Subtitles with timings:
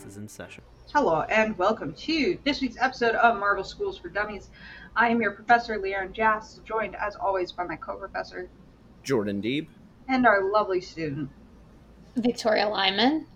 [0.00, 0.62] classes in session.
[0.94, 4.48] Hello, and welcome to this week's episode of Marvel Schools for Dummies.
[4.96, 8.48] I am your professor, Leon Jass, joined as always by my co professor
[9.02, 9.66] Jordan Deeb.
[10.08, 11.28] and our lovely student.
[12.16, 13.26] Victoria Lyman.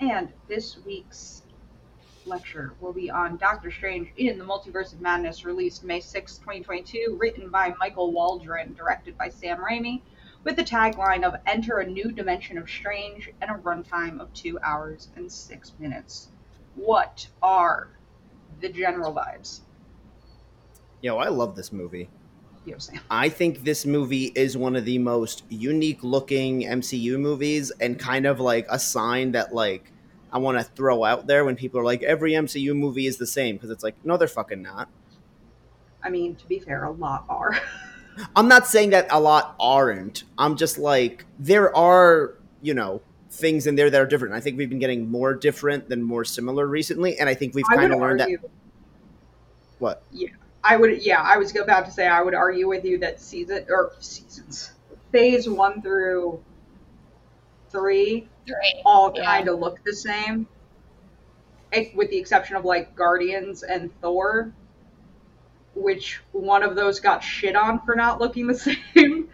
[0.00, 1.42] And this week's
[2.26, 7.16] lecture will be on Doctor Strange in the Multiverse of Madness, released May 6, 2022,
[7.20, 10.02] written by Michael Waldron, directed by Sam Raimi,
[10.48, 14.58] with the tagline of Enter a New Dimension of Strange and a runtime of 2
[14.64, 16.28] hours and 6 minutes.
[16.74, 17.90] What are
[18.62, 19.60] the general vibes?
[21.02, 22.08] Yo, I love this movie.
[22.64, 22.98] Know, Sam.
[23.10, 28.24] I think this movie is one of the most unique looking MCU movies and kind
[28.24, 29.92] of like a sign that like
[30.32, 33.26] I want to throw out there when people are like every MCU movie is the
[33.26, 34.88] same because it's like no they're fucking not.
[36.02, 37.58] I mean, to be fair, a lot are.
[38.36, 40.24] I'm not saying that a lot aren't.
[40.38, 44.34] I'm just like there are, you know, things in there that are different.
[44.34, 47.64] I think we've been getting more different than more similar recently and I think we've
[47.70, 48.50] I kind of learned argue, that
[49.78, 50.02] what?
[50.12, 50.28] Yeah,
[50.64, 53.66] I would, yeah, I was about to say I would argue with you that season
[53.68, 54.72] or seasons,
[55.12, 56.42] phase one through
[57.70, 58.82] three, Three.
[58.84, 59.24] all Yeah.
[59.24, 60.46] kind of look the same,
[61.72, 64.52] ex- with the exception of like Guardians and Thor,
[65.78, 68.54] which one of those got shit on for not looking the
[68.94, 69.28] same.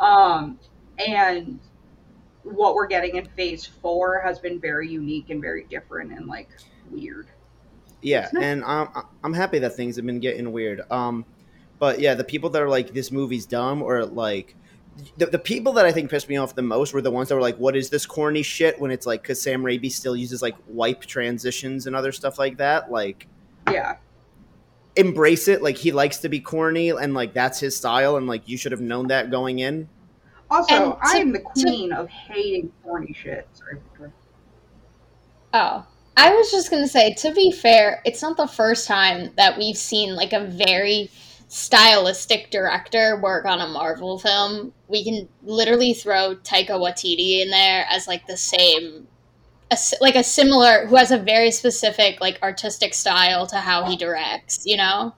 [0.00, 0.58] Um,
[0.98, 1.58] and
[2.42, 6.48] what we're getting in phase four has been very unique and very different and like
[6.90, 7.28] weird.
[8.00, 8.88] Yeah, and I'm
[9.24, 10.82] I'm happy that things have been getting weird.
[10.90, 11.24] Um,
[11.78, 14.54] but yeah, the people that are like this movie's dumb or like
[15.16, 17.34] the, the people that I think pissed me off the most were the ones that
[17.34, 20.42] were like, "What is this corny shit?" When it's like, because Sam Raimi still uses
[20.42, 22.90] like wipe transitions and other stuff like that.
[22.90, 23.26] Like,
[23.70, 23.96] Yeah.
[24.98, 25.62] Embrace it.
[25.62, 28.72] Like he likes to be corny and like that's his style, and like you should
[28.72, 29.88] have known that going in.
[30.50, 33.48] Also, And to- I am the to- queen of hating corny shit.
[33.52, 33.78] Sorry,
[35.54, 35.86] Oh.
[36.20, 39.56] I was just going to say, to be fair, it's not the first time that
[39.56, 41.10] we've seen like a very
[41.46, 44.72] stylistic director work on a Marvel film.
[44.88, 49.06] We can literally throw Taika Waititi in there as like the same,
[49.70, 53.96] a like a similar, who has a very specific like artistic style to how he
[53.96, 55.14] directs, you know?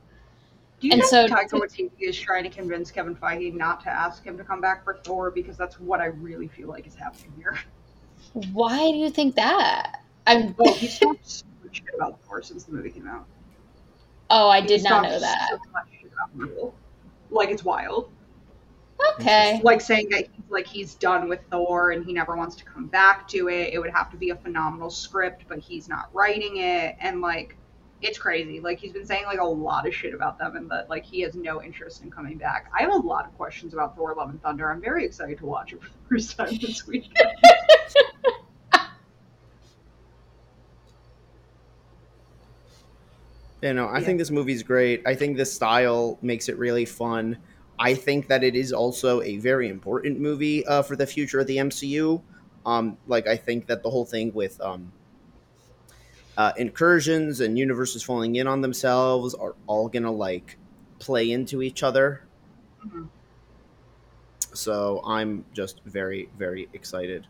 [0.81, 3.91] Do you And think so- Taika Waititi is trying to convince Kevin Feige not to
[3.91, 6.94] ask him to come back for Thor because that's what I really feel like is
[6.94, 7.59] happening here?
[8.53, 10.00] Why do you think that?
[10.27, 13.27] I'm, Well, he's talked so much shit about Thor since the movie came out.
[14.31, 15.49] oh, I did He's not know that.
[15.50, 16.72] So much shit about
[17.31, 18.11] Like it's wild.
[19.19, 19.61] Okay.
[19.62, 22.87] Like saying that he's like he's done with Thor and he never wants to come
[22.87, 23.72] back to it.
[23.72, 27.56] It would have to be a phenomenal script, but he's not writing it, and like
[28.03, 28.61] it's crazy.
[28.61, 31.21] Like he's been saying like a lot of shit about them, and that like he
[31.21, 32.71] has no interest in coming back.
[32.78, 34.71] I have a lot of questions about Thor: Love and Thunder.
[34.71, 37.12] I'm very excited to watch it for the first time this week.
[43.62, 44.06] You know, I Yeah.
[44.06, 45.03] think this movie's great.
[45.06, 47.37] I think the style makes it really fun.
[47.80, 51.48] I think that it is also a very important movie uh, for the future of
[51.48, 52.22] the MCU.
[52.66, 54.92] Um, like, I think that the whole thing with um,
[56.36, 60.58] uh, incursions and universes falling in on themselves are all gonna like
[60.98, 62.28] play into each other.
[62.84, 63.08] Mhm.
[64.54, 67.26] So I'm just very, very excited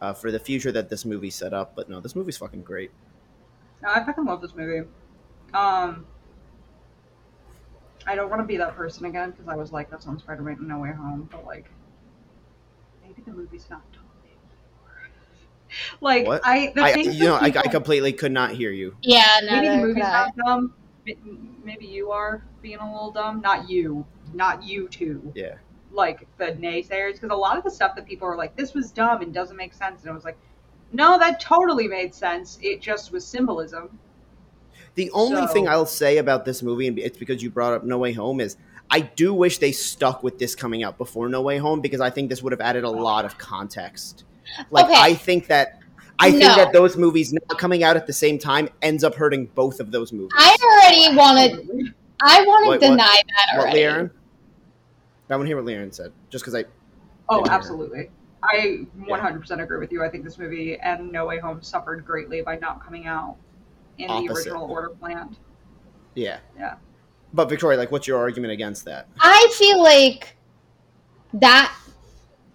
[0.00, 1.74] uh, for the future that this movie set up.
[1.74, 2.92] But no, this movie's fucking great.
[3.82, 4.88] No, I fucking love this movie.
[5.54, 6.06] Um,
[8.06, 10.56] I don't want to be that person again because I was like, that's on Spider-Man
[10.60, 11.70] No Way Home, but like,
[13.02, 14.06] maybe the movie's not totally.
[16.00, 16.40] Like, What?
[16.44, 18.96] I, the I, things you know, that I, I completely could not hear you.
[19.02, 20.74] Yeah, no, maybe the movie's not dumb.
[21.64, 23.40] Maybe you are being a little dumb.
[23.40, 24.04] Not you.
[24.34, 25.32] Not you too.
[25.34, 25.54] Yeah.
[25.92, 28.90] Like the naysayers, because a lot of the stuff that people are like, this was
[28.90, 30.38] dumb and doesn't make sense, and I was like,
[30.92, 32.58] no, that totally made sense.
[32.62, 33.98] It just was symbolism.
[34.94, 37.84] The only So- thing I'll say about this movie, and it's because you brought up
[37.84, 38.56] No Way Home, is
[38.90, 42.10] I do wish they stuck with this coming out before No Way Home because I
[42.10, 44.24] think this would have added a lot of context.
[44.70, 44.94] Like Okay.
[44.96, 45.76] I think that
[46.22, 49.46] I think that those movies not coming out at the same time ends up hurting
[49.54, 50.32] both of those movies.
[50.36, 51.94] I already wanted.
[52.22, 53.86] I want to What- what- deny that what already.
[53.86, 56.64] I want to hear what Leon said, just because I.
[57.28, 57.56] Oh, Didn't hear.
[57.56, 58.10] absolutely.
[58.42, 60.02] I 100% agree with you.
[60.02, 63.36] I think this movie and No Way Home suffered greatly by not coming out
[64.00, 65.36] in the original order planned.
[66.14, 66.38] Yeah.
[66.58, 66.76] Yeah.
[67.32, 69.08] But Victoria, like, what's your argument against that?
[69.20, 70.36] I feel like
[71.34, 71.72] that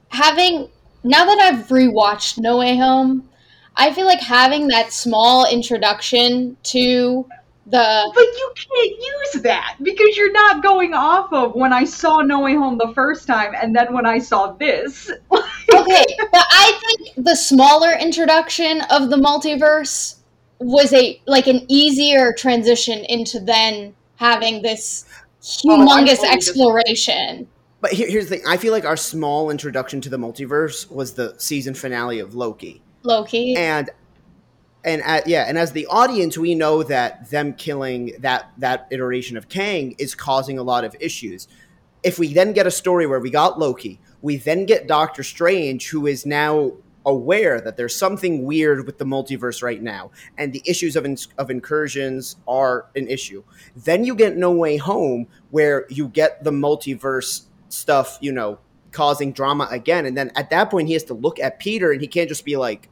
[0.10, 0.70] having
[1.04, 3.30] now that I've rewatched No Way Home,
[3.76, 7.26] I feel like having that small introduction to
[7.68, 8.92] the But you can't
[9.34, 12.94] use that because you're not going off of when I saw No Way Home the
[12.94, 15.10] first time and then when I saw this.
[15.32, 20.18] okay, but I think the smaller introduction of the multiverse
[20.60, 25.06] was a like an easier transition into then having this
[25.46, 27.48] Oh, humongous totally exploration.
[27.82, 31.14] But here, here's the thing: I feel like our small introduction to the multiverse was
[31.14, 33.56] the season finale of Loki, Loki.
[33.56, 33.90] and
[34.84, 39.38] and at, yeah, and as the audience, we know that them killing that that iteration
[39.38, 41.48] of Kang is causing a lot of issues.
[42.02, 45.90] If we then get a story where we got Loki, we then get Doctor Strange,
[45.90, 46.74] who is now
[47.06, 51.06] aware that there's something weird with the multiverse right now, and the issues of
[51.38, 53.44] of incursions are an issue.
[53.76, 58.60] Then you get No Way Home, where you get the multiverse stuff, you know,
[58.92, 62.02] causing drama again, and then at that point he has to look at Peter, and
[62.02, 62.90] he can't just be like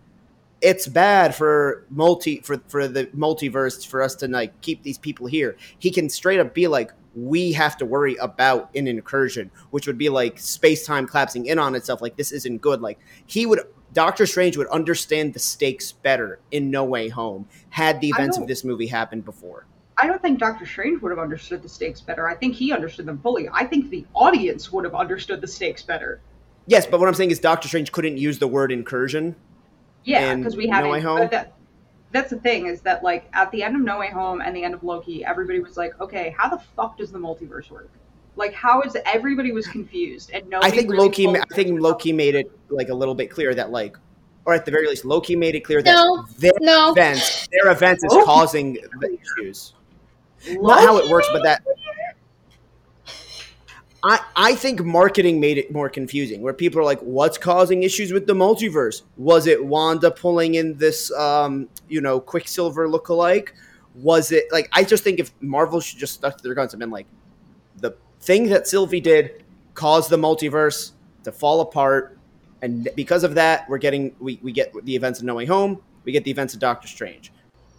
[0.64, 5.28] it's bad for multi for for the multiverse for us to like keep these people
[5.28, 5.58] here.
[5.78, 9.98] He can straight up be like, we have to worry about an incursion, which would
[9.98, 12.02] be like space time collapsing in on itself.
[12.02, 12.82] Like this isn't good.
[12.82, 13.60] Like he would.
[13.94, 18.48] Doctor Strange would understand the stakes better in No Way Home had the events of
[18.48, 19.66] this movie happened before.
[19.98, 22.28] I don't think Doctor Strange would have understood the stakes better.
[22.28, 23.48] I think he understood them fully.
[23.54, 26.20] I think the audience would have understood the stakes better.
[26.66, 29.36] Yes, but what I'm saying is Doctor Strange couldn't use the word incursion.
[30.04, 31.28] Yeah, because we had No Way Home?
[31.30, 31.54] That,
[32.12, 34.64] that's the thing is that like at the end of No Way Home and the
[34.64, 37.90] end of Loki, everybody was like, okay, how the fuck does the multiverse work?
[38.36, 40.60] Like, how is everybody was confused and no?
[40.62, 41.28] I think Loki.
[41.28, 43.96] I think Loki made it like a little bit clear that like,
[44.46, 46.26] or at the very least, Loki made it clear that No.
[46.40, 46.92] their no.
[46.92, 49.74] events, their events is Loki- causing the issues.
[50.50, 51.62] Not how it works, but that
[54.04, 56.42] I I think marketing made it more confusing.
[56.42, 59.04] Where people are like, "What's causing issues with the multiverse?
[59.16, 63.50] Was it Wanda pulling in this, um, you know, Quicksilver lookalike?
[63.96, 66.80] Was it like I just think if Marvel should just stuck to their guns and
[66.82, 67.23] been like, the
[68.24, 69.44] thing that Sylvie did
[69.74, 70.92] caused the multiverse
[71.24, 72.18] to fall apart,
[72.62, 75.82] and because of that, we're getting we we get the events of No Way Home,
[76.06, 77.32] we get the events of Doctor Strange.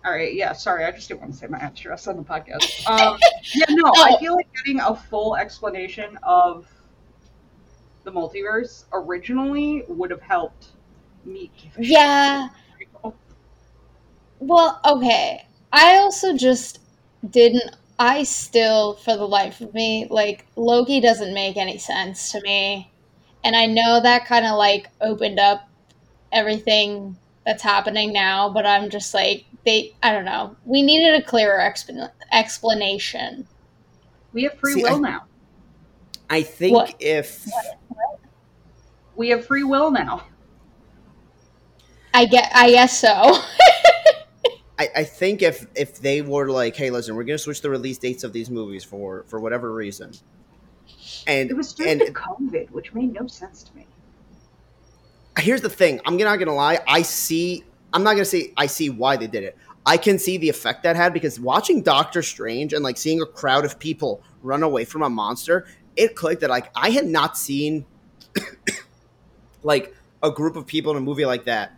[0.05, 2.87] All right, yeah, sorry, I just didn't want to say my address on the podcast.
[2.87, 3.19] Um,
[3.55, 6.67] yeah, no, I feel like getting a full explanation of
[8.05, 10.69] the multiverse originally would have helped
[11.25, 11.51] me.
[11.57, 11.93] give a shit.
[11.93, 12.49] Yeah.
[14.41, 15.47] Well, okay.
[15.73, 16.81] I also just
[17.31, 17.77] didn't.
[17.99, 22.91] I still, for the life of me, like, Loki doesn't make any sense to me.
[23.45, 25.69] And I know that kind of, like, opened up
[26.33, 30.57] everything that's happening now, but I'm just like, they, I don't know.
[30.65, 33.47] We needed a clearer explan- explanation.
[34.33, 35.23] We have free See, will I- now.
[36.31, 36.95] I think What?
[37.01, 37.47] if
[39.15, 40.25] We have free will now.
[42.13, 43.39] I get, I guess so.
[44.79, 47.99] I, I think if if they were like, hey, listen, we're gonna switch the release
[47.99, 50.13] dates of these movies for for whatever reason,
[51.27, 53.87] and It was due and to COVID, which made no sense to me.
[55.39, 58.91] here's the thing, I'm not gonna lie, I see, I'm not gonna say I see
[58.91, 59.57] why they did it.
[59.87, 63.27] I can see the effect that had because watching Doctor Strange and like seeing a
[63.27, 67.37] crowd of people run away from a monster, it clicked that like I had not
[67.37, 67.85] seen
[69.63, 71.73] like a group of people in a movie like that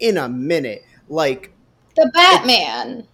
[0.00, 0.84] in a minute.
[1.08, 1.51] Like
[1.96, 3.06] the Batman.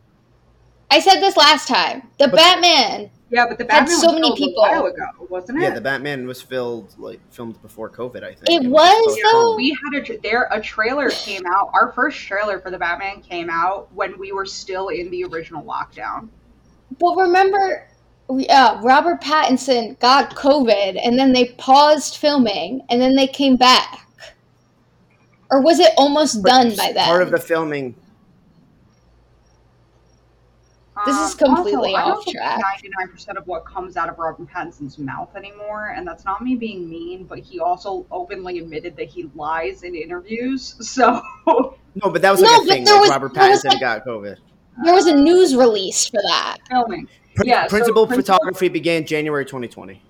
[0.91, 2.03] I said this last time.
[2.19, 3.11] The But- Batman.
[3.31, 4.65] Yeah, but the Batman Had so was many people.
[4.65, 5.63] a while ago, wasn't it?
[5.63, 8.25] yeah, the Batman was filled like filmed before COVID.
[8.25, 9.23] I think It just was, postponed.
[9.35, 9.57] though?
[9.57, 11.69] we had a tra- there a trailer came out.
[11.75, 15.63] Our first trailer for the Batman came out when we were still in the original
[15.63, 16.29] lockdown.
[16.99, 17.87] But remember,
[18.29, 23.57] we- uh, Robert Pattinson got COVID, and then they paused filming, and then they came
[23.57, 24.07] back.
[25.51, 27.09] Or was it almost But done by that?
[27.09, 27.95] Part of the filming.
[31.07, 32.61] This is Um, completely also, I off don't think track.
[32.61, 36.55] Ninety-nine percent of what comes out of Robert Pattinson's mouth anymore, and that's not me
[36.57, 40.75] being mean, but he also openly admitted that he lies in interviews.
[40.83, 42.85] So No, but that was like No, a but thing.
[42.85, 44.37] there Like was- Robert Pattinson like- got COVID.
[44.85, 46.59] there was a news release for that.
[46.69, 50.03] filming, Prin- yeah, so principal principal- photography began January 2020.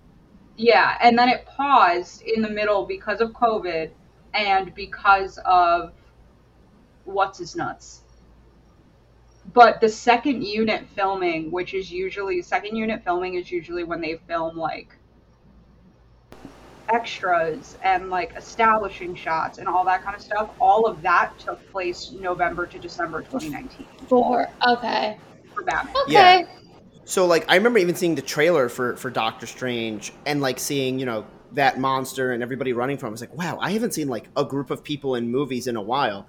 [0.56, 3.90] yeah, and then it paused in the middle because of COVID
[4.34, 5.92] and because of
[7.04, 8.02] what's his nuts.
[9.52, 14.16] But the second unit filming, which is usually second unit filming, is usually when they
[14.26, 14.90] film like
[16.88, 20.50] extras and like establishing shots and all that kind of stuff.
[20.60, 25.18] All of that took place November to December 2019 For okay,
[25.54, 25.94] for Batman.
[26.04, 26.46] okay, Yeah.
[27.04, 30.98] So like I remember even seeing the trailer for for Doctor Strange and like seeing,
[30.98, 33.12] you know, that monster and everybody running from him.
[33.12, 35.76] I was like, wow, I haven't seen like a group of people in movies in
[35.76, 36.26] a while.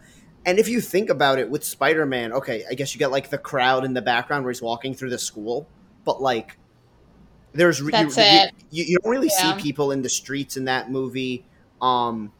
[0.49, 3.37] And if you think about it with Spider-Man, okay, I guess you get like the
[3.37, 5.67] crowd in the background where he's walking through the school,
[6.05, 6.57] but like
[7.53, 8.51] there's you, it.
[8.71, 9.55] You, you don't really Yeah.
[9.55, 11.45] see people in the streets in that movie.
[11.81, 12.31] Um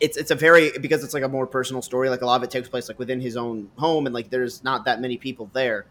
[0.00, 2.08] it's it's a very because it's like a more personal story.
[2.10, 4.62] Like a lot of it takes place like within his own home, and like there's
[4.62, 5.86] not that many people there.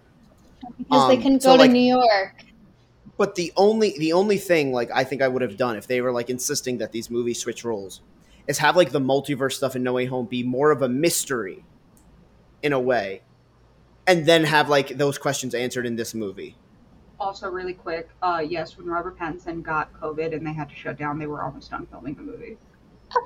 [0.78, 2.46] Because they Um, can go so, to like- New York.
[3.18, 6.00] But the only the only thing like I think I would have done if they
[6.02, 8.00] were like insisting that these movies switch roles
[8.48, 11.64] is have like the multiverse stuff in No Way Home be more of a mystery
[12.64, 13.22] in a way,
[14.08, 16.56] and then have like those questions answered in this movie.
[17.20, 20.98] Also, really quick, uh, yes, when Robert Pattinson got COVID and they had to shut
[20.98, 22.58] down, they were almost done filming the movie.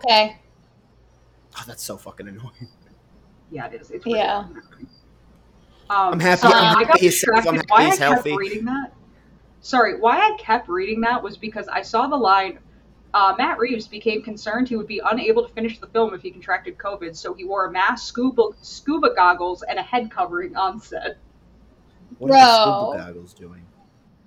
[0.06, 0.38] Okay.
[1.58, 2.52] Oh, that's so fucking annoying.
[3.52, 3.90] Yeah, it is.
[3.90, 4.44] It's really Yeah.
[4.46, 4.88] annoying.
[5.90, 7.56] Um, I'm happy- so I'm I happy got he's safe, I'm distracted.
[7.56, 8.38] happy Why I kept healthy.
[8.38, 8.94] reading that?
[9.62, 12.60] Sorry, why I kept reading that was because I saw the line.
[13.14, 16.30] Uh, Matt Reeves became concerned he would be unable to finish the film if he
[16.30, 20.80] contracted COVID, so he wore a mask, scuba scuba goggles, and a head covering on
[20.80, 21.18] set.
[22.20, 22.92] What are the Bro.
[22.94, 23.66] scuba goggles doing?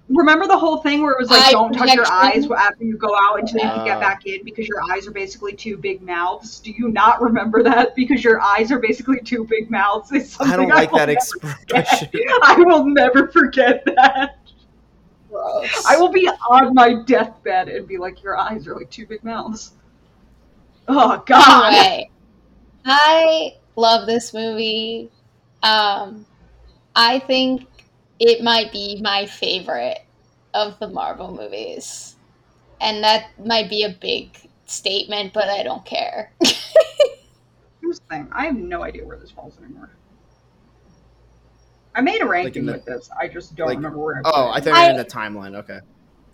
[0.09, 2.97] Remember the whole thing where it was like, Eye don't touch your eyes after you
[2.99, 3.85] go out until you Uh.
[3.85, 6.59] get back in because your eyes are basically two big mouths.
[6.59, 7.95] Do you not remember that?
[7.95, 10.09] Because your eyes are basically two big mouths.
[10.09, 12.11] Something I don't like will that expression.
[12.43, 14.39] I will never forget that.
[15.33, 15.87] Gross.
[15.87, 19.25] I will be on my deathbed and be like, your eyes are like two big
[19.25, 19.73] mouths.
[20.89, 21.73] Oh God!
[21.73, 22.11] Anyway,
[22.85, 25.11] I love this movie.
[25.63, 26.27] Um,
[26.95, 27.67] I think
[28.19, 30.01] it might be my favorite
[30.53, 32.17] of the Marvel movies,
[32.81, 34.37] and that might be a big
[34.67, 36.33] statement, but I don't care.
[37.81, 39.91] Here's the thing: I have no idea where this falls anymore.
[41.95, 43.11] I made a ranking in the- with this.
[43.19, 44.17] I just don't like- remember where.
[44.25, 44.65] I Oh, I it.
[44.65, 45.55] thought you were in the timeline.
[45.57, 45.81] Okay.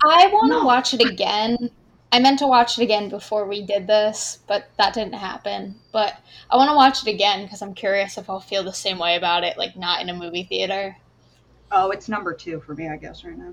[0.05, 0.65] I want to No.
[0.65, 1.71] watch it again.
[2.13, 5.75] I meant to watch it again before we did this, but that didn't happen.
[5.93, 6.15] But
[6.51, 9.17] I want to watch it again because I'm curious if I'll feel the same way
[9.17, 10.97] about it, like not in a movie theater.
[11.71, 13.53] Oh, it's number two for me, I guess, right now.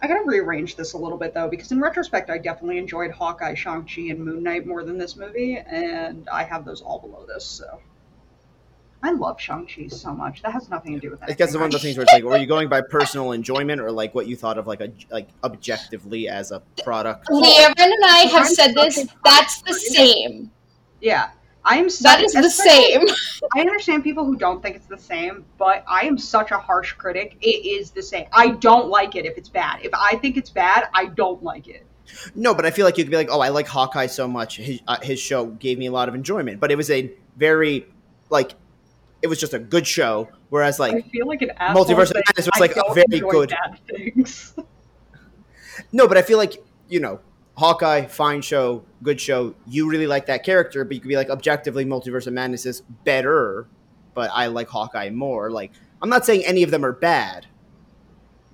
[0.00, 3.54] I gotta rearrange this a little bit though, because in retrospect, I definitely enjoyed Hawkeye,
[3.54, 7.44] Shang-Chi, and Moon Knight more than this movie, and I have those all below this,
[7.44, 7.80] so.
[9.02, 10.42] I love Shang-Chi so much.
[10.42, 11.38] That has nothing to do with I that.
[11.38, 13.80] guess it's one of those things where it's like, were you going by personal enjoyment
[13.80, 17.28] or like what you thought of like a like objectively as a product?
[17.28, 19.06] Leovan and I have I'm said this.
[19.24, 20.50] That's the same.
[21.00, 21.30] Yeah.
[21.64, 23.06] I am such, That is the same.
[23.56, 26.94] I understand people who don't think it's the same, but I am such a harsh
[26.94, 27.36] critic.
[27.42, 28.26] It is the same.
[28.32, 29.80] I don't like it if it's bad.
[29.82, 31.84] If I think it's bad, I don't like it.
[32.34, 34.56] No, but I feel like you could be like, oh, I like Hawkeye so much.
[34.56, 37.86] His uh, his show gave me a lot of enjoyment, but it was a very
[38.30, 38.54] like
[39.22, 40.28] it was just a good show.
[40.50, 41.50] Whereas like I feel like an.
[41.60, 43.52] Multiverse of Madness was, like, a very good-
[45.92, 47.20] no, but I feel like you know
[47.56, 49.54] Hawkeye, fine show, good show.
[49.66, 52.80] You really like that character, but you could be like objectively, Multiverse of Madness is
[53.04, 53.66] better,
[54.14, 55.50] but I like Hawkeye more.
[55.50, 55.72] Like
[56.02, 57.46] I'm not saying any of them are bad.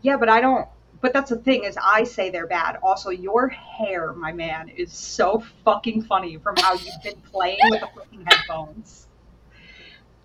[0.02, 0.68] yeah, but I don't.
[1.00, 2.78] But that's the thing is, I say they're bad.
[2.82, 7.80] Also, your hair, my man, is so fucking funny from how you've been playing with
[7.80, 9.06] the fucking headphones.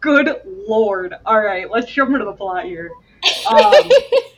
[0.01, 1.13] Good lord!
[1.25, 2.89] All right, let's jump into the plot here.
[3.49, 3.73] Um,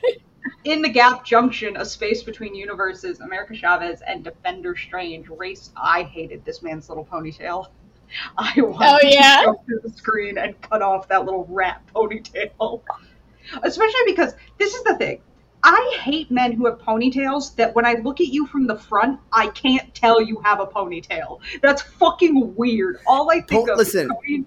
[0.64, 5.70] in the Gap Junction, a space between universes, America Chavez and Defender Strange race.
[5.76, 7.66] I hated this man's little ponytail.
[8.38, 9.40] I wanted Oh, yeah?
[9.40, 12.82] to go through the screen and cut off that little rat ponytail.
[13.62, 15.20] Especially because this is the thing.
[15.64, 19.20] I hate men who have ponytails that when I look at you from the front,
[19.32, 21.38] I can't tell you have a ponytail.
[21.62, 22.98] That's fucking weird.
[23.06, 24.06] All I think Po- of listen.
[24.06, 24.44] is Cody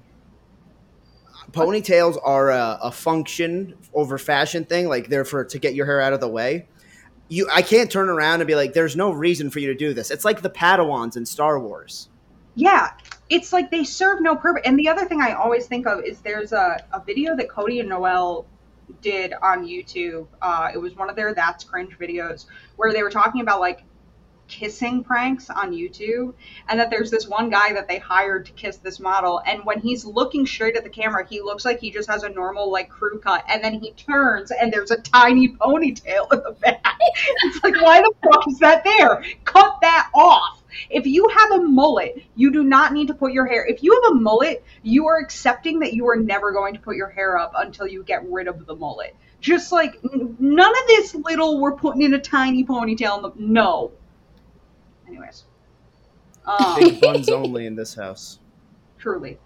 [1.56, 6.02] ponytails are a, a function over fashion thing like they're for to get your hair
[6.02, 6.68] out of the way
[7.30, 9.94] you i can't turn around and be like there's no reason for you to do
[9.94, 12.10] this it's like the padawans in star wars
[12.56, 12.92] Yeah,
[13.30, 14.64] it's like they serve no purpose.
[14.66, 17.82] And the other thing I always think of is there's a, a video that Cody
[17.82, 18.46] and Noel
[19.02, 20.28] did on YouTube.
[20.42, 22.46] Uh, it was one of their That's Cringe videos
[22.78, 23.84] where they were talking about like
[24.48, 26.34] kissing pranks on YouTube.
[26.68, 29.42] And that there's this one guy that they hired to kiss this model.
[29.46, 32.30] And when he's looking straight at the camera, he looks like he just has a
[32.30, 33.44] normal like crew cut.
[33.48, 36.84] And then he turns and there's a tiny ponytail in the back.
[37.44, 39.24] it's like, why the fuck is that there?
[39.44, 40.64] Cut that off.
[40.90, 43.66] If you have a mullet, you do not need to put your hair.
[43.66, 46.96] If you have a mullet, you are accepting that you are never going to put
[46.96, 49.16] your hair up until you get rid of the mullet.
[49.40, 53.22] Just like none of this little we're putting in a tiny ponytail.
[53.22, 53.92] The, no.
[55.08, 55.44] Anyways,
[56.46, 58.40] um, big buns only in this house
[59.06, 59.38] truly,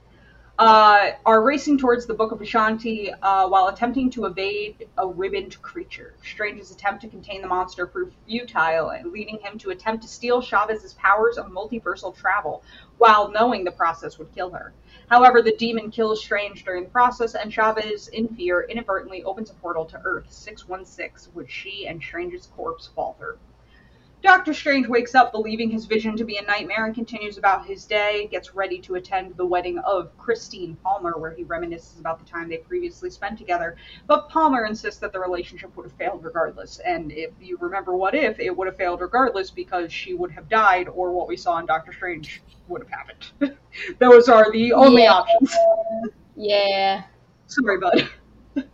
[0.57, 5.61] uh, are racing towards the Book of Vishanti uh, while attempting to evade a ribboned
[5.61, 6.13] creature.
[6.23, 10.93] Strange's attempt to contain the monster proved futile, leading him to attempt to steal Chavez's
[10.93, 12.63] powers of multiversal travel,
[12.99, 14.71] while knowing the process would kill her.
[15.09, 19.55] However, the demon kills Strange during the process, and Chavez, in fear, inadvertently opens a
[19.55, 23.37] portal to Earth 616, which she and Strange's corpse fall through.
[24.21, 27.85] Doctor Strange wakes up believing his vision to be a nightmare and continues about his
[27.85, 32.25] day, gets ready to attend the wedding of Christine Palmer, where he reminisces about the
[32.25, 33.77] time they previously spent together.
[34.07, 36.79] But Palmer insists that the relationship would have failed regardless.
[36.79, 40.49] And if you remember What If, it would have failed regardless because she would have
[40.49, 43.57] died, or what we saw in Doctor Strange would have happened.
[43.99, 45.13] Those are the only Yeah.
[45.13, 45.55] options.
[46.35, 47.03] Yeah.
[47.47, 48.09] Sorry, bud.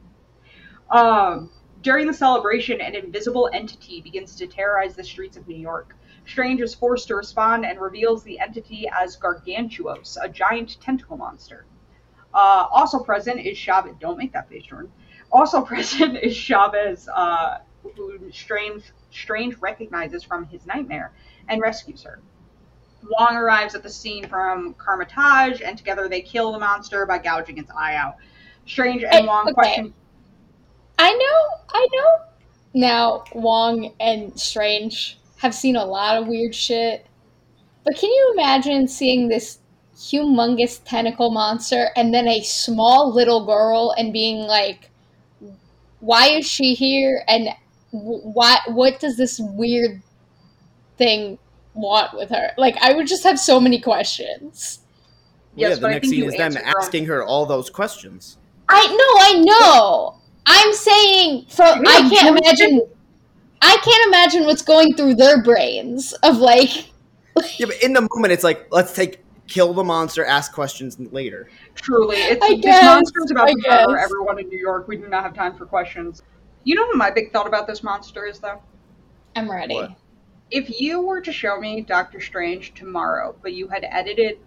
[0.89, 1.51] um,
[1.85, 5.95] during the celebration, an invisible entity begins to terrorize the streets of New York.
[6.25, 11.67] Strange is forced to respond and reveals the entity as Gargantos, a giant tentacle monster.
[12.33, 13.93] Uh, also present is Chavez.
[13.99, 14.91] Don't make that face, Jordan.
[15.31, 21.13] Also present is Chavez, uh, who Strange Strange recognizes from his nightmare
[21.49, 22.19] and rescues her.
[23.11, 27.59] Wong arrives at the scene from Kamar-Taj, and together they kill the monster by gouging
[27.59, 28.15] its eye out.
[28.65, 29.53] Strange and Wong okay.
[29.53, 29.93] question.
[30.97, 32.07] I know, I know.
[32.73, 37.05] Now, Wong and Strange have seen a lot of weird shit.
[37.83, 39.59] But can you imagine seeing this
[39.95, 44.89] humongous tentacle monster and then a small little girl and being like,
[45.99, 47.23] why is she here?
[47.27, 47.49] And
[47.91, 50.01] wh- why, what does this weird
[50.97, 51.37] thing
[51.73, 52.51] want with her?
[52.57, 54.79] Like, I would just have so many questions.
[55.55, 58.37] yeah, the next scene is them asking her all those questions.
[58.67, 60.15] I know, I know.
[60.45, 62.37] I'm saying from Yeah, I can't Jordan.
[62.37, 62.81] imagine
[63.61, 66.91] I can't imagine what's going through their brains of like
[67.57, 71.49] Yeah, but in the moment, it's like let's take kill the monster, ask questions later.
[71.75, 74.87] Truly, it's I this guess, monster is about I to murder everyone in New York.
[74.87, 76.21] We do not have time for questions.
[76.63, 78.61] You know what my big thought about this monster is, though?
[79.35, 79.75] I'm ready.
[79.75, 79.91] What?
[80.51, 84.39] If you were to show me Doctor Strange tomorrow, but you had edited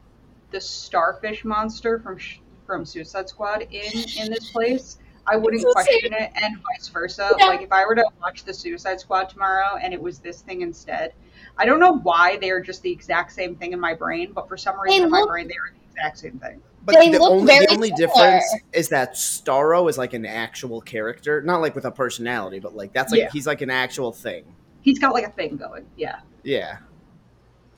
[0.50, 2.18] the starfish monster from
[2.66, 4.98] from Suicide Squad in in this place,
[5.30, 7.30] I wouldn't It's the question it, and vice versa.
[7.38, 7.46] Yeah.
[7.46, 10.62] Like if I were to watch the Suicide Squad tomorrow and it was this thing
[10.62, 11.12] instead,
[11.56, 14.48] I don't know why they are just the exact same thing in my brain, but
[14.48, 16.62] for some reason in my brain they are the exact same thing.
[16.84, 18.06] But They the look only very the only similar.
[18.06, 22.74] difference is that Starro is like an actual character, not like with a personality, but
[22.74, 23.30] like that's like Yeah.
[23.30, 24.44] he's like an actual thing.
[24.80, 26.20] He's got like a thing going, yeah.
[26.44, 26.78] Yeah.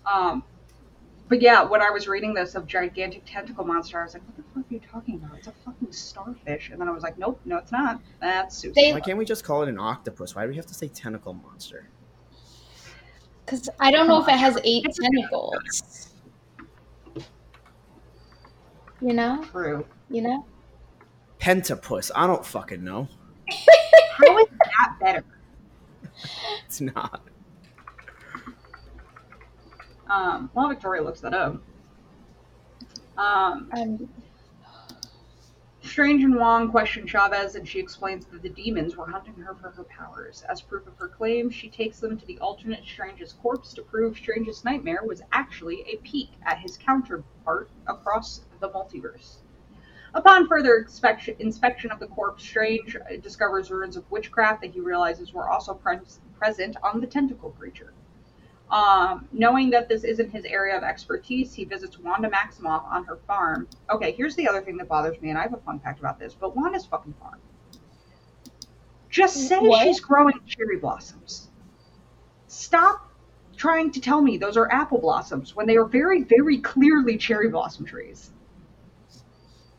[0.06, 0.44] Um,
[1.30, 4.36] but yeah, when I was reading this of gigantic tentacle monster, I was like, "What
[4.36, 5.38] the fuck are you talking about?
[5.38, 8.00] It's a fucking starfish." And then I was like, "Nope, no, it's not.
[8.20, 10.34] That's Suicide." They- Why can't we just call it an octopus?
[10.34, 11.88] Why do we have to say tentacle monster?
[13.46, 16.14] Cuz I don't know if it has 8 tentacles.
[19.00, 19.42] You know?
[19.50, 19.86] True.
[20.10, 20.46] You know?
[21.40, 22.10] Pentapus.
[22.14, 23.08] I don't fucking know.
[24.18, 25.24] How is that better?
[26.66, 27.22] It's not.
[30.10, 31.62] Um, while Victoria looks that up,
[33.16, 34.08] um, Um,
[35.82, 39.70] Strange and Wong question Chavez, and she explains that the demons were hunting her for
[39.70, 40.42] her powers.
[40.48, 44.16] As proof of her claim, she takes them to the alternate Strange's corpse to prove
[44.16, 49.36] Strange's nightmare was actually a peek at his counterpart across the multiverse.
[50.14, 55.32] Upon further inspection, inspection of the corpse, Strange discovers runes of witchcraft that he realizes
[55.32, 57.92] were also pres- present on the tentacle creature.
[58.70, 63.16] Um, knowing that this isn't his area of expertise, he visits Wanda Maximoff on her
[63.26, 63.68] farm.
[63.90, 66.20] Okay, here's the other thing that bothers me, and I have a fun fact about
[66.20, 67.40] this, but Wanda's fucking farm.
[69.08, 69.82] Just say What?
[69.82, 71.48] she's growing cherry blossoms.
[72.46, 73.10] Stop
[73.56, 77.48] trying to tell me those are apple blossoms when they are very, very clearly cherry
[77.48, 78.30] blossom trees.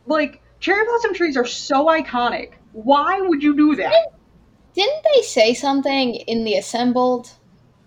[0.06, 2.54] Like, cherry blossom trees are so iconic.
[2.74, 3.94] Why would you do that?
[4.74, 7.30] didn't they say something in the assembled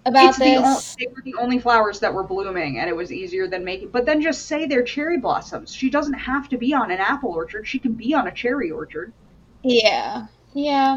[0.06, 0.96] about It's the o- this?
[0.98, 3.88] they were the only flowers that were blooming, and it was easier than making.
[3.88, 5.74] But then just say they're cherry blossoms.
[5.74, 7.66] She doesn't have to be on an apple orchard.
[7.66, 9.12] She can be on a cherry orchard.
[9.62, 10.26] Yeah.
[10.52, 10.96] Yeah.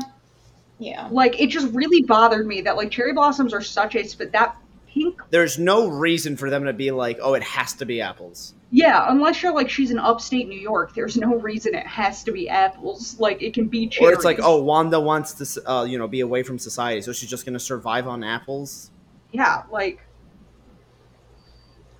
[0.80, 1.08] Yeah.
[1.12, 4.56] Like it just really bothered me that like cherry blossoms are such a sp- that
[4.88, 5.20] pink.
[5.30, 8.54] There's no reason for them to be like, oh, it has to be apples.
[8.70, 12.34] Yeah, unless you're like she's in upstate New York, there's no reason it has to
[12.34, 13.18] be apples.
[13.18, 14.12] Like it can be cherries.
[14.12, 17.14] Or it's like, oh, Wanda wants to, uh, you know, be away from society, so
[17.14, 18.92] she's just gonna survive on apples.
[19.32, 20.00] Yeah, like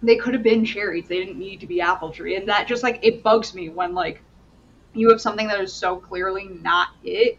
[0.02, 1.08] they could have been cherries.
[1.08, 3.94] They didn't need to be apple tree, and that just like it bugs me when
[3.94, 4.22] like
[4.94, 7.38] you have something that is so clearly not it,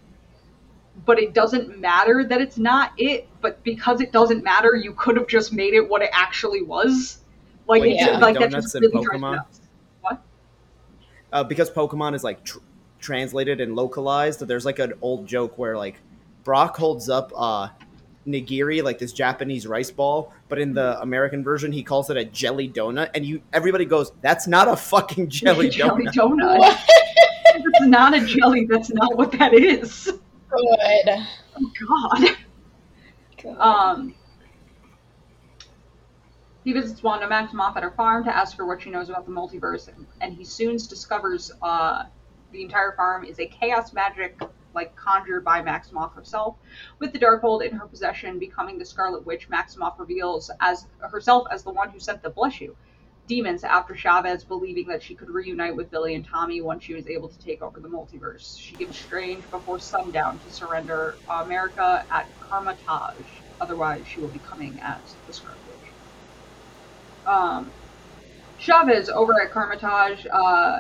[1.05, 3.29] but it doesn't matter that it's not it.
[3.41, 7.19] But because it doesn't matter, you could have just made it what it actually was.
[7.67, 8.19] Like Like it's Yeah.
[8.19, 9.45] like that donuts just really Pokemon?
[11.31, 12.59] Uh, because Pokemon is like tr-
[13.01, 16.01] translated and localized, there's like an old joke where like
[16.43, 17.69] Brock holds up uh,
[18.29, 22.25] nigiri, like this Japanese rice ball, but in the American version, he calls it a
[22.25, 26.59] jelly donut, and you everybody goes, "That's not a fucking jelly jelly donut." donut.
[26.59, 26.81] What?
[27.55, 28.67] it's not a jelly.
[28.67, 30.05] That's not what that is.
[30.51, 31.27] Good.
[31.57, 32.37] Oh God.
[33.43, 33.59] Good.
[33.59, 34.15] Um,
[36.65, 39.33] He visits Wanda Maximoff at her farm to ask her what she knows about the
[39.33, 42.05] multiverse, and, and he soon discovers uh,
[42.53, 44.39] the entire farm is a chaos magic
[44.75, 46.57] like conjured by Maximoff herself.
[46.99, 51.63] With the Darkhold in her possession, becoming the Scarlet Witch, Maximoff reveals as herself as
[51.63, 52.77] the one who sent the bless you
[53.29, 57.07] demons after Chavez believing that she could reunite with Billy and Tommy once she was
[57.07, 58.59] able to take over the multiverse.
[58.59, 63.43] She gives Strange before sundown to surrender America at Kamar-Taj.
[63.61, 65.93] Otherwise, she will be coming as the Scarlet Witch.
[67.27, 67.73] Um,
[68.57, 70.79] Chavez over at Kamar-Taj uh,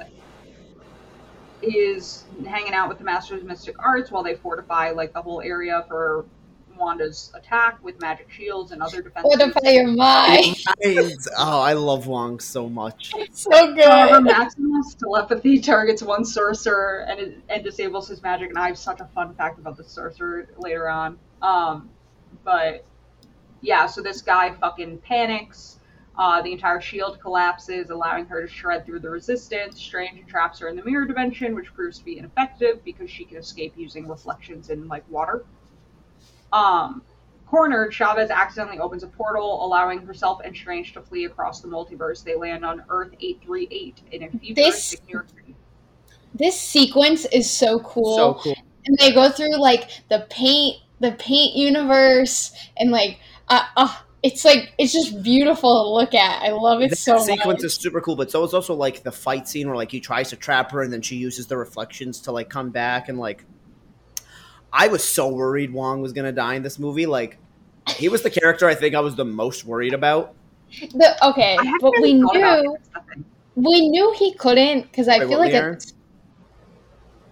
[1.62, 5.40] is hanging out with the Masters of Mystic Arts while they fortify like the whole
[5.40, 6.24] area for
[6.78, 9.36] Wanda's attack with magic shields and other defenses.
[9.36, 10.56] Fortify your mind.
[11.36, 13.12] oh, I love Wong so much.
[13.32, 13.84] so good.
[13.84, 18.50] However, Maximoff's telepathy targets one sorcerer and and disables his magic.
[18.50, 21.18] And I have such a fun fact about the sorcerer later on.
[21.42, 21.90] Um,
[22.44, 22.84] but
[23.60, 25.77] yeah, so this guy fucking panics.
[26.18, 29.80] Uh, the entire shield collapses, allowing her to shred through the resistance.
[29.80, 33.36] Strange traps her in the mirror dimension, which proves to be ineffective because she can
[33.36, 35.44] escape using reflections in like water.
[36.52, 37.02] Um,
[37.46, 42.24] cornered, Chavez accidentally opens a portal, allowing herself and Strange to flee across the multiverse.
[42.24, 45.54] They land on Earth 838 in a futuristic New York City.
[46.34, 48.16] This sequence is so cool.
[48.16, 48.56] So cool.
[48.86, 54.44] And they go through like the paint, the paint universe, and like, uh, uh it's
[54.44, 56.42] like it's just beautiful to look at.
[56.42, 57.64] I love it that so sequence much.
[57.64, 60.30] is super cool, but so is also like the fight scene where like he tries
[60.30, 63.44] to trap her and then she uses the reflections to like come back and like
[64.72, 67.06] I was so worried Wong was gonna die in this movie.
[67.06, 67.38] Like
[67.96, 70.34] he was the character I think I was the most worried about.
[70.70, 72.80] The, okay, but we really thought about knew it.
[72.92, 73.24] That's the thing.
[73.54, 75.92] we knew he couldn't because I Wait, feel like Leanne?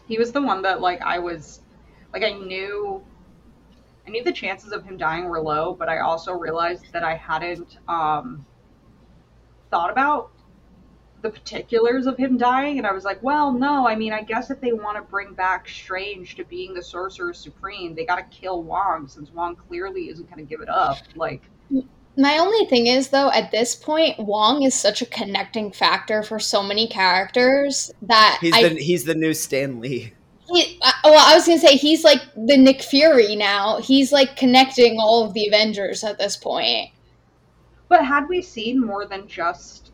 [0.06, 1.60] He was the one that like I was
[2.12, 3.02] like I knew
[4.06, 7.16] I knew the chances of him dying were low, but I also realized that I
[7.16, 8.46] hadn't um
[9.70, 10.30] thought about
[11.22, 14.50] the particulars of him dying and I was like, well, no, I mean, I guess
[14.50, 18.36] if they want to bring back Strange to being the Sorcerer Supreme, they got to
[18.36, 20.98] kill Wong since Wong clearly isn't going to give it up.
[21.16, 21.42] Like
[22.16, 26.38] My only thing is, though, at this point, Wong is such a connecting factor for
[26.38, 28.68] so many characters that He's I.
[28.68, 30.12] the he's the new Stan Lee.
[30.52, 33.78] He, uh, well, I was gonna say he's like the Nick Fury now.
[33.80, 36.90] He's like connecting all of the Avengers at this point.
[37.88, 39.92] but had we seen more than just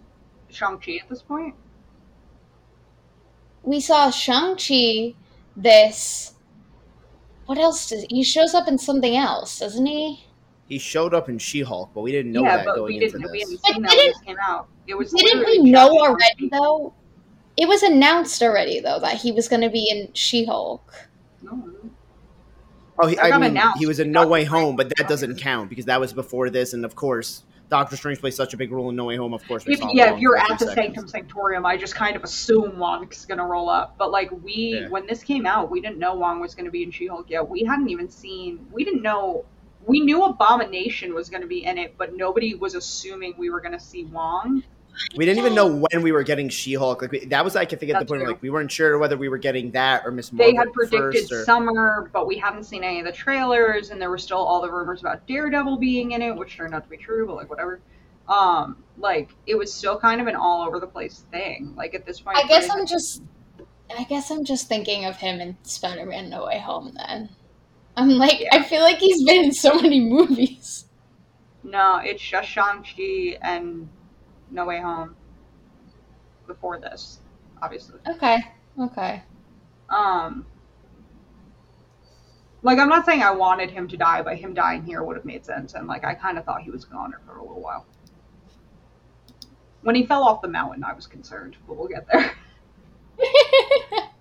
[0.50, 1.54] Shang-Chi at this point?
[3.62, 5.14] We saw Shang Chi.
[5.56, 6.34] This.
[7.46, 10.24] What else does he shows up in something else, doesn't he?
[10.68, 13.18] He showed up in She-Hulk, but we didn't know yeah, that but going we into
[13.18, 13.60] didn't we this.
[13.64, 14.68] hadn't But that didn't- this came out.
[14.86, 16.94] It was Didn't we know already though?
[17.56, 20.92] It was announced already though that he was gonna be in She Hulk.
[21.42, 21.70] No.
[22.98, 25.68] Oh, he, I mean, he was in in No Way Home, but that doesn't count
[25.70, 28.90] because that was before this, and of course, Doctor Strange plays such a big role
[28.90, 29.32] in No Way Home.
[29.32, 31.10] Of course, we If, saw yeah, if you're for a few at the seconds.
[31.10, 33.96] Sanctum Sanctorium, I just kind of assume Wong's gonna roll up.
[33.96, 34.88] But like we, Yeah.
[34.88, 37.48] when this came out, we didn't know Wong was gonna be in She-Hulk yet.
[37.48, 38.66] We hadn't even seen.
[38.70, 39.46] We didn't know.
[39.86, 43.80] We knew Abomination was gonna be in it, but nobody was assuming we were gonna
[43.80, 44.62] see Wong.
[45.16, 47.02] We didn't even know when we were getting She-Hulk.
[47.02, 48.70] Like we, that was, like, I think, at the That's point where like we weren't
[48.70, 51.32] sure whether we were getting that or Miss Marvel They had predicted.
[51.32, 54.60] Or, summer, but we haven't seen any of the trailers, and there were still all
[54.60, 57.26] the rumors about Daredevil being in it, which turned out to be true.
[57.26, 57.80] But like whatever.
[58.28, 61.74] Um, like it was still kind of an all over the place thing.
[61.76, 63.22] Like at this point, I guess I'm just
[63.96, 67.28] I guess I'm just thinking of him in Spider Man No Way Home then.
[67.96, 70.86] I'm like I feel like he's been in so many movies.
[71.64, 73.88] No, it's just Shang-Chi and
[74.52, 75.16] No Way Home
[76.46, 77.20] before this,
[77.60, 77.98] obviously.
[78.08, 78.38] Okay.
[78.78, 79.22] Okay.
[79.90, 80.46] Um,
[82.62, 85.24] like, I'm not saying I wanted him to die, but him dying here would have
[85.24, 87.86] made sense, and, like, I kind of thought he was gone for a little while.
[89.82, 92.32] When he fell off the mountain, I was concerned, but we'll get there.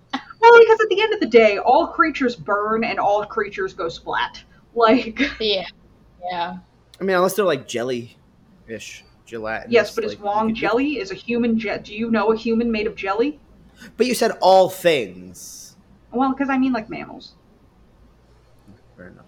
[0.42, 3.88] Well, because at the end of the day, all creatures burn and all creatures go
[3.88, 4.42] splat.
[4.74, 5.66] Like, yeah.
[6.30, 6.56] Yeah.
[6.98, 9.72] I mean, unless they're like jelly-ish, gelatinous.
[9.72, 10.98] yes, but is like, Wong jelly?
[10.98, 11.84] Is a human jet?
[11.84, 13.40] Do you know a human made of jelly?
[13.96, 15.74] But you said all things.
[16.12, 17.32] Well, because I mean like mammals.
[18.96, 19.24] Fair enough.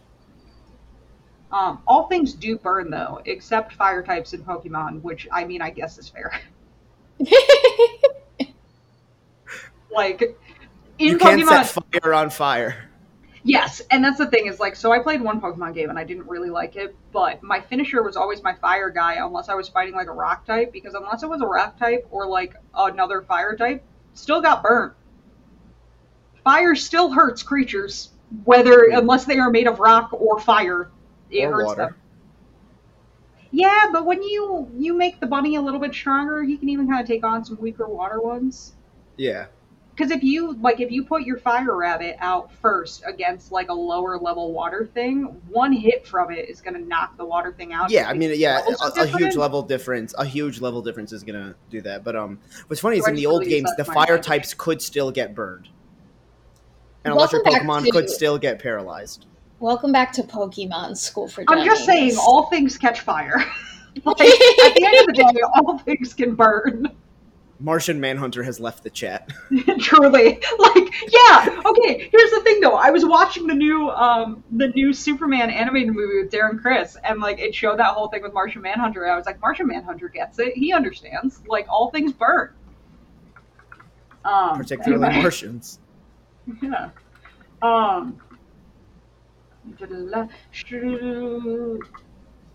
[1.51, 5.71] Um, all things do burn though, except fire types in Pokemon, which I mean I
[5.71, 6.39] guess is fair.
[9.91, 10.37] like
[10.99, 12.91] in you can't Pokemon, set fire on fire.
[13.45, 16.05] Yes, and that's the thing is like so I played one Pokemon game and I
[16.05, 19.69] didn't really like it, but my finisher was always my fire guy unless I was
[19.69, 23.23] fighting like a rock type because unless it was a rock type or like another
[23.23, 24.95] fire type, still got burnt.
[26.43, 28.11] Fire still hurts creatures,
[28.45, 30.91] whether unless they are made of rock or fire,
[31.31, 31.83] it or hurts water.
[31.87, 31.95] them.
[33.51, 36.89] Yeah, but when you you make the bunny a little bit stronger, he can even
[36.89, 38.73] kind of take on some weaker water ones.
[39.17, 39.47] Yeah.
[39.95, 43.75] Because if you like, if you put your fire rabbit out first against like a
[43.75, 47.73] lower level water thing, one hit from it is going to knock the water thing
[47.73, 47.91] out.
[47.91, 50.13] Yeah, I mean, yeah, a, a huge level difference.
[50.19, 52.03] A huge level difference is gonna do that.
[52.03, 54.23] But um, what's funny is I in the old games, the fire magic.
[54.23, 55.69] types could still get burned,
[57.05, 59.27] and Welcome electric Pokemon to- could still get paralyzed.
[59.61, 63.37] Welcome back to Pokemon School for I'm just saying, all things catch fire.
[64.05, 66.91] like, at the end of the day, all things can burn.
[67.61, 69.31] Martian Manhunter has left the chat.
[69.81, 71.63] Truly, like, yeah.
[71.65, 72.75] Okay, here's the thing, though.
[72.75, 77.21] I was watching the new, um, the new Superman animated movie with Darren Criss, and
[77.21, 79.05] like, it showed that whole thing with Martian Manhunter.
[79.05, 80.55] And I was like, Martian Manhunter gets it.
[80.55, 81.41] He understands.
[81.47, 82.51] Like, all things burn.
[84.25, 85.23] Um, particularly anyway.
[85.23, 85.79] Martians.
[86.63, 86.91] Yeah.
[87.63, 88.21] Um.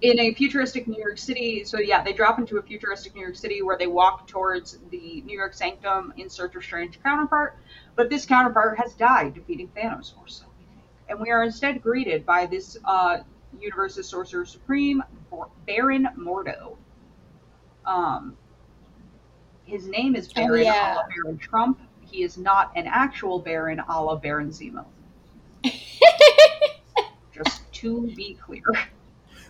[0.01, 3.35] In a futuristic New York City, so yeah, they drop into a futuristic New York
[3.35, 7.57] City where they walk towards the New York Sanctum in search of strange counterpart,
[7.95, 10.88] but this counterpart has died defeating Thanos, or so we think.
[11.09, 13.17] And we are instead greeted by this uh,
[13.59, 15.03] universe's Sorcerer Supreme,
[15.67, 16.77] Baron Mordo.
[17.85, 18.38] Um,
[19.65, 20.97] his name is Oh, Baron yeah.
[21.13, 21.79] Barron Trump.
[22.01, 24.85] He is not an actual Baron a la Baron Zemo.
[27.33, 28.63] Just to be clear.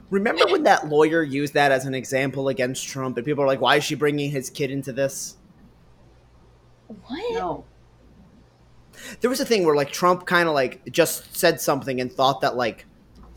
[0.10, 3.62] Remember when that lawyer used that as an example against Trump, and people are like,
[3.62, 5.38] "Why is she bringing his kid into this?"
[6.88, 7.34] what?
[7.34, 7.66] No.
[9.22, 12.42] There was a thing where like Trump kind of like just said something and thought
[12.42, 12.86] that like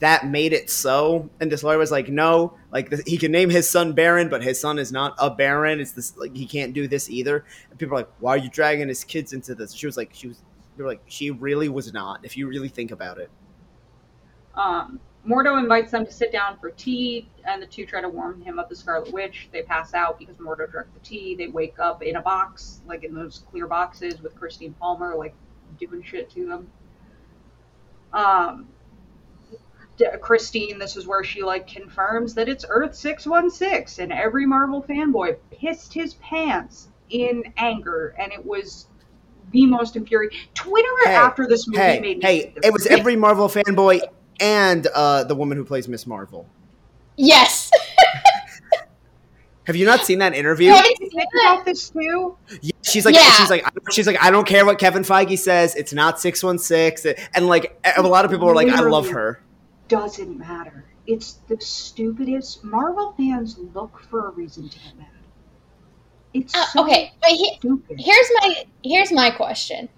[0.00, 3.50] that made it so, and this lawyer was like, "No, like th- he can name
[3.50, 5.78] his son Barron, but his son is not a Baron.
[5.78, 8.50] It's this like he can't do this either." And people are like, "Why are you
[8.50, 10.42] dragging his kids into this?" She was like, "She was."
[10.76, 13.30] They were like, "She really was not." If you really think about it.
[14.56, 18.40] Um, Mordo invites them to sit down for tea, and the two try to warn
[18.40, 19.48] him of the Scarlet Witch.
[19.52, 21.36] They pass out because Mordo drank the tea.
[21.36, 25.34] They wake up in a box, like in those clear boxes with Christine Palmer, like
[25.78, 26.70] doing shit to them.
[28.12, 28.68] Um,
[30.20, 34.44] Christine, this is where she like confirms that it's Earth six one six, and every
[34.44, 38.88] Marvel fanboy pissed his pants in anger, and it was
[39.52, 40.38] the most infuriating.
[40.54, 42.54] Twitter Hey, after this movie Hey, made me hey!
[42.64, 44.00] It was every Marvel fanboy
[44.42, 46.46] and uh, the woman who plays Miss Marvel.
[47.16, 47.70] Yes.
[49.66, 50.70] Have you not seen that interview?
[50.72, 51.52] Haven't you seen that.
[51.54, 52.36] about this too?
[52.60, 53.30] Yeah, she's like, Yeah.
[53.30, 55.76] she's like, she's like, I don't care what Kevin Feige says.
[55.76, 59.08] It's not six one six, and like a lot of people are like, I love
[59.10, 59.40] her.
[59.86, 60.84] Doesn't matter.
[61.06, 62.64] It's the stupidest.
[62.64, 65.06] Marvel fans look for a reason to get mad.
[66.34, 68.00] It's Uh, so okay, but he, stupid.
[68.00, 69.88] here's my here's my question.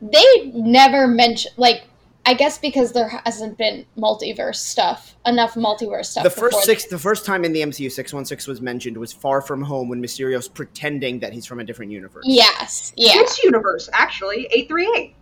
[0.00, 1.87] They never mention like
[2.28, 6.24] I guess because there hasn't been multiverse stuff enough multiverse stuff.
[6.24, 8.98] The first before six, the first time in the MCU six one six was mentioned
[8.98, 12.26] was Far From Home when Mysterio's pretending that he's from a different universe.
[12.28, 13.14] Yes, yeah.
[13.14, 15.14] This universe, actually, eight three eight.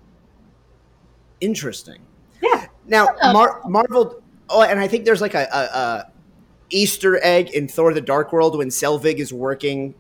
[1.41, 2.01] interesting.
[2.43, 2.67] Yeah.
[2.89, 3.07] Now.
[3.33, 4.21] Mar- Marvel.
[4.51, 6.13] Oh, and I think there's like a, a, a
[6.71, 9.95] Easter egg in Thor: The Dark World when Selvig is working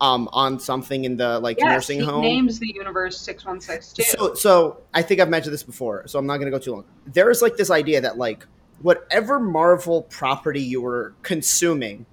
[0.00, 2.22] um, on something in the like Yes, nursing home.
[2.22, 4.02] names the universe six one six too.
[4.02, 6.72] So, so I think I've mentioned this before, so I'm not going to go too
[6.72, 6.84] long.
[7.06, 8.46] There is like this idea that like
[8.80, 12.06] whatever Marvel property you were consuming,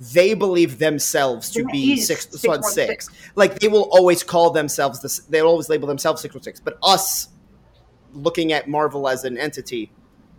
[0.00, 2.86] they believe themselves to That be is 616.
[2.86, 3.08] six.
[3.34, 5.18] Like they will always call themselves this.
[5.20, 6.58] They'll always label themselves six one six.
[6.58, 7.28] But us,
[8.14, 9.92] looking at Marvel as an entity,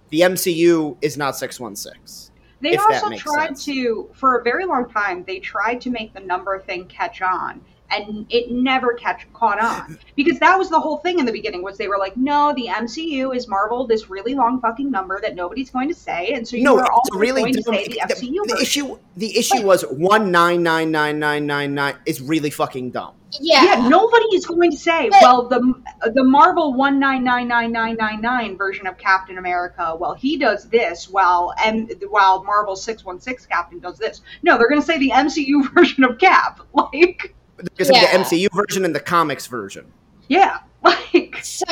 [0.10, 2.31] the MCU is not six one six.
[2.62, 3.66] They also tried sense.
[3.66, 7.62] to, for a very long time, they tried to make the number thing catch on,
[7.92, 11.62] and it never catch caught on because that was the whole thing in the beginning.
[11.64, 15.36] Was they were like, no, the MCU is Marvel, this really long fucking number that
[15.36, 17.88] nobody's going to say, and so you No, were it's also really going to say
[17.88, 18.20] the The, MCU.
[18.20, 18.58] the version.
[18.62, 23.14] issue, the issue was one nine nine nine nine nine nine is really fucking dumb.
[23.40, 23.64] yeah.
[23.64, 25.74] Yeah, nobody is going to say, But- well, the
[26.14, 30.38] the Marvel one nine nine nine nine nine nine version of Captain America, well, he
[30.38, 34.22] does this, while and while Marvel six one six Captain does this.
[34.44, 36.60] No, they're going to say the MCU version of Cap.
[36.74, 38.12] Like, Because of Yeah.
[38.18, 39.86] the MCU version and the comics version.
[40.28, 41.66] yeah, like So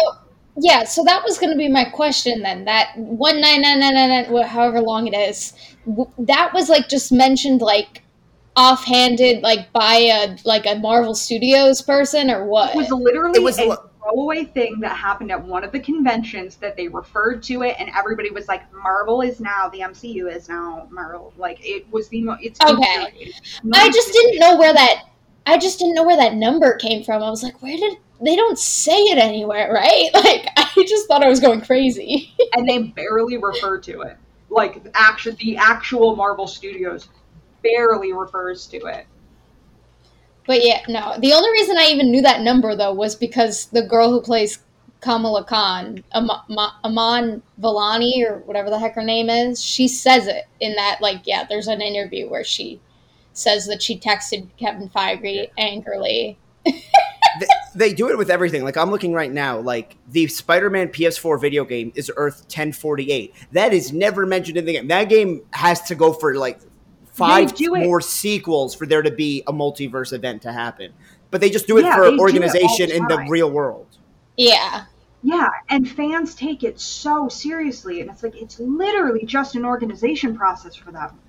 [0.61, 2.65] yeah, so that was going to be my question then.
[2.65, 5.53] That one nine nine nine nine nine, however long it is,
[5.85, 8.03] w- that was like just mentioned like
[8.57, 12.71] offhanded, like by a like a Marvel Studios person or what?
[12.71, 15.79] it was literally It was a li- throwaway thing that happened at one of the
[15.79, 20.27] conventions that they referred to it, and everybody was like, "Marvel is now the MCU
[20.35, 22.73] is now Marvel." Like it was the mo- it's Okay.
[23.05, 23.33] infuriating.
[23.73, 25.03] I just didn't know where that.
[25.49, 27.23] I just didn't know where that number came from.
[27.23, 30.09] I was like, where did they don't say it anywhere, right?
[30.13, 32.33] Like I just thought I was going crazy.
[32.53, 34.17] and they barely refer to it.
[34.49, 37.09] like action the actual Marvel Studios
[37.63, 39.07] barely refers to it.
[40.45, 41.15] But yeah, no.
[41.19, 44.59] The only reason I even knew that number though was because the girl who plays
[45.01, 50.27] Kamala Khan, Am- Ma- Aman Vellani or whatever the heck her name is, she says
[50.27, 52.79] it in that like yeah, there's an interview where she
[53.39, 56.37] says that she texted Kevin Feige angrily.
[56.65, 58.63] they, they do it with everything.
[58.63, 63.33] Like I'm looking right now, like the Spider-Man PS4 video game is Earth 1048.
[63.53, 64.87] That is never mentioned in the game.
[64.87, 66.59] That game has to go for like
[67.11, 70.93] five do it- more sequels for there to be a multiverse event to happen.
[71.31, 73.51] But they just do it Yeah, for they do it organization the in the real
[73.51, 73.87] world.
[74.35, 74.85] Yeah.
[75.21, 80.35] Yeah, and fans take it so seriously, and it's like it's literally just an organization
[80.35, 81.19] process for them.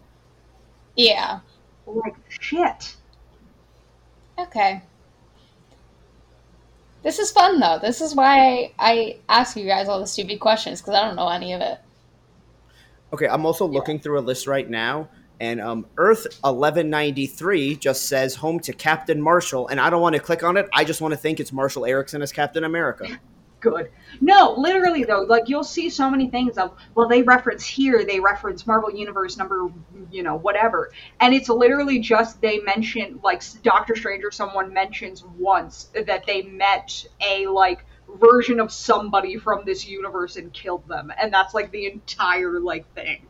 [0.96, 1.40] Yeah.
[1.94, 2.96] Like shit.
[4.38, 4.83] Okay.
[7.03, 7.79] This is fun though.
[7.81, 11.29] This is why I ask you guys all the stupid questions because I don't know
[11.29, 11.79] any of it.
[13.12, 15.09] Okay, I'm also looking through a list right now,
[15.40, 20.20] and um, Earth 1193 just says home to Captain Marshall, and I don't want to
[20.20, 20.68] click on it.
[20.72, 23.18] I just want to think it's Marshall Erickson as Captain America.
[23.60, 23.90] Good.
[24.22, 28.18] No, literally though, like you'll see so many things of well, they reference here, they
[28.18, 29.70] reference Marvel Universe number,
[30.10, 35.24] you know, whatever, and it's literally just they mention like Doctor Strange or someone mentions
[35.24, 37.84] once that they met a like
[38.18, 42.90] version of somebody from this universe and killed them, and that's like the entire like
[42.94, 43.26] thing.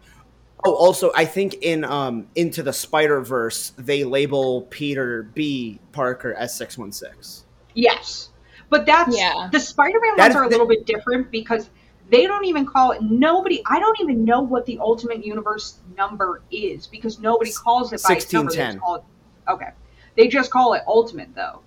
[0.65, 5.81] Oh, also, I think in um, Into the Spider Verse, they label Peter B.
[5.93, 7.47] Parker as six one six.
[7.75, 8.31] Yes.
[8.71, 9.49] But that's Yeah.
[9.53, 11.69] the Spider-Man That ones are a the- little bit different because
[12.09, 16.43] they don't even call it nobody I don't even know what the Ultimate Universe number
[16.51, 18.51] is because nobody calls it by its number.
[18.53, 18.81] 1610.
[18.81, 19.05] just
[19.49, 19.71] Okay.
[20.17, 21.61] They just call it Ultimate though.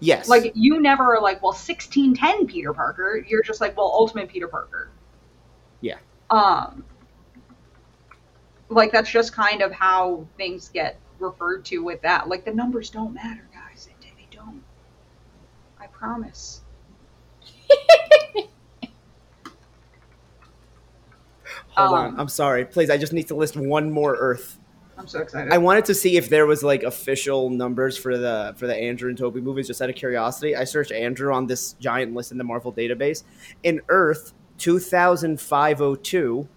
[0.00, 0.28] Yes.
[0.28, 3.24] Like you never are like, well, sixteen ten Peter Parker.
[3.26, 4.90] You're just like, well, Ultimate Peter Parker.
[5.80, 5.96] Yeah.
[6.30, 6.84] Um
[8.68, 12.28] like that's just kind of how things get referred to with that.
[12.28, 13.88] Like the numbers don't matter, guys.
[14.00, 14.62] They, they don't.
[15.80, 16.62] I promise.
[21.70, 22.20] Hold um, on.
[22.20, 22.64] I'm sorry.
[22.64, 24.58] Please, I just need to list one more Earth.
[24.96, 25.52] I'm so excited.
[25.52, 29.08] I wanted to see if there was like official numbers for the for the Andrew
[29.08, 30.56] and Toby movies, just out of curiosity.
[30.56, 33.22] I searched Andrew on this giant list in the Marvel database.
[33.62, 36.48] In Earth 2502,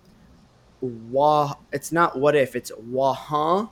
[0.81, 3.69] wah, it's not what if, it's wah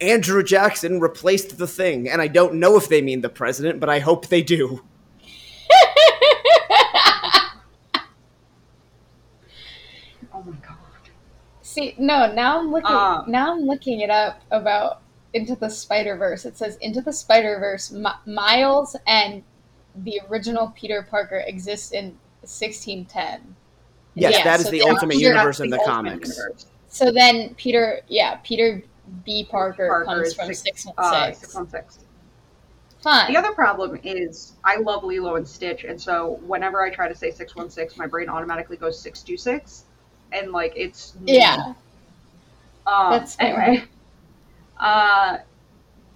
[0.00, 3.88] Andrew Jackson replaced the thing, and I don't know if they mean the president, but
[3.88, 4.84] I hope they do.
[10.32, 10.76] oh my god.
[11.62, 12.94] See, no, now I'm looking.
[12.94, 15.02] Um, now I'm looking it up about
[15.34, 16.44] Into the Spider Verse.
[16.44, 19.42] It says Into the Spider Verse, M- Miles and
[19.96, 23.56] the original Peter Parker exist in 1610.
[24.14, 26.36] Yes, Yeah, that is so the ultimate universe in the Ultimate comics.
[26.36, 26.66] Universe.
[26.88, 28.82] So then Peter, yeah, Peter
[29.24, 29.44] B.
[29.44, 32.04] Parker, Parker comes from six- six one Uh, 616.
[33.02, 33.32] Fine.
[33.32, 37.14] The other problem is I love Lilo and Stitch, and so whenever I try to
[37.14, 39.84] say 616, my brain automatically goes 626.
[40.32, 41.14] And, like, it's.
[41.24, 41.74] yeah,
[42.86, 43.60] Um, That's fair.
[43.60, 43.84] anyway.
[44.78, 45.38] Uh,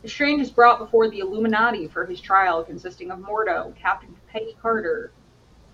[0.06, 5.12] Strange is brought before the Illuminati for his trial, consisting of Mordo, Captain Peggy Carter,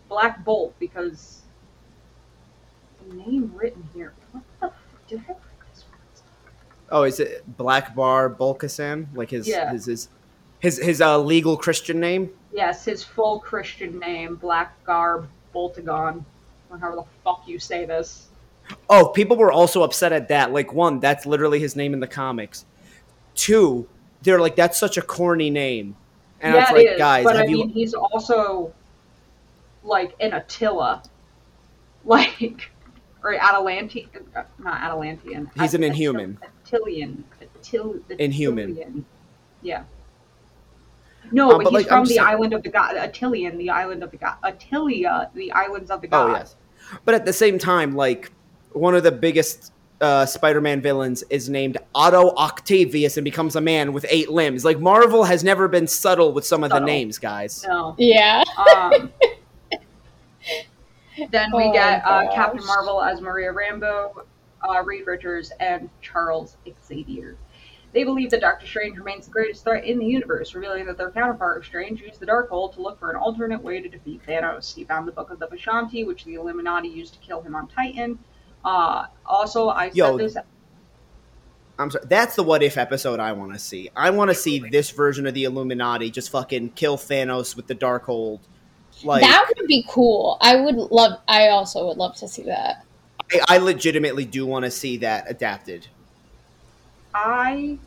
[0.09, 1.43] Black Bolt, because
[3.09, 4.13] the name written here.
[4.33, 4.67] What the?
[4.67, 4.73] f-
[5.09, 5.37] Did I write this one?
[6.91, 9.07] Oh, is it Black Bar Bolkasan?
[9.15, 9.73] Like his Yeah.
[9.73, 10.09] his his
[10.61, 12.31] his, his uh, legal Christian name?
[12.53, 16.25] Yes, his full Christian name, Blackagar Boltagon,
[16.71, 18.29] or however the fuck you say this.
[18.89, 20.53] Oh, people were also upset at that.
[20.53, 22.65] Like, one, that's literally his name in the comics.
[23.35, 23.87] Two,
[24.23, 25.95] they're like, that's such a corny name.
[26.41, 27.59] And yeah, it's it like, is, guys, but I you?
[27.59, 28.73] mean, he's also
[29.85, 31.03] like an Attila,
[32.05, 32.71] like
[33.23, 34.09] or Atalantean,
[34.59, 35.51] not Atalantean.
[35.61, 36.39] He's an Inhuman.
[36.67, 38.75] Attilian, Attil, Inhuman.
[38.77, 39.05] Attilian.
[39.63, 39.85] Yeah.
[41.33, 43.57] No, Um, but, but, he's like, I'm from the saying- island of the god Attilian,
[43.59, 46.31] the island of the god Attilia, the islands of the god.
[46.31, 46.57] oh, yes.
[47.05, 48.31] But at the same time, like,
[48.73, 53.93] one of the biggest uh, Spider-Man villains is named Otto Octavius and becomes a man
[53.93, 54.65] with eight limbs.
[54.65, 57.65] Like, Marvel has never been subtle with some of the names, guys.
[57.67, 57.95] No.
[57.99, 58.45] yeah.
[58.73, 59.11] Um,
[61.31, 62.31] then we Oh, get uh.
[62.35, 64.23] Captain Marvel as Maria Rambeau,
[64.63, 67.37] uh, Reed Richards, and Charles Xavier.
[67.93, 71.11] They believe that Doctor Strange remains the greatest threat in the universe, revealing that their
[71.11, 74.75] counterpart, of Strange, used the Darkhold to look for an alternate way to defeat Thanos.
[74.75, 77.69] He found the Book of the Vishanti, which the Illuminati used to kill him on
[77.69, 78.19] Titan.
[78.65, 80.37] Uh, also, I Yo, said this.
[81.79, 82.05] I'm sorry.
[82.09, 83.91] That's the what if episode I want to see.
[83.95, 87.75] I want to see this version of the Illuminati just fucking kill Thanos with the
[87.75, 88.41] Darkhold.
[89.05, 90.39] Like, that would be cool.
[90.41, 91.21] I would love.
[91.29, 92.86] I also would love to see that.
[93.33, 95.87] I, I legitimately do want to see that adapted.
[97.15, 97.79] I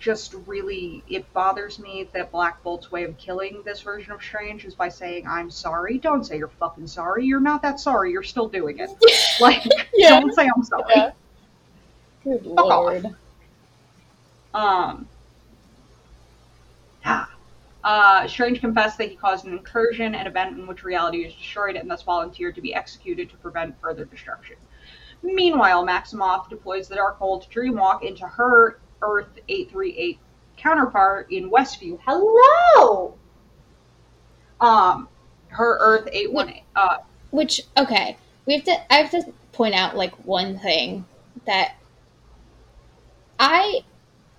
[0.00, 4.64] just really it bothers me that Black Bolt's way of killing this version of Strange
[4.64, 5.98] is by saying I'm sorry.
[5.98, 7.24] Don't say you're fucking sorry.
[7.24, 8.10] You're not that sorry.
[8.10, 8.90] You're still doing it.
[9.40, 9.62] like
[9.94, 10.18] Yeah.
[10.20, 10.82] don't say I'm sorry.
[10.96, 11.10] Yeah.
[12.24, 12.68] Good Fuck off.
[12.84, 13.06] lord.
[14.54, 15.08] Um.
[17.04, 17.31] ah.
[17.84, 21.76] Uh, Strange confessed that he caused an incursion, an event in which reality is destroyed,
[21.76, 24.56] and thus volunteered to be executed to prevent further destruction.
[25.22, 30.18] Meanwhile, Maximoff deploys the Darkhold Dreamwalk into her Earth 838
[30.56, 31.98] counterpart in Westview.
[32.06, 33.14] Hello!
[34.60, 35.08] Um,
[35.48, 36.62] her Earth 818.
[36.76, 36.98] Uh,
[37.30, 38.16] Which okay,
[38.46, 38.92] we have to.
[38.92, 41.04] I have to point out like one thing
[41.46, 41.76] that
[43.38, 43.80] I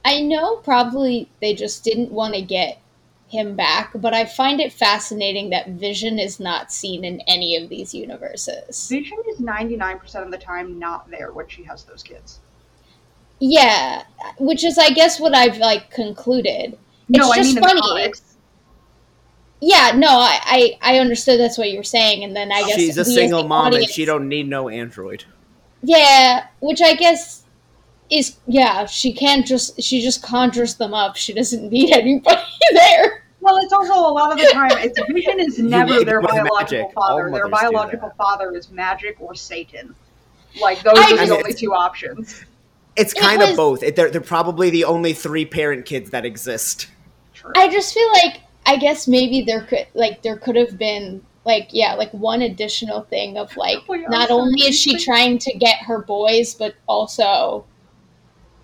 [0.06, 2.80] I know probably they just didn't want to get
[3.34, 7.68] him back, but I find it fascinating that Vision is not seen in any of
[7.70, 8.88] these universes.
[8.88, 12.40] Vision is 99% of the time not there when she has those kids.
[13.40, 14.04] Yeah,
[14.38, 16.78] which is I guess what I've like concluded.
[17.10, 17.82] No, It's I just mean in the funny.
[17.82, 18.22] comics.
[19.60, 20.40] Yeah, no, I,
[20.82, 23.14] I I understood that's what you were saying, and then I guess She's a we
[23.14, 25.26] single the mom and she don't need no android.
[25.82, 27.44] Yeah, which I guess
[28.10, 31.16] is yeah, she can't just she just conjures them up.
[31.16, 33.23] She doesn't need anybody there.
[33.44, 36.94] Well, it's also a lot of the time, it's Vision is never their biological magic.
[36.96, 37.30] All father.
[37.30, 39.94] Their biological father is magic or Satan.
[40.62, 42.46] Like those I are the just- only two options.
[42.96, 43.82] It's It kind of both.
[43.84, 46.88] It, they're, they're probably the only three parent kids that exist.
[47.34, 47.52] True.
[47.56, 51.70] I just feel like I guess maybe there could like there could have been like
[51.72, 54.98] yeah, like one additional thing of like oh, We are not so only is she
[54.98, 57.66] trying to get her boys, but also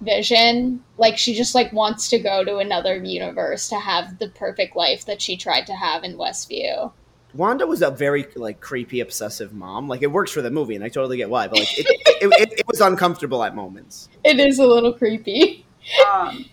[0.01, 0.83] Vision.
[0.97, 5.05] Like she just like wants to go to another universe to have the perfect life
[5.05, 6.91] that she tried to have in Westview.
[7.33, 9.87] Wanda was a very like creepy, obsessive mom.
[9.87, 11.47] Like it works for the movie, and I totally get why.
[11.47, 14.09] But like it, it, it, it was uncomfortable at moments.
[14.23, 15.65] It is a little creepy.
[16.11, 16.45] Um,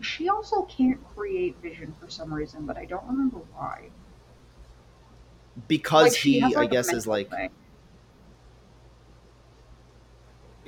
[0.00, 3.90] she also can't create Vision for some reason, but I don't remember why.
[5.68, 7.50] because Like, he, has, I a guess, is like thing.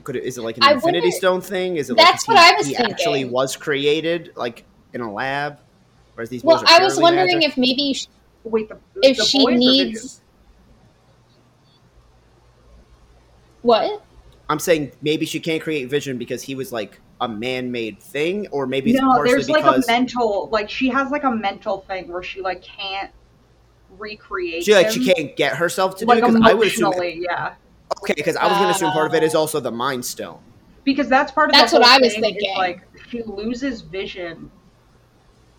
[0.04, 1.76] Could it, is it like an I Infinity Stone thing?
[1.76, 5.12] Is it That's like what he, I was he actually was created like in a
[5.12, 5.58] lab,
[6.14, 7.50] whereas these Well, I was wondering magic?
[7.50, 8.06] if maybe sh-
[8.44, 9.86] Wait, the, if the she boys or Vision?
[9.88, 10.20] needs
[13.62, 14.02] what?
[14.50, 18.66] I'm saying maybe she can't create Vision because he was like a man-made thing, or
[18.66, 21.80] maybe it's no, partially there's like because a mental, like she has like a mental
[21.88, 23.10] thing where she like can't
[23.98, 24.64] recreate.
[24.64, 24.92] she like him.
[24.92, 26.16] she can't get herself to do it.
[26.16, 27.54] Because I would assume emotionally, yeah.
[28.02, 29.40] Okay, because I was going to assume part of it is Oh.
[29.40, 30.38] also the Mind Stone.
[30.84, 32.54] Because that's part of That's the what I was thinking.
[32.56, 34.50] like she loses vision.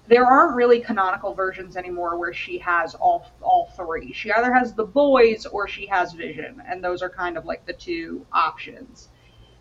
[0.08, 4.14] There aren't really canonical versions anymore where she has all all three.
[4.14, 7.66] She either has the boys or she has vision, and those are kind of like
[7.66, 9.10] the two options.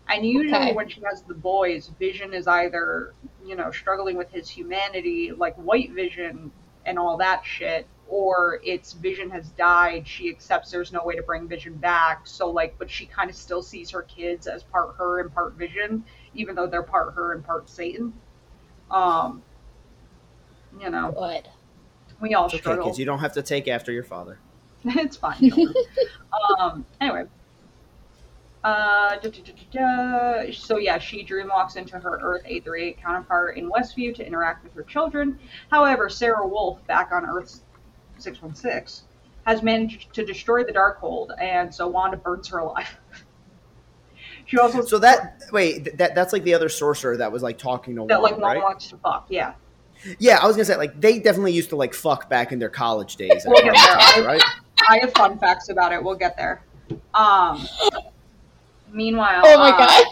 [0.07, 0.73] And usually, Okay.
[0.73, 5.55] when she has the boys, Vision is either you know struggling with his humanity, like
[5.55, 6.51] White Vision
[6.85, 10.07] and all that shit, or it's Vision has died.
[10.07, 12.27] She accepts there's no way to bring Vision back.
[12.27, 15.53] So like, but she kind of still sees her kids as part her and part
[15.53, 16.03] Vision,
[16.33, 18.13] even though they're part her and part Satan.
[18.91, 19.41] Um,
[20.79, 21.47] you know, What?
[22.21, 22.85] we all It's okay, struggle.
[22.85, 22.99] kids.
[22.99, 24.39] You don't have to take after your father.
[24.85, 25.49] it's fine.
[25.49, 25.75] don't
[26.59, 26.85] um.
[27.01, 27.25] Anyway.
[28.63, 30.51] Uh, da, da, da, da, da.
[30.51, 34.81] So yeah, she dreamwalks into her Earth 838 counterpart in Westview to interact with her
[34.81, 35.37] children.
[35.69, 37.61] However, Sarah Wolf, back on Earth
[38.17, 39.07] 616,
[39.45, 42.87] has managed to destroy the Darkhold, and so Wanda burns her alive.
[44.45, 47.95] she also So that wait, that that's like the other sorcerer that was like talking
[47.95, 48.63] to that like Wanda, Wanda right?
[48.63, 49.25] wants to fuck.
[49.29, 49.53] Yeah,
[50.19, 52.69] Yeah, I was gonna say like they definitely used to like fuck back in their
[52.69, 54.27] college days, We'll get Harvard, there.
[54.27, 54.43] right?
[54.87, 56.03] I have fun facts about it.
[56.03, 56.61] We'll get there.
[57.13, 57.67] Um.
[58.91, 60.05] Meanwhile, Oh my uh, god.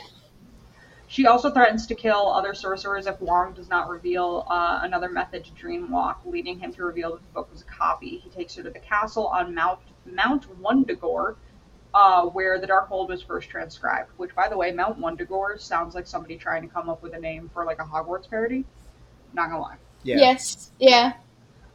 [1.14, 5.46] She also threatens to kill other sorcerers if Wong does not reveal uh, another method
[5.46, 8.18] to Dreamwalk, leading him to reveal that the book was a copy.
[8.18, 11.36] He takes her to the castle on Mount Mount Wundagore,
[11.94, 14.10] uh, where the Darkhold was first transcribed.
[14.18, 17.20] Which, by the way, Mount Wundagore sounds like somebody trying to come up with a
[17.20, 18.66] name for like a Hogwarts parody.
[19.34, 19.78] Not gonna lie.
[20.02, 20.18] Yeah.
[20.18, 20.72] Yes.
[20.80, 21.14] Yeah.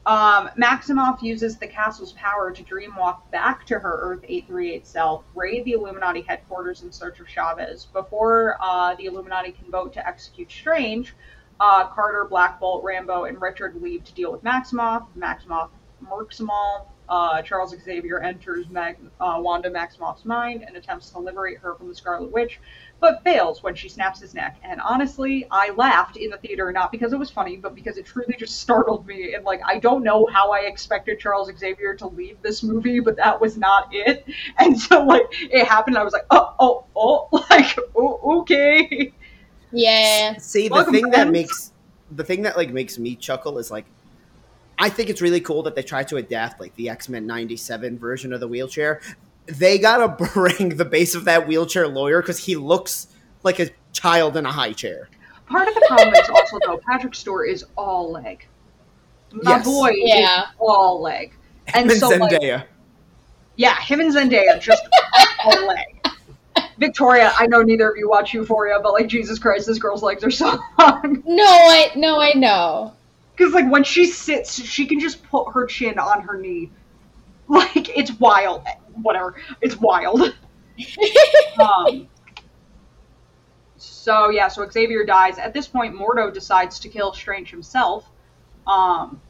[0.08, 5.66] Um, Maximoff uses the castle's power to dreamwalk back to her Earth 838 self, raid
[5.66, 7.84] the Illuminati headquarters in search of Chavez.
[7.84, 11.14] Before uh, the Illuminati can vote to execute Strange,
[11.60, 15.06] uh, Carter, Black Bolt, Rambeau, and Richard leave to deal with Maximoff.
[15.14, 15.68] Maximoff
[16.02, 21.18] murks them all, uh, Charles Xavier enters Mag- uh, Wanda Maximoff's mind and attempts to
[21.18, 22.60] liberate her from the Scarlet Witch,
[23.00, 24.58] but fails when she snaps his neck.
[24.62, 28.06] And honestly, I laughed in the theater not because it was funny, but because it
[28.06, 29.34] truly just startled me.
[29.34, 33.16] And like, I don't know how I expected Charles Xavier to leave this movie, but
[33.16, 34.24] that was not it.
[34.60, 35.96] And so like, it happened.
[35.96, 39.12] I was like, oh, oh, oh, like, oh, okay.
[39.72, 40.36] Yeah.
[40.38, 41.72] See, the Welcome, thing that makes
[42.10, 43.84] the thing that like makes me chuckle is like
[44.78, 48.32] I think it's really cool that they tried to adapt like the X-Men 97 version
[48.32, 49.00] of the wheelchair.
[49.48, 53.08] They got to bring the base of that wheelchair lawyer cuz he looks
[53.42, 55.08] like a child in a high chair.
[55.46, 58.46] Part of the problem is also though Patrick Stewart is all leg.
[59.32, 59.64] My Yes.
[59.64, 60.42] boy Yeah.
[60.42, 61.32] is all leg,
[61.74, 62.64] and And so like, Zendaya.
[63.56, 64.82] yeah, him and Zendaya just
[65.44, 65.84] all leg.
[66.78, 70.22] Victoria, I know neither of you watch Euphoria, but like Jesus Christ, this girl's legs
[70.22, 71.22] are so long.
[71.26, 72.92] No, I no, I know.
[73.36, 76.70] Because like when she sits, she can just put her chin on her knee.
[77.48, 78.62] Like it's wild.
[79.02, 80.22] Whatever, it's wild.
[81.60, 82.08] um,
[83.76, 85.38] so yeah, so Xavier dies.
[85.38, 88.08] At this point, Mordo decides to kill Strange himself.
[88.66, 89.20] Um,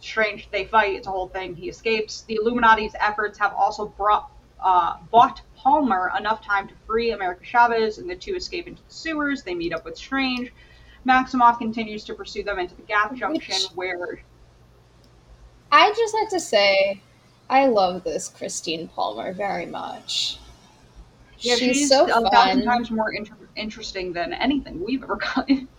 [0.00, 0.94] Strange, they fight.
[0.96, 1.54] It's a whole thing.
[1.54, 2.22] He escapes.
[2.22, 4.30] The Illuminati's efforts have also brought
[4.62, 8.92] uh, bought Palmer enough time to free America Chavez, and the two escape into the
[8.92, 9.42] sewers.
[9.42, 10.52] They meet up with Strange.
[11.06, 14.20] Maximoff continues to pursue them into the Gap Junction, Which- where
[15.70, 17.02] I just like to say,
[17.50, 20.38] I love this Christine Palmer very much.
[21.38, 22.64] yeah, she's, she's, so a thousand fun.
[22.64, 25.68] times more inter- interesting than anything we've ever gotten.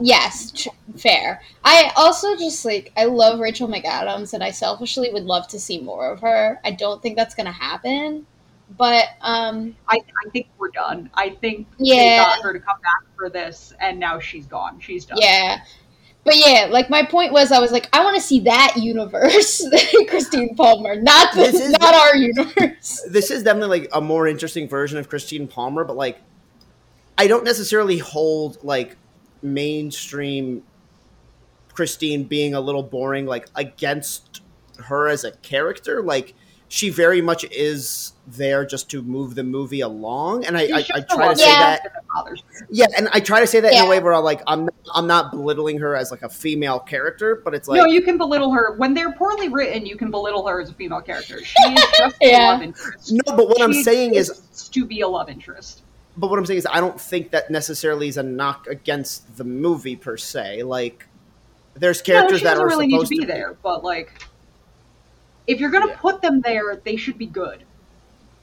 [0.00, 1.42] Yes, tr- fair.
[1.64, 5.80] I also just like I love Rachel McAdams, and I selfishly would love to see
[5.80, 6.60] more of her.
[6.64, 8.24] I don't think that's gonna happen,
[8.76, 11.10] but um, I, I think we're done.
[11.14, 14.78] I think they got her to come back for this, and now she's gone.
[14.80, 15.18] She's done.
[15.20, 15.64] yeah.
[16.24, 19.62] But yeah, like my point was, I was like, I want to see that universe,
[20.08, 23.02] Christine Palmer, not the, This is- not our universe.
[23.10, 26.18] This is definitely like a more interesting version of Christine Palmer, but like
[27.18, 28.96] I don't necessarily hold like
[29.42, 30.62] mainstream
[31.74, 34.40] Christine being a little boring like against
[34.84, 36.02] her as a character.
[36.02, 36.34] Like
[36.74, 41.00] she very much is there just to move the movie along, and I, I, I
[41.02, 41.58] try to say Yeah.
[41.60, 41.80] that.
[41.84, 42.66] interest that bothers me.
[42.70, 45.06] Yeah, and I try to say that in a way where I'm like I'm I'm
[45.06, 48.50] not belittling her as like a female character, but it's like no, you can belittle
[48.50, 49.86] her when they're poorly written.
[49.86, 51.38] You can belittle her as a female character.
[51.44, 53.12] She is just a love interest.
[53.12, 53.36] no.
[53.36, 54.40] But what I'm saying is
[54.72, 55.82] to be a love interest.
[56.16, 59.44] but what I'm saying is I don't think that necessarily is a knock against the
[59.44, 60.64] movie per se.
[60.64, 61.06] Like
[61.74, 64.22] there's No, characters she that are really need to supposed be there, but like,
[65.46, 65.96] if you're gonna Yeah.
[65.98, 67.64] put them there, they should be good.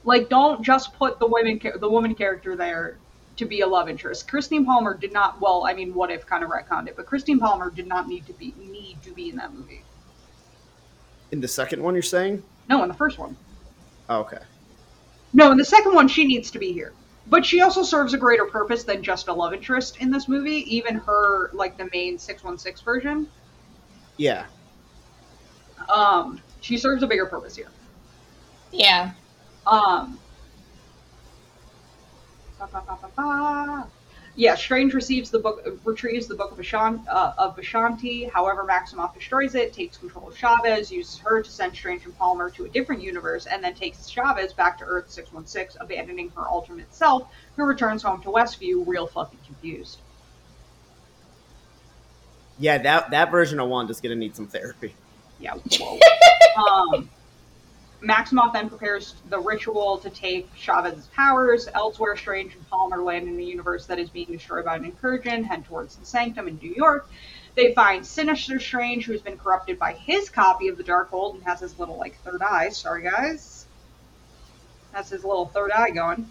[0.04, 2.98] Like, don't just put the women, the woman character there
[3.36, 4.28] to be a love interest.
[4.28, 5.40] Christine Palmer did not.
[5.40, 8.26] Well, I mean, what if kind of retconned it, but Christine Palmer did not need
[8.26, 9.84] to be need to be in that movie.
[11.30, 11.94] in the second one.
[11.94, 12.42] You're saying?
[12.68, 13.34] No, in the first one.
[14.10, 14.36] Oh, okay.
[15.32, 16.92] No, in the second one, she needs to be here.
[17.26, 20.76] But she also serves a greater purpose than just a love interest in this movie.
[20.76, 23.26] Even her, like the main 616 version,
[24.18, 24.44] Yeah.
[25.88, 27.68] um, she serves a bigger purpose here.
[28.72, 29.10] Yeah,
[29.66, 30.18] Um.
[32.58, 33.86] ba, ba, ba, ba, ba.
[34.34, 38.30] Yeah, Strange receives the book, retrieves the book of, Ashan, uh, of Vishanti.
[38.30, 42.48] However, Maximoff destroys it, takes control of Chavez, uses her to send Strange and Palmer
[42.52, 46.94] to a different universe, and then takes Chavez back to Earth 616, abandoning her alternate
[46.94, 49.98] self, who returns home to Westview, real fucking confused.
[52.58, 54.94] Yeah, that that version of Wanda's gonna need some therapy.
[55.40, 55.98] Yeah, whoa.
[56.56, 57.10] um,
[58.02, 61.68] Maximoff then prepares the ritual to take Chavez's powers.
[61.74, 65.44] Elsewhere, Strange and Palmer land in a universe that is being destroyed by an incursion,
[65.44, 67.08] head towards the Sanctum in New York.
[67.54, 71.60] They find Sinister Strange, who's been corrupted by his copy of the Darkhold and has
[71.60, 72.70] his little, like, third eye.
[72.70, 73.66] Sorry, guys.
[74.92, 76.28] That's his little third eye going.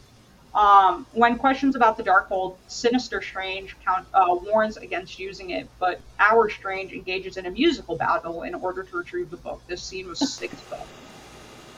[0.53, 6.01] Um, when questions about the Darkhold, Sinister Strange count, uh, warns against using it, but
[6.19, 9.61] our Strange engages in a musical battle in order to retrieve the book.
[9.67, 10.85] This scene was sick as fuck.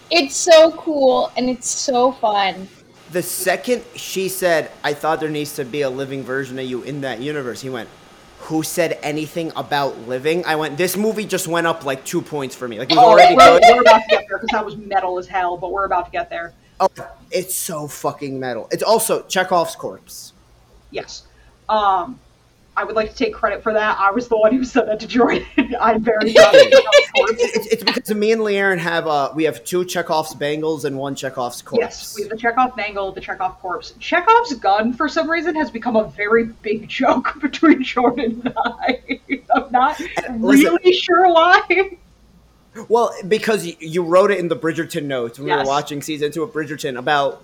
[0.09, 2.67] it's so cool and it's so fun.
[3.11, 6.81] The second she said, "I thought there needs to be a living version of you
[6.81, 7.89] in that universe," he went,
[8.39, 12.55] "Who said anything about living?" I went, "This movie just went up like two points
[12.55, 12.79] for me.
[12.79, 13.75] Like it was Oh, already we're, good.
[13.75, 16.11] we're about to get there because that was metal as hell, but we're about to
[16.11, 16.53] get there.
[16.97, 18.67] Oh, it's so fucking metal.
[18.71, 20.33] It's also Chekhov's corpse.
[20.91, 21.23] Yes.
[21.69, 22.19] Um,
[22.75, 23.97] I would like to take credit for that.
[23.99, 25.45] I was the one who said that to Jordan.
[25.79, 29.63] I'm very proud of It's, it's, it's because me and Leanne have uh we have
[29.63, 31.79] two Chekhov's bangles and one Chekhov's corpse.
[31.81, 33.93] Yes, we have the Chekhov bangle, the Chekhov corpse.
[33.99, 39.19] Chekhov's gun, for some reason, has become a very big joke between Jordan and I.
[39.55, 41.97] I'm not And listen- really sure why.
[42.89, 45.65] Well, because you, wrote it in the Bridgerton notes when we Yes.
[45.65, 47.43] were watching season two of Bridgerton about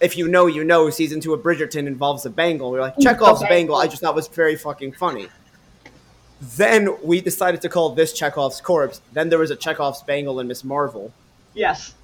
[0.00, 2.70] if you know, you know, season two of Bridgerton involves a bangle.
[2.70, 3.48] We are like, Chekhov's Okay.
[3.48, 3.76] bangle.
[3.76, 5.28] I just thought was very fucking funny.
[6.40, 9.00] Then we decided to call this Chekhov's corpse.
[9.12, 11.12] Then there was a Chekhov's bangle in Miss Marvel.
[11.54, 11.94] Yes.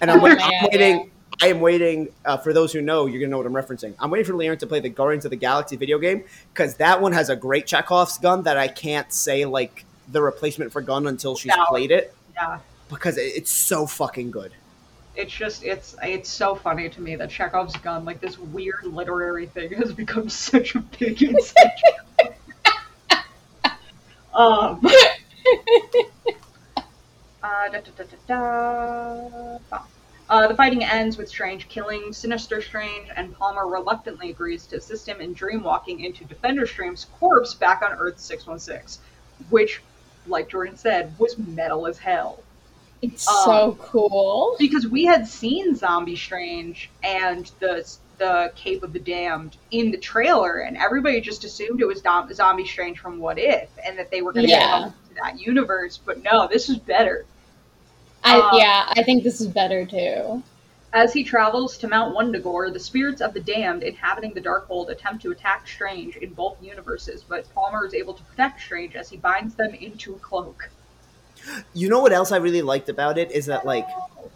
[0.00, 1.10] And I'm, wait- I'm waiting.
[1.40, 2.08] I am waiting.
[2.24, 3.94] Uh, for those who know, you're gonna know what I'm referencing.
[3.98, 7.00] I'm waiting for Leon to play the Guardians of the Galaxy video game because that
[7.00, 11.06] one has a great Chekhov's gun that I can't say like the replacement for gun
[11.06, 11.64] until she's No.
[11.66, 12.58] played it Yeah.
[12.88, 14.52] because it- it's so fucking good.
[15.14, 19.46] It's just it's it's so funny to me that Chekhov's gun, like this weird literary
[19.46, 21.36] thing, has become such a big joke.
[24.34, 24.80] um.
[27.44, 29.78] Uh, da, da, da, da, da.
[30.30, 35.08] Uh, the fighting ends with Strange killing Sinister Strange, and Palmer reluctantly agrees to assist
[35.08, 39.02] him in dreamwalking into Defender Strange's corpse back on Earth 616,
[39.50, 39.82] which,
[40.26, 42.42] like Jordan said, was metal as hell
[43.02, 44.56] It's Um, so cool.
[44.58, 47.84] because we had seen Zombie Strange and the
[48.18, 52.32] the Cape of the Damned in the trailer, and everybody just assumed it was Dom-
[52.32, 54.82] Zombie Strange from What If, and that they were going to Yeah.
[54.82, 55.98] come to that universe.
[56.04, 57.24] But no, this is better.
[58.22, 60.40] I um, yeah, I think this is better too.
[60.94, 65.22] As he travels to Mount Wundagore, the spirits of the damned inhabiting the Darkhold attempt
[65.22, 69.16] to attack Strange in both universes, but Palmer is able to protect Strange as he
[69.16, 70.68] binds them into a cloak.
[71.72, 73.86] You know what else I really liked about it is that like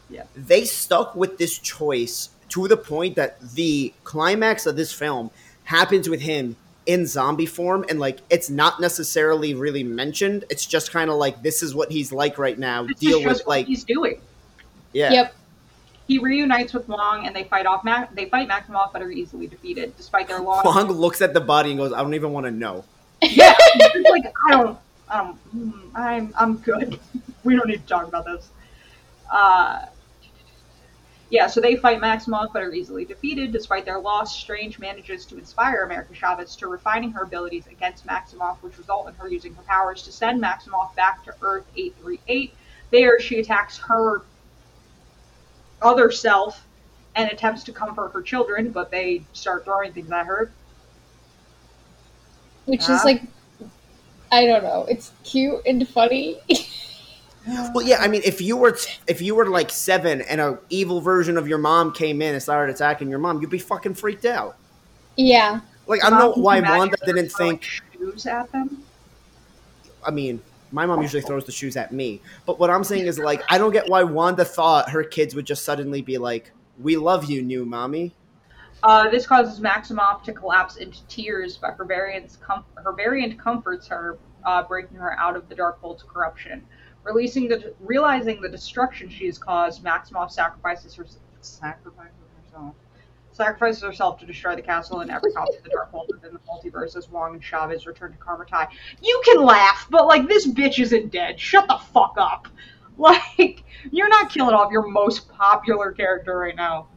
[0.08, 0.24] Yeah.
[0.34, 5.30] they stuck with this choice to the point that the climax of this film
[5.64, 10.44] happens with him in zombie form and like it's not necessarily really mentioned.
[10.48, 12.84] It's just kind of like this is what he's like right now.
[12.84, 14.20] This Deal is just with what like he's doing.
[14.92, 15.12] yeah.
[15.12, 15.34] Yep.
[16.06, 17.82] He reunites with Wong, and they fight off.
[17.84, 20.62] Ma- they fight Maximoff, but are easily defeated, despite their long.
[20.64, 22.84] Wong looks at the body and goes, "I don't even want to know."
[23.22, 23.56] yeah,
[24.10, 24.78] like I don't.
[25.08, 26.98] Um, I'm I'm good.
[27.44, 28.48] we don't need to talk about this.
[29.30, 29.86] Uh,
[31.28, 33.50] yeah, so they fight Maximoff, but are easily defeated.
[33.50, 38.58] Despite their loss, Strange manages to inspire America Chavez to refining her abilities against Maximoff,
[38.58, 42.54] which result in her using her powers to send Maximoff back to Earth 838.
[42.92, 44.22] There, she attacks her
[45.82, 46.66] other self
[47.14, 50.50] and attempts to comfort her children, but they start throwing things at her.
[52.66, 52.96] Which Yeah.
[52.96, 53.22] is like
[54.32, 54.86] I don't know.
[54.88, 56.38] It's cute and funny.
[57.72, 61.00] Well, yeah, I mean, if you were if you were like seven and a evil
[61.00, 64.24] version of your mom came in and started attacking your mom, you'd be fucking freaked
[64.24, 64.56] out.
[65.16, 65.60] yeah.
[65.86, 67.62] Like I don't know why Wanda didn't think.
[67.62, 68.82] shoes at them.
[70.04, 72.20] I mean, my mom usually throws the shoes at me.
[72.44, 75.46] But what I'm saying is, like, I don't get why Wanda thought her kids would
[75.46, 78.14] just suddenly be like, "We love you, new mommy."
[78.82, 83.86] Uh, this causes Maximoff to collapse into tears, but her variant, com- her variant comforts
[83.88, 86.64] her, uh, breaking her out of the Darkhold's corruption.
[87.02, 91.06] Releasing the, realizing the destruction she has caused, Maximoff sacrifices her,
[91.40, 92.12] sacrifices
[92.44, 92.74] herself,
[93.36, 96.96] sacrifices herself to destroy the castle and every copy of the Darkhold within the multiverse
[96.96, 98.68] as Wong and Chavez return to Kamar-Taj.
[99.02, 101.38] You can laugh, but like this bitch isn't dead.
[101.38, 102.48] Shut the fuck up.
[102.98, 106.88] Like you're not killing off your most popular character right now.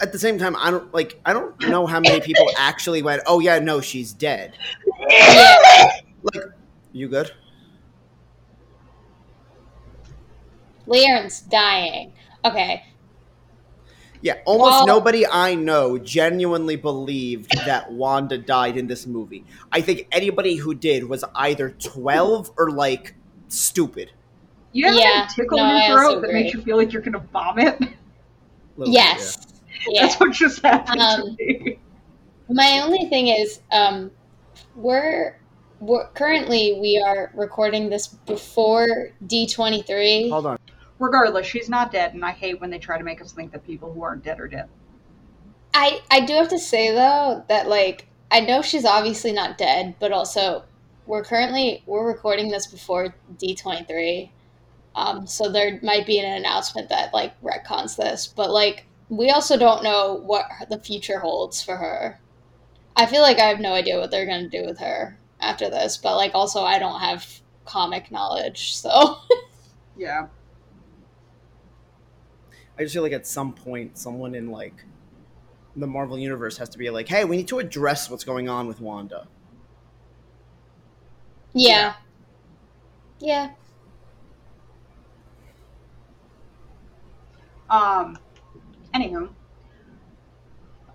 [0.00, 1.20] At the same time, I don't like.
[1.24, 4.58] I don't know how many people actually went, "Oh yeah, no, she's dead."
[6.24, 6.42] Like,
[6.90, 7.30] you good?
[10.88, 12.14] Leon's dying.
[12.44, 12.82] Okay.
[14.20, 19.44] Yeah, almost Well- nobody I know genuinely believed that Wanda died in this movie.
[19.70, 23.14] I think anybody who did was either 12 or like
[23.48, 24.10] stupid.
[24.72, 27.02] You have Yeah, a tickle no, in your throat that makes you feel like you're
[27.02, 27.78] gonna vomit.
[28.76, 29.38] Little bit, Yes.
[29.88, 30.02] Yeah.
[30.02, 31.78] That's what just happened Um, to me.
[32.50, 34.10] My only thing is, um,
[34.74, 35.38] we're,
[35.80, 40.30] we're currently we are recording this before D23.
[40.30, 40.58] Hold on.
[40.98, 43.64] Regardless, she's not dead, and I hate when they try to make us think that
[43.64, 44.68] people who aren't dead are dead.
[45.74, 49.94] I I do have to say though that like I know she's obviously not dead,
[50.00, 50.64] but also
[51.06, 54.32] we're currently we're recording this before D twenty three,
[54.96, 59.56] um, so there might be an announcement that like retcons this, but like we also
[59.56, 62.20] don't know what the future holds for her.
[62.96, 65.96] I feel like I have no idea what they're gonna do with her after this,
[65.96, 69.18] but like also I don't have comic knowledge, so
[69.96, 70.28] Yeah.
[72.78, 74.84] I just feel like at some point, someone in like
[75.74, 78.68] the Marvel universe has to be like, "Hey, we need to address what's going on
[78.68, 79.26] with Wanda."
[81.54, 81.94] yeah,
[83.18, 83.50] yeah.
[87.68, 88.18] Um.
[88.94, 89.30] Anywho.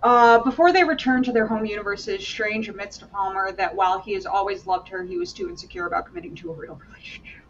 [0.02, 4.12] Uh, before they return to their home universes, Strange admits to Palmer that while he
[4.12, 7.43] has always loved her, he was too insecure about committing to a real relationship.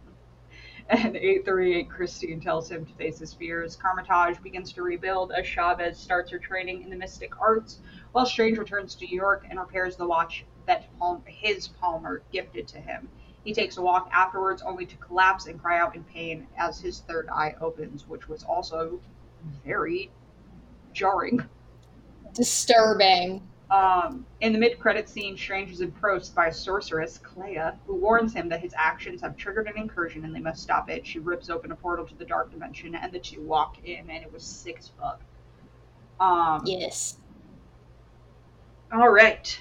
[0.90, 3.74] And 838 Christine tells him to face his fears.
[3.76, 7.78] Kamar-Taj begins to rebuild as Chavez starts her training in the mystic arts,
[8.12, 10.84] while Strange returns to New York and repairs the watch that
[11.26, 13.08] his Palmer gifted to him.
[13.44, 17.00] He takes a walk afterwards, only to collapse and cry out in pain as his
[17.00, 19.00] third eye opens, which was also
[19.64, 20.10] very
[20.92, 21.46] jarring.
[22.32, 23.46] Disturbing.
[23.74, 28.48] Um, in the mid-credit scene, Strange is approached by a sorceress, Clea, who warns him
[28.50, 31.04] that his actions have triggered an incursion and they must stop it.
[31.04, 34.22] She rips open a portal to the dark dimension, and the two walk in, and
[34.24, 35.20] it was sick as fuck.
[36.20, 37.16] Um, Yes.
[38.92, 39.60] All right.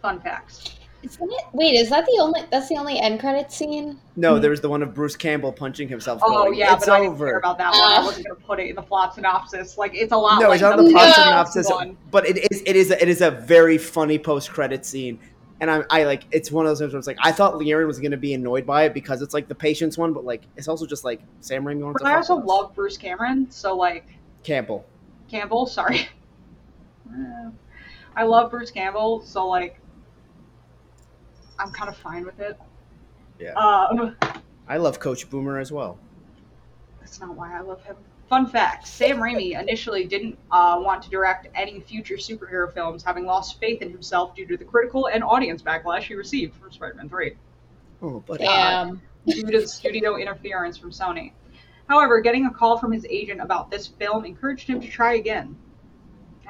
[0.00, 0.79] Fun facts.
[1.02, 1.44] Isn't it?
[1.54, 2.42] Wait, is that the only?
[2.50, 3.98] That's the only end credit scene.
[4.16, 6.20] No, there was the one of Bruce Campbell punching himself.
[6.22, 7.26] Oh going, yeah, it's but I didn't over.
[7.28, 7.80] care about that one.
[7.80, 8.04] I Uh.
[8.04, 9.78] wasn't gonna put it in the plot synopsis.
[9.78, 10.40] Like it's a lot.
[10.40, 11.24] no, like it's not the the plot No.
[11.24, 11.96] synopsis, one.
[12.10, 15.18] but it is it is a, it is a very funny post credit scene,
[15.60, 17.86] and I'm, I like it's one of those things where it's like I thought Liaren
[17.86, 20.42] was going to be annoyed by it because it's like the patience one, but like
[20.58, 22.48] it's also just like Sam Raimi wants But to I also with us.
[22.50, 24.04] love Bruce Cameron, so like
[24.44, 24.84] Campbell.
[25.30, 25.64] Campbell.
[25.64, 26.08] Sorry.
[28.16, 29.79] I love Bruce Campbell, so like
[31.60, 32.58] I'm kind of fine with it.
[33.38, 33.52] Yeah.
[33.52, 34.16] Um,
[34.68, 35.98] I love Coach Boomer as well.
[37.00, 37.96] that's not why I love him.
[38.28, 43.26] Fun fact: Sam Raimi initially didn't uh, want to direct any future superhero films, having
[43.26, 47.08] lost faith in himself due to the critical and audience backlash he received from Spider-Man
[47.08, 47.36] 3.
[48.02, 49.02] Oh, but Damn.
[49.26, 51.32] due to the studio interference from Sony.
[51.88, 55.56] However, getting a call from his agent about this film encouraged him to try again,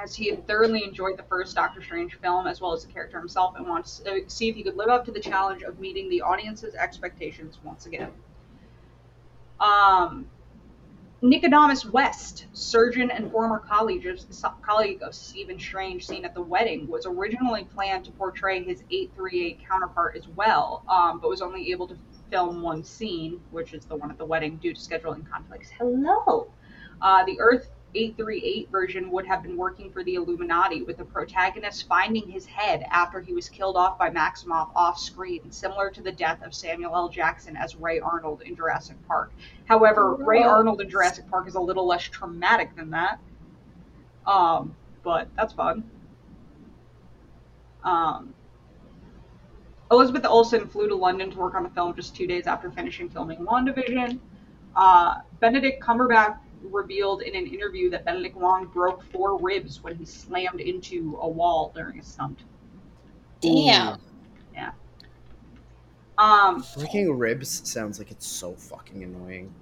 [0.02, 3.18] as he had thoroughly enjoyed the first Doctor Strange film as well as the character
[3.18, 6.08] himself and wants to see if he could live up to the challenge of meeting
[6.08, 8.10] the audience's expectations once again.
[9.60, 10.26] Um,
[11.22, 14.18] Nicodemus West, surgeon and former colleague of,
[14.62, 19.58] colleague of Stephen Strange, seen at the wedding, was originally planned to portray his 838
[19.68, 21.96] counterpart as well, um, but was only able to
[22.30, 25.68] film one scene, which is the one at the wedding, due to scheduling conflicts.
[25.68, 26.50] Hello!
[27.02, 31.88] Uh, the Earth 838 version would have been working for the Illuminati, with the protagonist
[31.88, 36.12] finding his head after he was killed off by Maximoff off screen, similar to the
[36.12, 37.08] death of Samuel L.
[37.08, 39.32] Jackson as Ray Arnold in Jurassic Park.
[39.64, 43.18] However, Ray Arnold in Jurassic Park is a little less traumatic than that.
[44.26, 45.90] Um, but that's fun.
[47.82, 48.34] Um,
[49.90, 53.08] Elizabeth Olsen flew to London to work on the film just two days after finishing
[53.08, 54.20] filming WandaVision.
[54.76, 60.04] Uh, Benedict Cumberbatch revealed in an interview that Benedict Wong broke four ribs when he
[60.04, 62.40] slammed into a wall during a stunt.
[63.40, 63.98] Damn.
[64.54, 64.72] Yeah.
[66.18, 69.52] Um, breaking ribs sounds like it's so fucking annoying.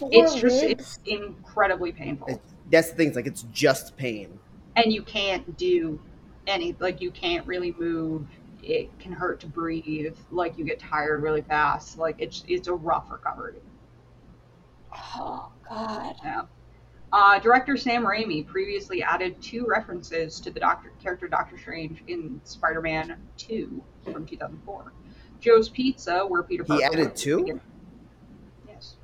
[0.00, 0.62] It's just ribs?
[0.62, 2.28] it's incredibly painful.
[2.28, 2.40] It-
[2.70, 3.08] That's the thing.
[3.08, 4.38] It's like it's just pain.
[4.76, 6.00] and you can't do
[6.46, 8.26] any like you can't really move
[8.62, 12.72] it can hurt to breathe like you get tired really fast like it's it's a
[12.72, 13.56] rough recovery
[14.94, 16.14] Oh God.
[16.24, 16.42] yeah
[17.12, 22.38] uh, director Sam Raimi previously added two references to the doctor character Doctor Strange in
[22.44, 24.92] Spider-Man 2 from 2004.
[25.40, 27.60] Joe's Pizza, where Peter Parker He added two?
[28.68, 28.96] Yes.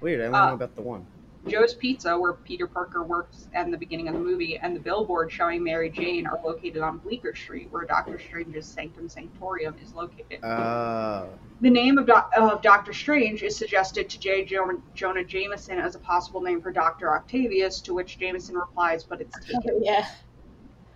[0.00, 0.20] Weird.
[0.20, 1.06] I don't Uh, know about the one.
[1.46, 5.30] Joe's Pizza, where Peter Parker works at the beginning of the movie, and the billboard
[5.30, 10.42] showing Mary Jane are located on Bleecker Street, where Doctor Strange's Sanctum Sanctorium is located.
[10.42, 11.26] Uh,
[11.60, 14.44] the name of, doc- of Doctor Strange is suggested to J.
[14.44, 19.20] Jo- Jonah Jameson as a possible name for Doctor Octavius, to which Jameson replies, but
[19.20, 19.84] it's Oh, taken.
[19.84, 20.06] yeah.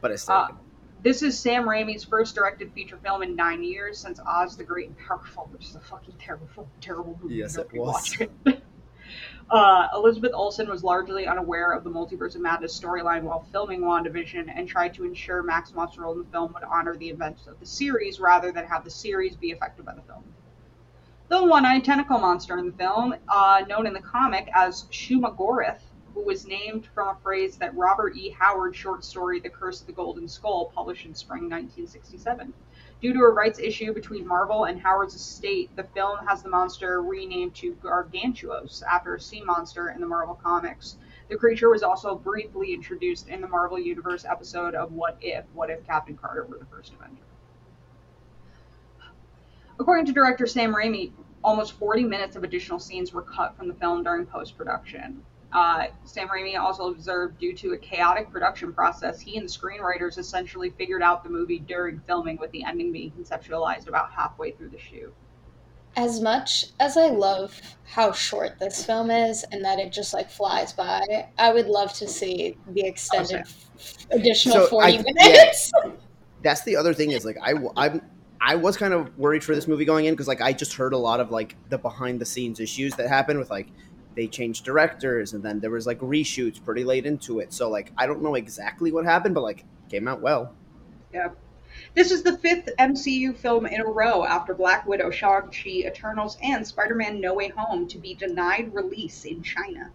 [0.01, 0.57] but it's Uh, taken.
[1.01, 4.89] This is Sam Raimi's first directed feature film in nine years since Oz the Great
[4.89, 7.37] and Powerful, which is a fucking terrible, terrible movie.
[7.37, 8.17] Yes, it Nobody was.
[9.51, 14.53] Uh, Elizabeth Olsen was largely unaware of the Multiverse of Madness storyline while filming WandaVision
[14.55, 17.65] and tried to ensure Maximoff's role in the film would honor the events of the
[17.65, 20.23] series rather than have the series be affected by the film.
[21.29, 25.81] The one-eyed tentacle monster in the film, uh, known in the comic as Shuma-Gorath,
[26.13, 28.31] who was named from a phrase that Robert E.
[28.31, 32.53] Howard's short story *The Curse of the Golden Skull* published in spring 1967.
[33.01, 37.01] Due to a rights issue between Marvel and Howard's estate, the film has the monster
[37.01, 40.97] renamed to Gargantos after a sea monster in the Marvel comics.
[41.29, 45.45] The creature was also briefly introduced in the Marvel Universe episode of What If?
[45.55, 47.23] What if Captain Carter were the first Avenger?
[49.79, 51.13] According to director Sam Raimi,
[51.45, 55.25] almost 40 minutes of additional scenes were cut from the film during post production.
[55.53, 60.19] Uh, Sam Raimi also observed due to a chaotic production process, he and the screenwriters
[60.19, 64.69] essentially figured out the movie during filming, with the ending being conceptualized about halfway through
[64.69, 65.13] the shoot.
[65.97, 70.31] As much as I love how short this film is and that it just like
[70.31, 71.03] flies by,
[71.39, 73.45] I would love to see the extended
[74.11, 75.73] additional So, 40 I- minutes.
[76.43, 78.01] That's the other thing is like I I'm
[78.41, 80.93] I was kind of worried for this movie going in because like I just heard
[80.93, 83.67] a lot of like the behind the scenes issues that happened with like
[84.19, 87.53] they changed directors and then there was like reshoots pretty late into it.
[87.53, 90.53] So like I don't know exactly what happened, but like came out well.
[91.15, 91.29] Yeah.
[91.95, 96.67] This is the fifth MCU film in a row after Black Widow, Shang-Chi, Eternals, and
[96.67, 99.93] Spider-Man No Way Home to be denied release in China.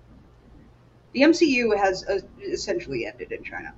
[1.12, 3.74] The MCU has uh, essentially ended in China.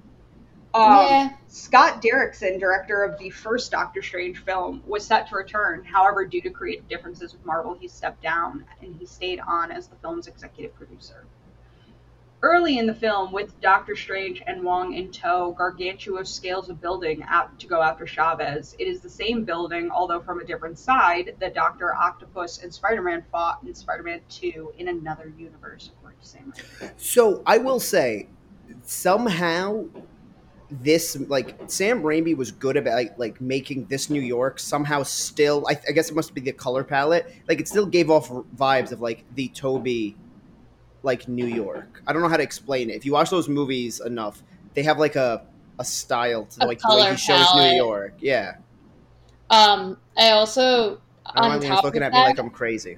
[0.75, 1.29] Um, Yeah.
[1.47, 5.85] Scott Derrickson, director of the first Doctor Strange film, was set to return.
[5.85, 9.87] However, due to creative differences with Marvel, he stepped down and he stayed on as
[9.87, 11.25] the film's executive producer.
[12.41, 17.23] Early in the film, with Doctor Strange and Wong in tow, Gargantua scales a building
[17.23, 18.75] out to go after Chavez.
[18.77, 23.23] It is the same building, although from a different side, that Doctor Octopus and Spider-Man
[23.31, 26.53] fought in Spider-Man 2 in another universe, according to Sam
[26.97, 28.27] So I will say,
[28.83, 29.85] somehow,
[30.81, 35.65] this like Sam Raimi was good about like, like making this New York somehow still.
[35.67, 37.31] I, I guess it must be the color palette.
[37.47, 40.15] Like it still gave off vibes of like the Toby,
[41.03, 42.01] like New York.
[42.07, 42.93] I don't know how to explain it.
[42.95, 45.45] If you watch those movies enough, they have like a
[45.79, 47.75] a style to A like the way color he shows New.
[47.75, 48.13] York.
[48.19, 48.55] Yeah,
[49.49, 52.97] Um, I also I don't know everyone's top looking of at me like I'm crazy.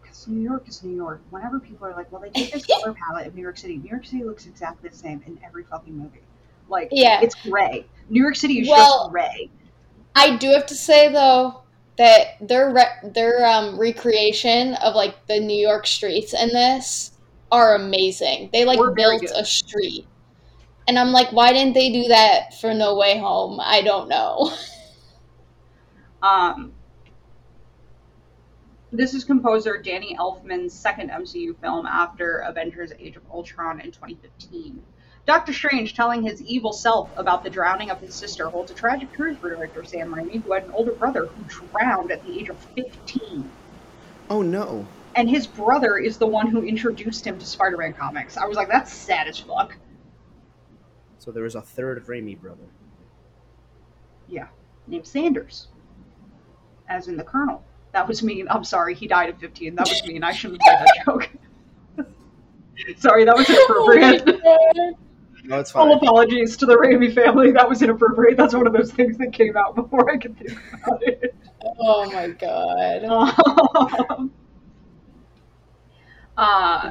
[0.00, 1.20] Because New York is New York.
[1.30, 3.90] Whenever people are like, well, they take this color palette of New York City, New
[3.90, 6.20] York City looks exactly the same in every fucking movie.
[6.68, 7.20] Like, Yeah.
[7.22, 7.86] it's gray.
[8.10, 9.50] New York City is Well- just gray.
[10.14, 11.60] I do have to say though
[11.96, 17.12] that their re- their um, recreation of like the New York streets in this
[17.52, 18.50] are amazing.
[18.52, 20.06] They like We're built a street,
[20.86, 23.58] and I'm like, why didn't they do that for No Way Home?
[23.60, 24.52] I don't know.
[26.20, 26.72] Um,
[28.90, 34.82] this is composer Danny Elfman's second MCU film after Avengers Age of Ultron in 2015.
[35.28, 39.12] Doctor Strange telling his evil self about the drowning of his sister holds a tragic
[39.12, 42.48] truth for director Sam Raimi, who had an older brother who drowned at the age
[42.48, 43.50] of 15.
[44.30, 44.86] Oh no.
[45.16, 48.38] And his brother is the one who introduced him to Spider Man comics.
[48.38, 49.76] I was like, that's sad as fuck.
[51.18, 52.64] So there was a third Raimi brother.
[54.28, 54.46] Yeah,
[54.86, 55.68] named Sanders.
[56.88, 57.62] As in the Colonel.
[57.92, 58.46] That was mean.
[58.48, 59.74] I'm sorry, he died at 15.
[59.74, 60.24] That was mean.
[60.24, 62.96] I shouldn't have made that joke.
[62.98, 64.98] sorry, that was oh inappropriate.
[65.48, 65.96] No, it's Full fine.
[65.96, 67.52] apologies to the Raimi family.
[67.52, 68.36] That was inappropriate.
[68.36, 71.34] That's one of those things that came out before I could think about it.
[71.80, 74.28] oh my god.
[76.38, 76.90] Um, uh,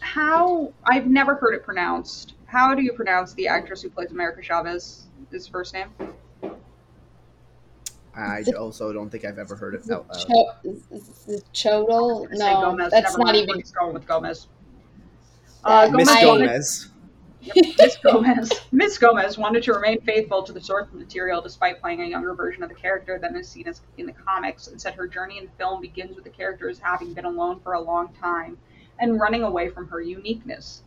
[0.00, 2.34] how I've never heard it pronounced.
[2.46, 5.06] How do you pronounce the actress who plays America Chavez?
[5.30, 5.88] His first name?
[8.14, 10.26] I also don't think I've ever heard it out loud.
[11.54, 12.28] Cho- Chodol?
[12.32, 12.90] No, Gomez.
[12.90, 13.56] that's Never not even.
[13.56, 14.48] We're going with Gomez.
[15.64, 16.88] Uh, Gomez Miss Gomez.
[17.42, 18.52] Yep, Miss Gomez.
[18.72, 22.62] Miss Gomez wanted to remain faithful to the source material despite playing a younger version
[22.62, 25.46] of the character than is seen as in the comics, and said her journey in
[25.46, 28.58] the film begins with the character as having been alone for a long time
[28.98, 30.82] and running away from her uniqueness.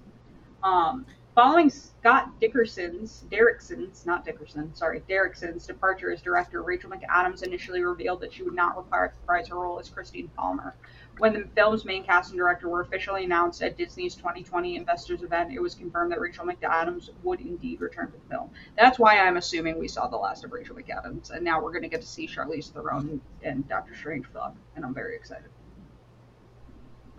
[0.63, 1.05] Um,
[1.35, 8.21] following Scott Dickerson's, Derrickson's, not Dickerson, sorry, Derrickson's departure as director, Rachel McAdams initially revealed
[8.21, 10.75] that she would not require reprise her role as Christine Palmer.
[11.19, 15.53] When the film's main cast and director were officially announced at Disney's 2020 Investors event,
[15.53, 18.49] it was confirmed that Rachel McAdams would indeed return to the film.
[18.75, 21.83] That's why I'm assuming we saw the last of Rachel McAdams, and now we're going
[21.83, 25.49] to get to see Charlize Theron and Doctor Strange fuck, and I'm very excited.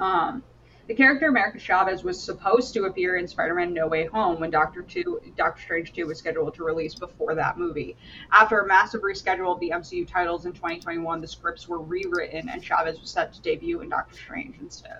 [0.00, 0.42] Um,
[0.86, 4.82] the character America Chavez was supposed to appear in Spider-Man No Way Home when Doctor
[4.82, 7.96] Two, Doctor Strange 2 was scheduled to release before that movie.
[8.30, 12.62] After a massive reschedule of the MCU titles in 2021, the scripts were rewritten and
[12.62, 14.98] Chavez was set to debut in Doctor Strange instead.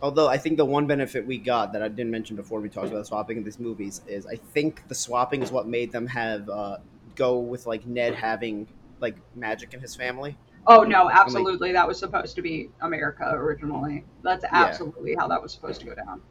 [0.00, 2.88] Although I think the one benefit we got that I didn't mention before we talked
[2.88, 6.48] about swapping in these movies is I think the swapping is what made them have
[6.48, 6.76] uh,
[7.14, 8.68] go with like Ned having
[9.00, 10.36] like magic in his family.
[10.66, 11.72] Oh no, absolutely.
[11.72, 14.04] That was supposed to be America originally.
[14.22, 16.22] That's absolutely how that was supposed to go down.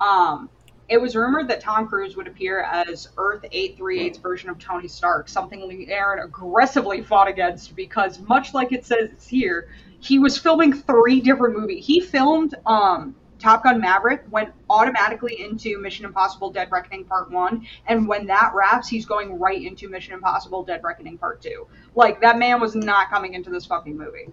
[0.00, 0.50] Um,
[0.88, 5.28] it was rumored that Tom Cruise would appear as Earth 838's version of Tony Stark,
[5.28, 9.68] something Lee Aaron aggressively fought against because, much like it says here,
[10.00, 11.86] he was filming three different movies.
[11.86, 17.66] He filmed um, Top Gun Maverick, went automatically into Mission Impossible Dead Reckoning Part 1,
[17.88, 21.66] and when that wraps, he's going right into Mission Impossible Dead Reckoning Part 2.
[21.96, 24.28] Like, that man was not coming into this fucking movie.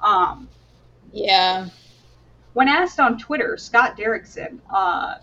[0.00, 0.48] Um,
[1.12, 1.68] Yeah.
[2.52, 5.16] when asked on Twitter, Scott Derrickson uh,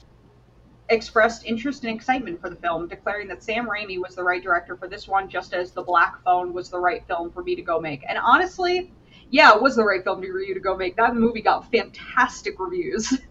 [0.89, 4.75] expressed interest and excitement for the film, declaring that Sam Raimi was the right director
[4.75, 7.61] for this one, just as The Black Phone was the right film for me to
[7.61, 8.03] go make.
[8.07, 8.91] And honestly,
[9.29, 10.95] yeah, it was the right film for you to go make.
[10.95, 13.19] That movie got fantastic reviews.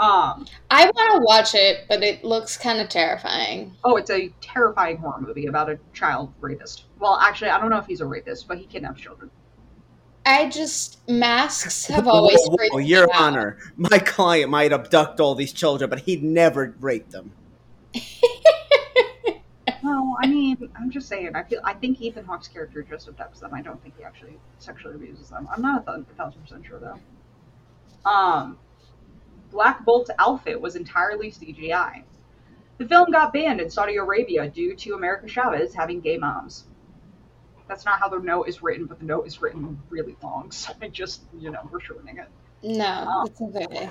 [0.00, 3.76] Um, I want to watch it, but it looks kind of terrifying.
[3.84, 6.84] oh, it's a terrifying horror movie about a child rapist.
[6.98, 9.30] Well, actually, I don't know if he's a rapist, but he kidnaps children.
[10.24, 13.20] I just masks have always Whoa, whoa, freaked me Your out.
[13.20, 17.32] Honor, my client might abduct all these children, but he'd never rape them.
[19.90, 21.34] Well, I mean, I'm just saying.
[21.34, 23.52] I feel I think Ethan Hawke's character just abducts them.
[23.52, 25.48] I don't think he actually sexually abuses them.
[25.52, 28.08] I'm not a thou- a thousand percent sure though.
[28.08, 28.56] Um,
[29.50, 32.04] Black Bolt's outfit was entirely CGI.
[32.78, 36.64] The film got banned in Saudi Arabia due to America Chavez having gay moms.
[37.68, 40.72] That's not how the note is written, but the note is written really long, so
[40.80, 42.28] I just, you know, we're shortening it.
[42.62, 43.90] No, it's okay.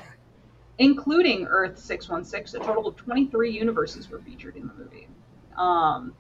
[0.78, 2.62] including Earth 616.
[2.62, 5.08] A total of 23 universes were featured in the movie.
[5.60, 6.14] Um,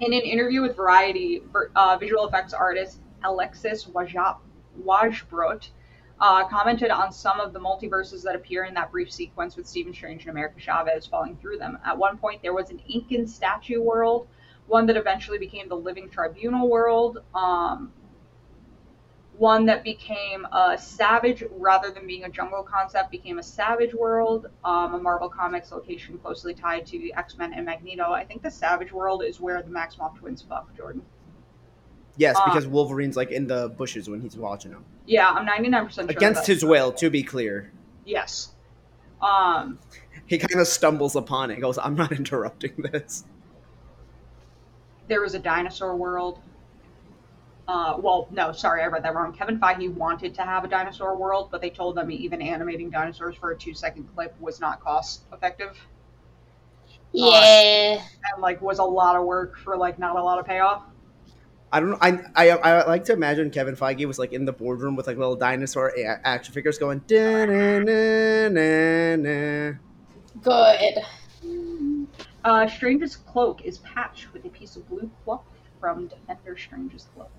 [0.00, 1.42] in an interview with Variety,
[1.74, 5.68] uh, visual effects artist Alexis Wajsbrot
[6.20, 9.92] uh, commented on some of the multiverses that appear in that brief sequence with Stephen
[9.92, 11.78] Strange and America Chavez falling through them.
[11.84, 14.26] At one point, there was an Incan statue world,
[14.66, 17.18] one that eventually became the Living Tribunal world.
[17.34, 17.92] Um,
[19.38, 24.46] one that became a savage rather than being a jungle concept became a savage world.
[24.64, 28.12] Um, a marvel comics location closely tied to x-men and magneto.
[28.12, 31.02] I think the savage world is where the maximoff twins fuck jordan.
[32.16, 34.84] Yes, Uh, because Wolverine's like in the bushes when he's watching them.
[35.06, 37.70] yeah i'm 99% sure Against his will, to be clear.
[38.06, 38.52] yes.
[39.20, 39.78] Um
[40.26, 41.60] He kind of stumbles upon it.
[41.60, 43.24] Goes, I'm not interrupting this.
[45.08, 46.38] there was a dinosaur world
[47.68, 49.32] uh, well, no, sorry, I read that wrong.
[49.32, 53.36] Kevin Feige wanted to have a dinosaur world, but they told them even animating dinosaurs
[53.36, 55.76] for a two-second clip was not cost-effective,
[57.12, 58.00] Yeah.
[58.32, 60.82] and like was a lot of work for like not a lot of payoff.
[61.72, 61.98] I don't know.
[62.00, 65.18] I, I I like to imagine Kevin Feige was like in the boardroom with like
[65.18, 67.00] little dinosaur a- action figures going.
[67.08, 69.72] "Da-na-na-na-na."
[70.42, 70.98] Good.
[72.44, 75.42] Uh, Strange's cloak is patched with a piece of blue cloth
[75.80, 77.30] from Defender Strange's cloak.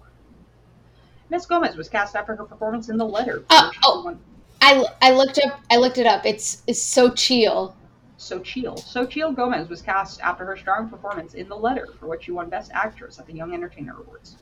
[1.29, 3.39] Miss Gomez was cast after her performance in The Letter.
[3.41, 4.01] for Uh, oh.
[4.03, 4.19] won-
[4.61, 6.25] I, I looked up I looked it up.
[6.25, 7.75] It's it's so chill.
[8.17, 8.79] Xochitl.
[8.83, 12.49] Xochitl Gomez was cast after her strong performance in The Letter, for which she won
[12.49, 14.37] Best Actress at the Young Entertainer Awards.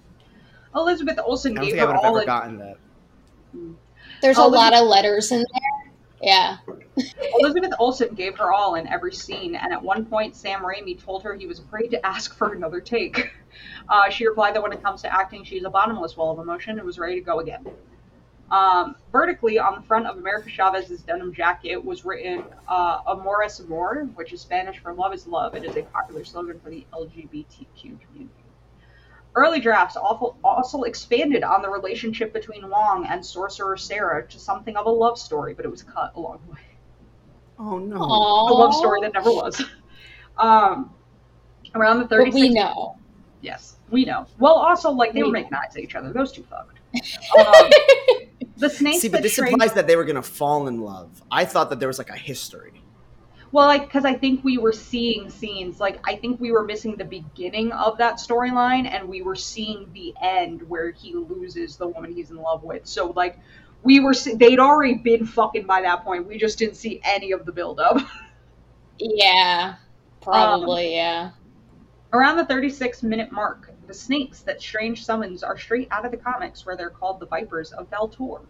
[0.74, 2.78] Elizabeth Olsen I don't gave think I would have all ever in, gotten that.
[4.22, 5.85] There's Oh, a lot of letters in there.
[6.22, 6.58] Yeah.
[7.40, 11.24] Elizabeth Olsen gave her all in every scene, and at one point, Sam Raimi told
[11.24, 13.32] her he was afraid to ask for another take.
[13.88, 16.78] Uh, she replied that when it comes to acting, she's a bottomless well of emotion
[16.78, 17.66] and was ready to go again.
[18.52, 23.60] Um, vertically, on the front of America Chavez's denim jacket was written uh, Amor es
[23.60, 25.56] amor, which is Spanish for love is love.
[25.56, 28.45] It is a popular slogan for the LGBTQ community.
[29.36, 34.78] Early drafts also also expanded on the relationship between Wong and Sorcerer Sarah to something
[34.78, 36.60] of a love story, but it was cut along the way
[37.60, 37.98] Oh no.
[37.98, 38.50] Aww.
[38.50, 39.62] a love story that never was.
[40.38, 40.94] Um,
[41.74, 42.36] around the But 36.
[42.42, 42.98] we know.
[43.42, 44.26] Yes, we know.
[44.40, 45.40] Well, also, like, they We were know.
[45.42, 46.12] making eyes at each other.
[46.14, 46.80] Those two fucked.
[47.38, 47.70] Um,
[48.58, 51.22] the snakes See, but this Strange- implies that they were gonna fall in love.
[51.30, 52.82] I thought that there was like a history.
[53.56, 56.98] Well, like, because I think we were seeing scenes, like, I think we were missing
[56.98, 61.88] the beginning of that storyline, and we were seeing the end where he loses the
[61.88, 62.86] woman he's in love with.
[62.86, 63.40] So, like,
[63.82, 66.28] we were they'd already been fucking by that point.
[66.28, 68.02] We just didn't see any of the buildup.
[69.00, 69.76] Yeah.
[70.22, 71.32] Probably, um, yeah.
[72.12, 76.18] Around the 36 minute mark, the snakes that Strange summons are straight out of the
[76.18, 78.42] comics where they're called the Vipers of Valtor.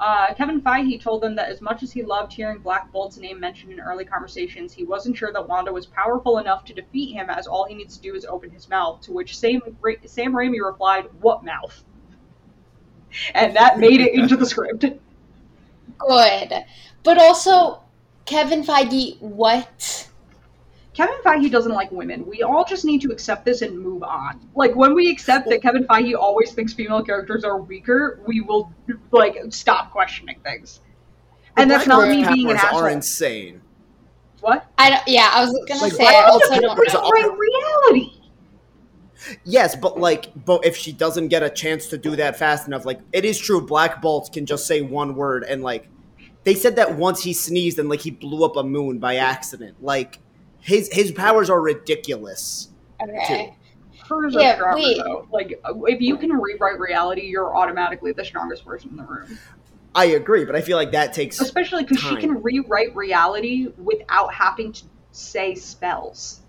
[0.00, 3.40] Uh, Kevin Feige told them that as much as he loved hearing Black Bolt's name
[3.40, 7.28] mentioned in early conversations, he wasn't sure that Wanda was powerful enough to defeat him,
[7.28, 9.00] as all he needs to do is open his mouth.
[9.02, 11.82] To which Sam, Ra- Sam Raimi replied, "What mouth?"
[13.34, 14.84] And that made it into the script.
[15.98, 16.52] Good.
[17.02, 17.82] But also,
[18.24, 20.07] Kevin Feige, what?
[20.98, 22.26] Kevin Feige doesn't like women.
[22.26, 24.40] We all just need to accept this and move on.
[24.56, 28.72] Like when we accept that Kevin Feige always thinks female characters are weaker, we will
[29.12, 30.80] like stop questioning things.
[31.56, 32.80] And that's not Black me Bolt's being an asshole.
[32.80, 33.60] are insane.
[34.40, 34.66] what?
[34.76, 37.00] I don't, yeah, I was gonna Like, say why I also don't papers know.
[37.00, 38.14] all- Right reality.
[39.44, 42.84] Yes, but like, but if she doesn't get a chance to do that fast enough,
[42.84, 43.64] like, it is true.
[43.64, 45.88] Black Bolt can just say one word, and like,
[46.42, 49.76] they said that once he sneezed and like he blew up a moon by accident.
[49.80, 50.18] Like,
[50.60, 52.68] his his powers are ridiculous.
[53.02, 53.54] Okay.
[54.08, 54.96] Hers Yeah, are stronger wait.
[54.98, 55.28] though.
[55.30, 59.38] Like if you can rewrite reality, you're automatically the strongest person in the room.
[59.94, 61.40] I agree, but I feel like that takes.
[61.40, 66.40] Especially because she can rewrite reality without having to say spells.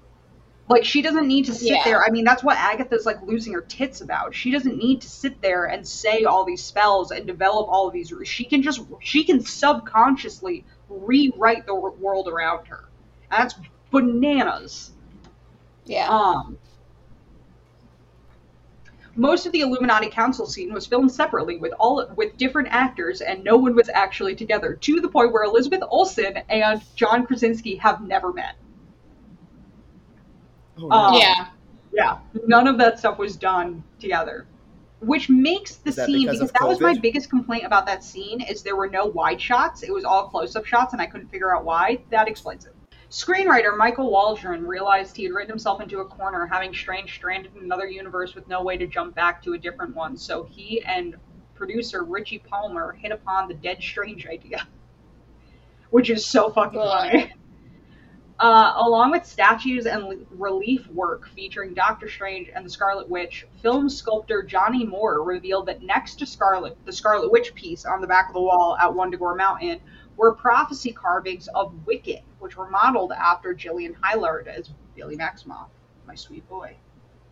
[0.67, 1.83] Like she doesn't need to sit Yeah.
[1.83, 2.03] there.
[2.03, 4.35] I mean, that's what Agatha's like losing her tits about.
[4.35, 7.93] She doesn't need to sit there and say all these spells and develop all of
[7.93, 8.13] these.
[8.25, 12.87] She can just she can subconsciously rewrite the world around her.
[13.31, 13.55] And that's
[13.91, 14.91] bananas.
[15.85, 16.07] Yeah.
[16.09, 16.57] Um,
[19.15, 23.43] most of the Illuminati Council scene was filmed separately with all with different actors, and
[23.43, 24.75] no one was actually together.
[24.75, 28.55] To the point where Elizabeth Olsen and John Krasinski have never met.
[30.77, 30.95] Oh, no.
[30.95, 31.47] Um, yeah.
[31.91, 34.45] Yeah, none of that stuff was done together.
[35.01, 38.41] Which makes the scene because because of that was my biggest complaint about that scene
[38.41, 39.81] is there were no wide shots.
[39.81, 42.01] It was all close-up shots and I couldn't figure out why.
[42.09, 42.75] That explains it.
[43.09, 47.63] Screenwriter Michael Waldron realized he had written himself into a corner, having Strange stranded in
[47.63, 50.15] another universe with no way to jump back to a different one.
[50.15, 51.15] So he and
[51.55, 54.67] producer Richie Palmer hit upon the Dead Strange idea,
[55.89, 57.33] which is so fucking funny.
[58.41, 63.45] Uh, along with statues and l- relief work featuring Doctor Strange and the Scarlet Witch,
[63.61, 68.07] film sculptor Johnny Moore revealed that next to Scarlet, the Scarlet Witch piece on the
[68.07, 69.81] back of the wall at Wundagore Mountain,
[70.15, 75.67] were prophecy carvings of Wiccan, which were modeled after Julian Hilliard as Billy Maximoff,
[76.07, 76.75] my sweet boy.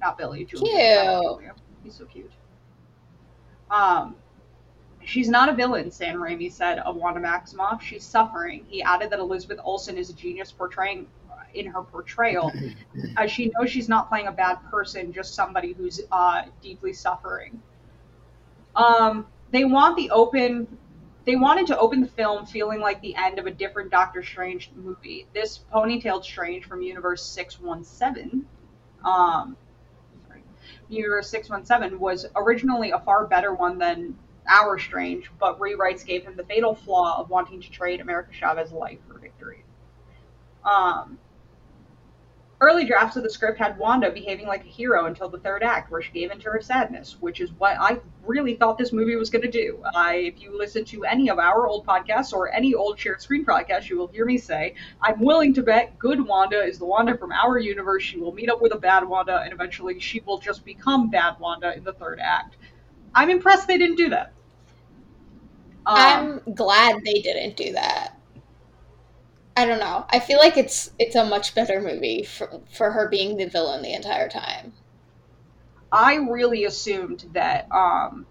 [0.02, 1.40] Not Billy, Julian.
[1.40, 1.52] Cute.
[1.84, 2.32] He's so cute.
[3.72, 4.16] Um,
[5.08, 7.80] She's not a villain, Sam Raimi said of Wanda Maximoff.
[7.80, 8.66] She's suffering.
[8.68, 11.08] He added that Elizabeth Olsen is a genius portraying
[11.54, 12.52] in her portrayal,
[13.18, 17.62] as she knows she's not playing a bad person, just somebody who's uh, deeply suffering.
[18.76, 20.68] Um, they want the open.
[21.28, 24.72] They wanted to open the film feeling like the end of a different Doctor Strange
[24.74, 25.28] movie.
[25.34, 28.48] This ponytailed Strange from Universe Six One Seven,
[29.04, 29.58] um,
[30.26, 30.42] sorry,
[30.88, 34.18] Universe Six One Seven was originally a far better one than
[34.48, 38.72] our Strange, but rewrites gave him the fatal flaw of wanting to trade America Chavez's
[38.72, 39.66] life for victory.
[40.64, 41.20] Um,
[42.60, 45.92] early drafts of the script had Wanda behaving like a hero until the third act,
[45.92, 49.30] where she gave into her sadness, which is what I really thought this movie was
[49.30, 49.84] going to do.
[49.94, 53.46] I, if you listen to any of our old podcasts or any old shared screen
[53.46, 57.18] podcasts, you will hear me say, I'm willing to bet good Wanda is the Wanda
[57.18, 58.04] from our universe.
[58.04, 61.40] She will meet up with a bad Wanda, and eventually she will just become bad
[61.40, 62.58] Wanda in the third act.
[63.14, 64.34] I'm impressed they didn't do that.
[65.86, 68.17] Um, I'm glad they didn't do that.
[69.58, 70.06] I don't know.
[70.10, 73.82] I feel like it's it's a much better movie for for her being the villain
[73.82, 74.74] the entire time.
[75.92, 78.28] I really assumed that um,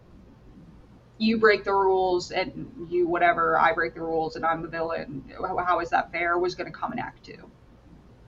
[1.19, 5.25] you break the rules and you whatever, I break the rules and I'm the villain.
[5.41, 6.39] How, how is that fair?
[6.39, 7.51] Was going to come in Act Two.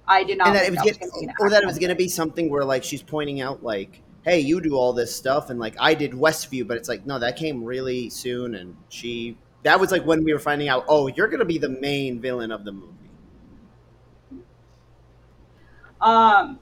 [0.09, 1.79] I did not and that it was, that was going to or that it was
[1.79, 5.15] going to be something where like she's pointing out like hey you do all this
[5.15, 8.75] stuff and like i did westview but it's like no that came really soon and
[8.89, 9.37] she
[9.69, 12.21] that was like when we were finding out oh you're going to be the main
[12.21, 12.99] villain of the movie
[16.01, 16.59] Um,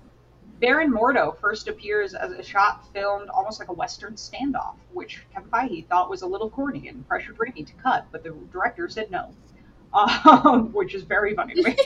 [0.61, 5.50] Baron Mordo first appears as a shot filmed almost like a Western standoff, which Kevin
[5.50, 9.11] Feige thought was a little corny and pressured Raimi to cut, but the director said
[9.11, 9.34] no,
[9.92, 11.76] um, which is very funny to me.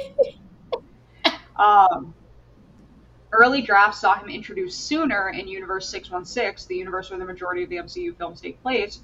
[1.56, 2.14] um,
[3.32, 7.70] early drafts saw him introduced sooner in Universe 616, the universe where the majority of
[7.70, 9.00] the MCU films take place,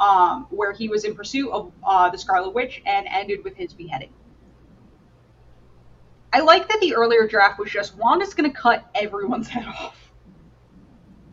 [0.00, 3.72] um, where he was in pursuit of uh, the Scarlet Witch and ended with his
[3.74, 4.10] beheading.
[6.32, 9.96] I like that the earlier draft was just Wanda's gonna cut everyone's head off.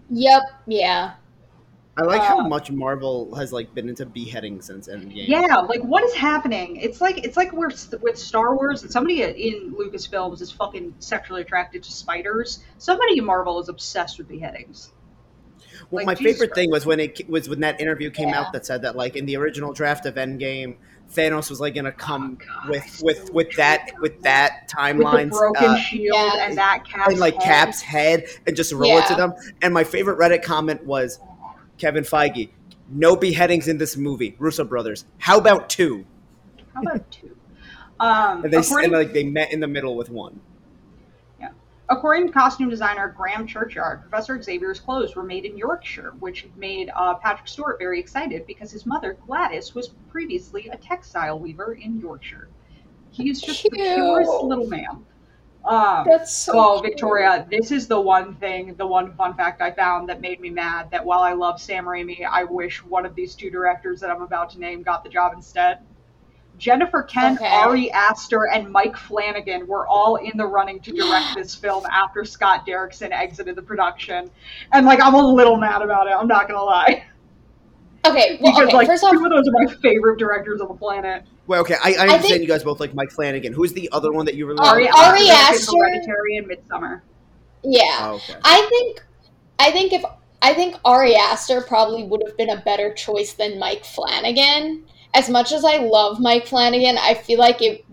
[0.10, 0.42] Yep.
[0.68, 1.14] Yeah.
[1.98, 5.82] i like how Uh, much marvel has like been into beheading since endgame Yeah, like
[5.84, 6.78] what is happening?
[6.78, 10.96] It's like it's like we're s- with Star Wars and somebody in Lucasfilms is fucking
[11.00, 12.64] sexually attracted to spiders.
[12.78, 14.94] Somebody in Marvel is obsessed with beheadings.
[15.92, 18.42] Well, Like, my Jesus favorite thing was when it was when that interview came Yeah.
[18.42, 20.76] out that said that like in the original draft of Endgame,
[21.14, 25.78] Thanos was like gonna come Oh, with with with that with that timeline broken uh,
[25.78, 26.48] shield yeah.
[26.48, 27.44] and that Cap's and like head.
[27.66, 29.34] Cap's head and just roll it to them.
[29.62, 31.20] And my favorite Reddit comment was
[31.78, 32.50] Kevin Feige,
[32.90, 34.36] no beheadings in this movie.
[34.40, 35.06] Russo brothers.
[35.20, 36.06] How about two?
[36.74, 37.36] How about two?
[38.00, 40.40] Um, And they according, and like they met in the middle with one.
[41.90, 46.90] According to costume designer Graham Churchyard, Professor Xavier's clothes were made in Yorkshire, which made
[46.96, 52.00] uh, Patrick Stewart very excited because his mother Gladys was previously a textile weaver in
[52.00, 52.50] Yorkshire.
[53.12, 53.96] He's just the Cute.
[53.96, 55.06] cutest little man.
[55.66, 56.56] Um, That's so.
[56.56, 56.94] well, cute.
[56.94, 60.50] Victoria, this is the one thing, the one fun fact I found that made me
[60.50, 60.90] mad.
[60.92, 64.22] That while I love Sam Raimi, I wish one of these two directors that I'm
[64.22, 65.80] about to name got the job instead.
[66.58, 67.48] Jennifer Kent, Okay.
[67.50, 72.26] Ari Aster, and Mike Flanagan were all in the running to direct this film after
[72.26, 74.30] Scott Derrickson exited the production.
[74.74, 76.12] And like, I'm a little mad about it.
[76.12, 77.04] I'm not gonna lie,
[78.06, 78.38] Okay.
[78.42, 78.76] Well, because okay.
[78.78, 81.24] like First two off, of those are my favorite directors on the planet.
[81.46, 83.54] Well, okay, I, I understand think- you guys both like Mike Flanagan.
[83.54, 84.98] Who's the other one that you really Ari, like?
[84.98, 87.02] Ari Aster, Aster- Hereditary, and Midsommar.
[87.64, 87.98] yeah.
[88.02, 88.36] Oh, okay.
[88.44, 89.04] I think
[89.60, 90.04] I think if
[90.42, 95.30] I think Ari Aster probably would have been a better choice than Mike Flanagan as
[95.30, 97.86] much as I love Mike Flanagan, I feel like it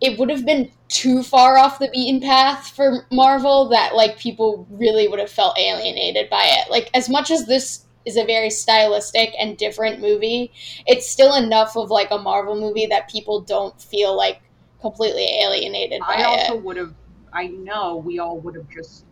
[0.00, 4.66] it would have been too far off the beaten path for Marvel that like people
[4.68, 6.70] really would have felt alienated by it.
[6.70, 10.50] Like as much as this is a very stylistic and different movie,
[10.86, 14.42] it's still enough of like a Marvel movie that people don't feel like
[14.80, 16.94] completely alienated by I also would have.
[17.32, 19.04] I know we all would have just.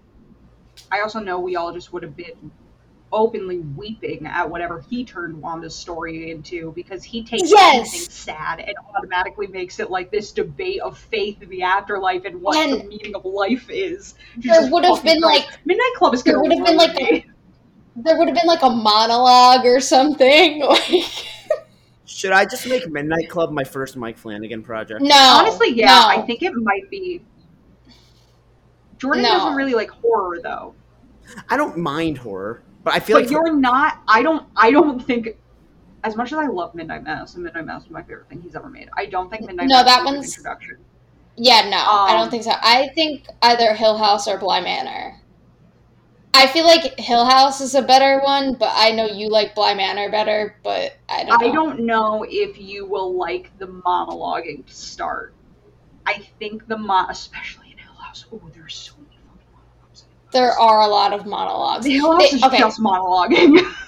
[0.90, 2.50] I also know we all just would have been
[3.12, 7.74] openly weeping at whatever he turned Wanda's story into because he takes Yes.
[7.74, 12.40] anything sad and automatically makes it like this debate of faith in the afterlife and
[12.40, 14.14] what And the meaning of life is.
[14.36, 15.46] there would have been, Christ.
[15.48, 17.26] like- Midnight Club is there gonna would have been, like, me.
[17.96, 20.62] There would have been like a monologue or something.
[20.68, 21.04] Like
[22.06, 25.00] Should I just make Midnight Club my first Mike Flanagan project?
[25.00, 26.06] no, Honestly, yeah, no.
[26.08, 27.22] I think it might be.
[28.98, 29.28] Jordan No.
[29.30, 30.74] doesn't really like horror though.
[31.48, 34.02] I don't mind horror, but I feel but like you're not.
[34.08, 34.46] I don't.
[34.56, 35.36] I don't think.
[36.02, 38.56] As much as I love Midnight Mass, and Midnight Mass is my favorite thing he's
[38.56, 40.76] ever made, I don't think Midnight No, Mass that is a good one's- introduction.
[41.36, 42.52] Yeah, no, I Um, don't think so.
[42.54, 45.20] I think either Hill House or Bly Manor.
[46.32, 49.74] I feel like Hill House is a better one, but I know you like Bly
[49.74, 50.56] Manor better.
[50.62, 51.42] But I don't.
[51.42, 51.52] I know.
[51.52, 55.34] don't know if you will like the monologuing to start.
[56.06, 58.24] I think the mo, especially in Hill House.
[58.32, 60.04] Oh, there's so many fucking monologues.
[60.32, 61.84] There are a lot of monologues.
[61.84, 62.58] The Hill House They- is okay.
[62.58, 63.58] just monologuing.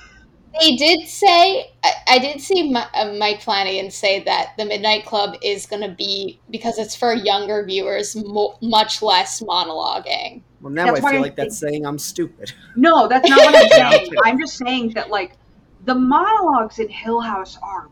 [0.60, 5.06] They did say, I, I did see Mi- uh, Mike Flanagan say that the Midnight
[5.06, 10.42] Club is going to be, because it's for younger viewers, mo- much less monologuing.
[10.60, 12.52] well, now That's I feel I like that's saying I'm stupid.
[12.76, 14.10] No, that's not what I'm saying.
[14.26, 15.38] I'm just saying that like
[15.86, 17.88] the monologues in Hill House are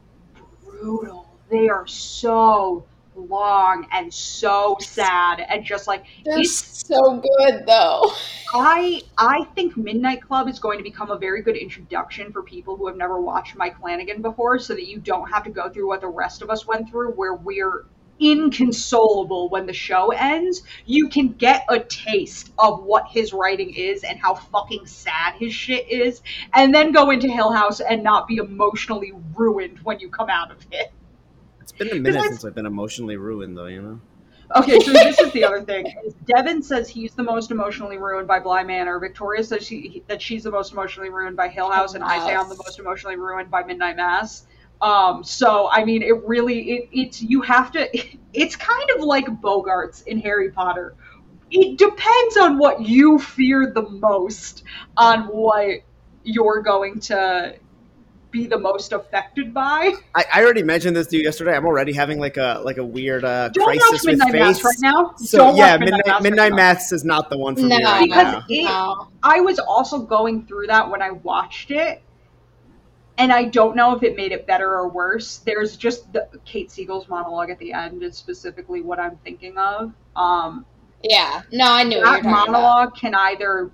[0.63, 1.27] brutal.
[1.49, 2.85] They are so
[3.29, 8.13] long and so sad and just like They're It's- so good, though.
[8.53, 12.77] I I think Midnight Club is going to become a very good introduction for people
[12.77, 15.87] who have never watched Mike Flanagan before so that you don't have to go through
[15.87, 17.85] what the rest of us went through where we're
[18.19, 20.63] inconsolable when the show ends.
[20.85, 25.55] You can get a taste of what his writing is and how fucking sad his
[25.55, 26.21] shit is
[26.53, 30.51] and then go into Hill House and not be emotionally ruined when you come out
[30.51, 30.93] of it.
[31.81, 33.67] It's been a minute since I've been emotionally ruined, though.
[33.67, 34.01] You know.
[34.57, 35.87] Okay, so this is the other thing.
[36.05, 38.99] Is Devin says he's the most emotionally ruined by Bly Manor.
[38.99, 42.35] Victoria says she that she's the most emotionally ruined by Hill House, and I say
[42.35, 44.47] I'm the most emotionally ruined by Midnight Mass.
[44.83, 47.89] Um, so I mean, it really it, it's you have to.
[48.33, 50.95] It's kind of like Boggarts in Harry Potter.
[51.51, 54.63] It depends on what you fear the most
[54.97, 55.81] on what
[56.23, 57.57] you're going to
[58.31, 59.93] be the most affected by.
[60.15, 61.55] I, I already mentioned this to you yesterday.
[61.57, 64.63] I'm already having like a like a weird uh, Don't crisis watch with Midnight face.
[64.63, 65.15] Mass right now.
[65.17, 67.69] So Don't yeah, watch midnight Mass midnight right maths is not the one for me
[67.79, 68.45] No, right Because now.
[68.49, 69.09] it- no.
[69.23, 72.03] I was also going through that when I watched it,
[73.19, 75.39] and I don't know if it made it better or worse.
[75.39, 79.93] There's just the Kate Siegel's monologue at the end is specifically what I'm thinking of.
[80.17, 80.65] Um,
[81.03, 82.47] Yeah, no, I knew what you that were talking about.
[82.51, 83.71] monologue can either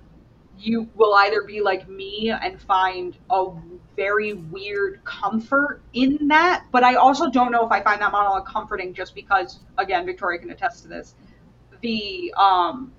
[0.59, 3.47] you will either be like me and find a
[3.95, 8.45] very weird comfort in that, but I also don't know if I find that monologue
[8.45, 11.15] comforting just because again, Victoria can attest to this.
[11.81, 12.93] The um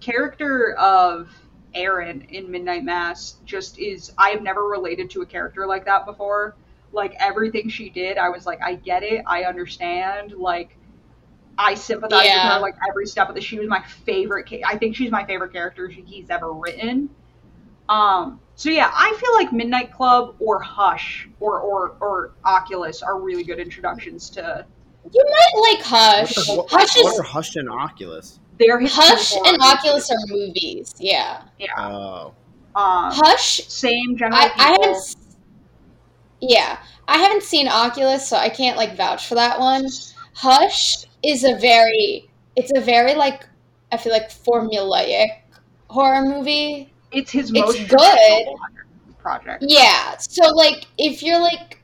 [0.00, 1.30] character of
[1.74, 6.06] Erin in Midnight Mass just is I have never related to a character like that
[6.06, 6.56] before.
[6.92, 10.76] Like everything she did, I was like, I get it, I understand, like
[11.58, 12.46] I sympathize Yeah.
[12.46, 13.40] with her like every step of the.
[13.40, 14.48] She was my favorite.
[14.48, 17.10] ca- I think she's my favorite character he's ever written.
[17.88, 18.40] Um.
[18.54, 23.42] So yeah, I feel like Midnight Club or Hush or or or Oculus are really
[23.44, 24.64] good introductions to
[25.12, 26.36] You might like Hush.
[26.36, 28.38] What, the- what, Hush what is are Hush and Oculus?
[28.58, 29.56] They're Hush and.
[29.62, 30.94] Oculus are movies.
[30.98, 31.68] Yeah, Yeah.
[31.78, 32.34] Oh,
[32.76, 33.10] Um.
[33.12, 33.66] Hush.
[33.66, 35.16] Same general I, I haven't.
[36.40, 36.78] Yeah,
[37.08, 39.86] I haven't seen Oculus, so I can't like vouch for that one.
[40.34, 42.30] Hush is a very.
[42.56, 43.46] It's a very like.
[43.92, 45.40] I feel like formulaic
[45.88, 46.92] horror movie.
[47.12, 48.46] It's his It's most good.
[49.18, 49.64] project.
[49.66, 50.16] Yeah.
[50.18, 51.82] So like if you're like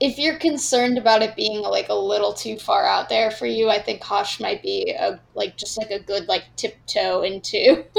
[0.00, 3.68] if you're concerned about it being like a little too far out there for you,
[3.70, 7.84] I think Hush might be a like just like a good like tiptoe into.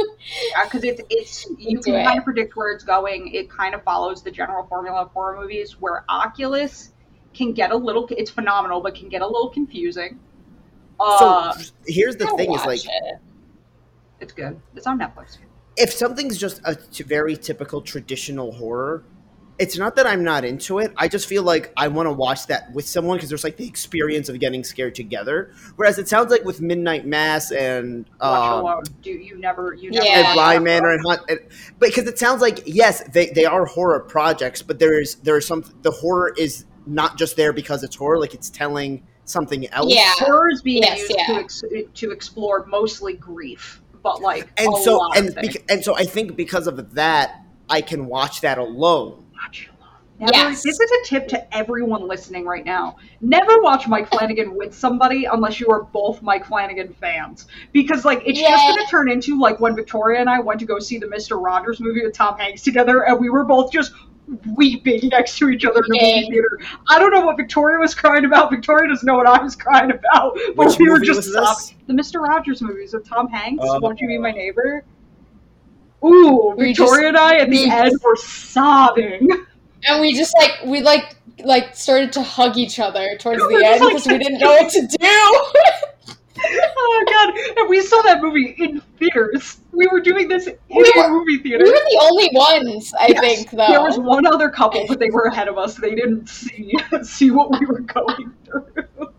[0.55, 2.05] Yeah, because it's it's you Into can it.
[2.05, 3.33] kind of predict where it's going.
[3.33, 6.91] It kind of follows the general formula of horror movies, where Oculus
[7.33, 8.07] can get a little.
[8.11, 10.19] It's phenomenal, but can get a little confusing.
[10.99, 13.19] Uh, so here's the I'll thing: is like it.
[14.19, 14.59] it's good.
[14.75, 15.37] It's on Netflix.
[15.77, 19.03] if something's just a t- very typical traditional horror,
[19.59, 20.91] it's not that I'm not into it.
[20.97, 23.67] I just feel like I want to watch that with someone because there's like the
[23.67, 25.51] experience of getting scared together.
[25.75, 28.83] Whereas it sounds like with Midnight Mass and um.
[29.01, 29.73] Do you never?
[29.73, 30.05] You never?
[30.05, 30.19] Yeah.
[30.25, 31.39] and Bly Manor and Hunt, and,
[31.79, 35.45] because it sounds like yes, they, they are horror projects, but there is there is
[35.45, 39.93] some the horror is not just there because it's horror, like it's telling something else.
[39.93, 40.11] Yeah.
[40.17, 41.25] Horror is being Yes, used yeah.
[41.27, 41.63] to ex-
[41.95, 45.57] to explore mostly grief, but like And a so lot and of things.
[45.69, 49.25] and so I think because of that, I can watch that alone.
[49.33, 49.79] Watch alone.
[50.19, 50.61] Never, Yes.
[50.63, 52.97] This is a tip to everyone listening right now.
[53.21, 57.47] Never watch Mike Flanagan with somebody unless you are both Mike Flanagan fans.
[57.71, 60.79] Because like it's just gonna turn into like when Victoria and I went to go
[60.79, 61.41] see the Mr.
[61.43, 63.93] Rogers movie with Tom Hanks together and we were both just
[64.55, 66.59] weeping next to each other in the movie theater.
[66.87, 68.49] I don't know what Victoria was crying about.
[68.49, 70.37] Victoria doesn't know what I was crying about.
[70.55, 71.77] But Which we were just sobbing.
[71.87, 72.21] The Mr.
[72.21, 73.63] Rogers movies with Tom Hanks.
[73.67, 73.79] Oh.
[73.79, 74.83] Won't you be my neighbor?
[76.03, 79.29] Ooh, We Victoria and I at the we end were sobbing.
[79.85, 83.63] and we just like we like like started to hug each other towards the just
[83.65, 85.41] end like- because we didn't know what to do.
[86.85, 87.57] oh god!
[87.59, 89.59] And we saw that movie in theaters.
[89.71, 91.63] We were doing this in We a were- movie theater.
[91.63, 93.19] we were the only ones, I Yes.
[93.19, 93.67] think, though.
[93.67, 95.75] There was one other couple, but they were ahead of us.
[95.75, 96.73] They didn't see
[97.03, 99.09] see what we were going through.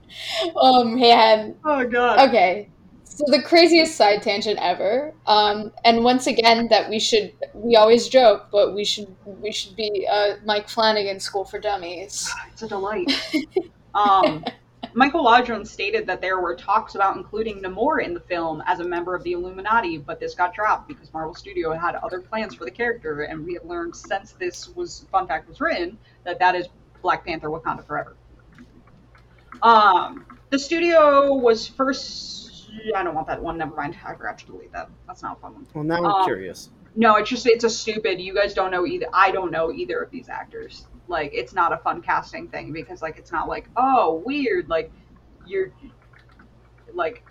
[0.57, 1.57] Oh man.
[1.65, 2.29] Oh god!
[2.29, 2.69] Okay.
[3.07, 5.15] So the craziest side tangent ever.
[5.27, 9.77] Um, and once again, that we should we always joke, but we should we should
[9.77, 12.29] be uh, Mike Flanagan School for Dummies.
[12.53, 13.09] It's a delight.
[13.95, 14.45] um,
[14.97, 18.85] Michael Waldron stated that there were talks about including Namor in the film as a
[18.85, 22.65] member of the Illuminati, but this got dropped because Marvel Studio had other plans for
[22.65, 26.55] the character, and we have learned since this was fun fact was written that that
[26.55, 26.69] is
[27.03, 28.17] Black Panther: Wakanda Forever.
[29.63, 32.71] Um, the studio was first.
[32.95, 33.59] I don't want that one.
[33.59, 33.97] Never mind.
[34.05, 34.89] I forgot to delete that.
[35.07, 35.67] That's not a fun one.
[35.75, 36.71] Well, now I'm Um, curious.
[36.97, 38.21] No, it's just it's a stupid.
[38.21, 39.07] You guys don't know either.
[39.13, 40.87] I don't know either of these actors.
[41.09, 44.91] Like it's not a fun casting thing because like it's not like oh weird like
[45.47, 45.71] you're
[46.95, 47.23] like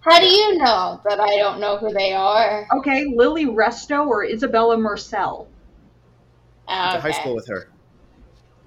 [0.00, 2.66] How do you know that I don't know who they are?
[2.78, 5.14] okay Lily Resto or Isabela Merced.
[5.14, 7.68] Ah, Went to high school with her.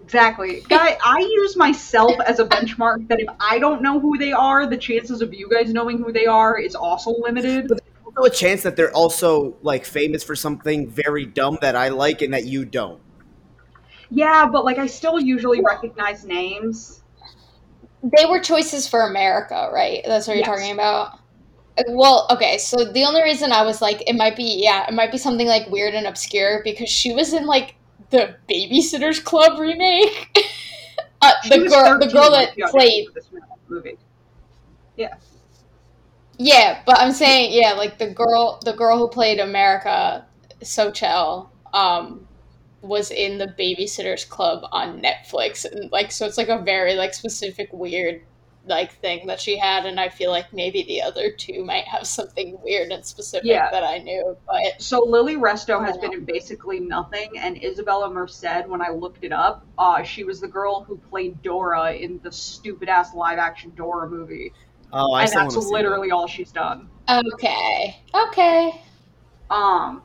[0.04, 0.98] Exactly, guy.
[1.04, 4.78] I use myself as a benchmark that if I don't know who they are, the
[4.78, 7.68] chances of you guys knowing who they are is also limited.
[7.68, 7.82] But
[8.18, 12.22] Also, a chance that they're also like famous for something very dumb that I like
[12.22, 13.00] and that you don't.
[14.10, 17.02] Yeah, but like I still usually recognize names.
[18.04, 20.02] They were choices for America, right?
[20.06, 20.60] That's what you're Yes.
[20.60, 21.20] talking about.
[21.90, 25.12] Well, okay, so the only reason I was like, it might be, yeah, it might
[25.12, 27.76] be something like weird and obscure because she was in like
[28.10, 30.36] the Babysitters Club remake.
[31.22, 33.30] uh, the girl, the girl that played, for this
[33.68, 33.98] movie.
[34.96, 35.16] yeah,
[36.86, 40.26] but I'm saying, yeah, like the girl, the girl who played America,
[40.62, 42.28] Xochitl, um,
[42.82, 47.14] was in the Babysitters Club on Netflix, and like, so it's like a very like
[47.14, 48.22] specific weird
[48.66, 52.06] like thing that she had, and I feel like maybe the other two might have
[52.06, 53.72] something weird and specific Yeah.
[53.72, 58.68] that I knew, but So Lily Resto has been in basically nothing, and Isabela Merced,
[58.68, 62.32] when I looked it up, uh, she was the girl who played Dora in the
[62.32, 64.52] stupid ass live action Dora movie,
[64.94, 66.90] Oh, I and still that's wanna see literally all she's done.
[67.10, 68.82] okay, okay.
[69.50, 70.02] Um,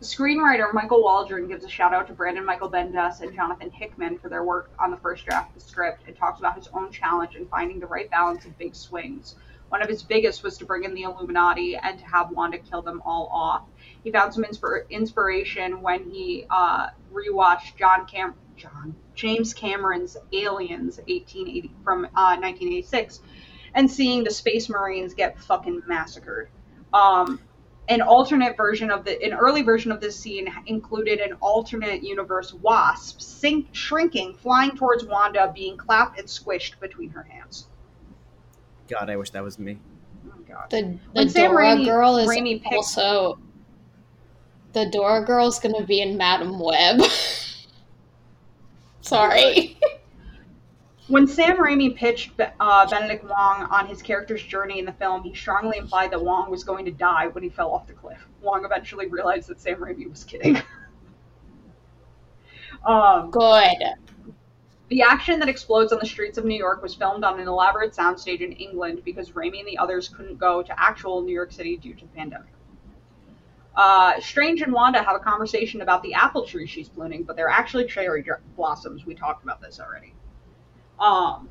[0.00, 4.28] screenwriter Michael Waldron gives a shout out to Brandon Michael Bendis and Jonathan Hickman for
[4.28, 7.36] their work on the first draft of the script and talks about his own challenge
[7.36, 9.36] in finding the right balance of big swings.
[9.68, 12.82] One of his biggest was to bring in the Illuminati and to have Wanda kill
[12.82, 13.62] them all off.
[14.02, 20.96] He found some inspir- inspiration when he uh, rewatched John Cam John James Cameron's Aliens
[20.96, 23.20] 1880 from uh, 1986
[23.74, 26.48] and seeing the Space Marines get fucking massacred.
[26.94, 27.38] Um,
[27.90, 32.54] an alternate version of the an early version of this scene included an alternate universe
[32.54, 37.66] wasp sink, shrinking flying towards wanda being clapped and squished between her hands
[38.88, 39.78] God, I wish that was me.
[40.28, 43.38] oh god The the Dora Raimi- girl is Raimi picked- also
[44.72, 47.00] the Dora girl's gonna be in Madame Web.
[49.00, 49.78] Sorry.
[51.08, 55.34] when sam raimi pitched uh, benedict wong on his character's journey in the film he
[55.34, 58.64] strongly implied that wong was going to die when he fell off the cliff wong
[58.64, 60.56] eventually realized that sam raimi was kidding
[62.86, 63.76] um, Good.
[64.88, 67.92] The action that explodes on the streets of New York was filmed on an elaborate
[67.92, 71.76] soundstage in England because Raimi and the others couldn't go to actual New York City
[71.76, 72.48] due to the pandemic.
[73.80, 77.48] Uh, Strange and Wanda have a conversation about the apple tree she's pruning, but they're
[77.48, 78.22] actually cherry
[78.54, 79.06] blossoms.
[79.06, 80.12] We talked about this already.
[80.98, 81.48] Um,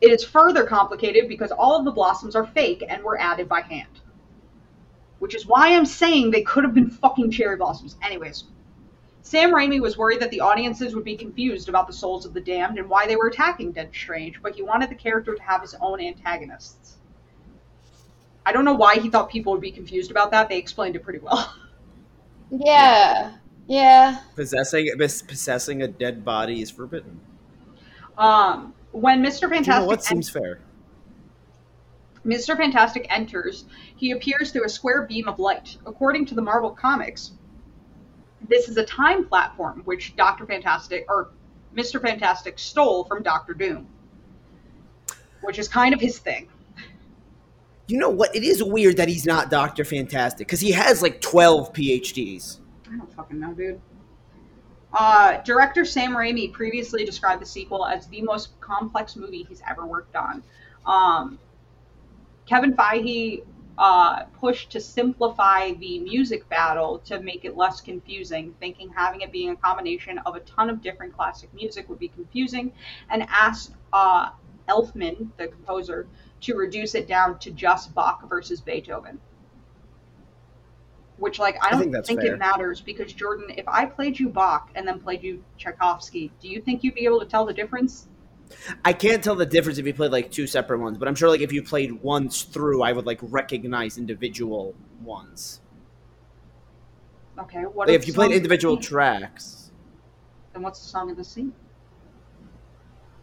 [0.00, 3.62] it is further complicated because all of the blossoms are fake and were added by
[3.62, 4.00] hand.
[5.18, 7.96] Which is why I'm saying they could have been fucking cherry blossoms.
[8.00, 8.44] Anyways,
[9.22, 12.40] Sam Raimi was worried that the audiences would be confused about the souls of the
[12.40, 15.62] damned and why they were attacking Dead Strange, but he wanted the character to have
[15.62, 16.98] his own antagonists.
[18.46, 20.48] I don't know why he thought people would be confused about that.
[20.48, 21.54] They explained it pretty well.
[22.48, 23.32] Yeah.
[23.66, 24.20] Yeah.
[24.36, 24.88] Possessing
[25.26, 27.18] possessing a dead body is forbidden.
[28.16, 29.40] Um, when Mr.
[29.40, 30.60] Do you Fantastic know what en- seems fair?
[32.24, 32.56] Mr.
[32.56, 33.64] Fantastic enters,
[33.96, 35.76] he appears through a square beam of light.
[35.86, 37.32] According to the Marvel Comics,
[38.48, 40.46] this is a time platform which Dr.
[40.46, 41.30] Fantastic or
[41.76, 42.00] Mr.
[42.00, 43.88] Fantastic stole from Doctor Doom,
[45.42, 46.48] which is kind of his thing.
[47.88, 48.34] You know what?
[48.34, 52.58] It is weird that he's not Doctor Fantastic because he has like twelve PhDs.
[52.92, 53.80] I don't fucking know, dude.
[54.92, 59.86] Uh, director Sam Raimi previously described the sequel as the most complex movie he's ever
[59.86, 60.42] worked on.
[60.86, 61.38] Um,
[62.46, 63.44] Kevin Feige
[63.76, 69.30] uh, pushed to simplify the music battle to make it less confusing, thinking having it
[69.30, 72.72] being a combination of a ton of different classic music would be confusing,
[73.10, 74.30] and asked uh,
[74.68, 76.06] Elfman, the composer,
[76.42, 79.20] to reduce it down to just Bach versus Beethoven.
[81.18, 82.34] Which, like, I I don't think think, fair.
[82.34, 86.48] it matters because Jordan, if I played you Bach and then played you Tchaikovsky, do
[86.48, 88.08] you think you'd be able to tell the difference?
[88.84, 91.28] I can't tell the difference if you played like two separate ones, but I'm sure
[91.28, 95.60] like if you played once through, I would like recognize individual ones.
[97.38, 99.70] Okay, what Like, are if you played individual tracks,
[100.52, 101.52] then what's the song of the scene?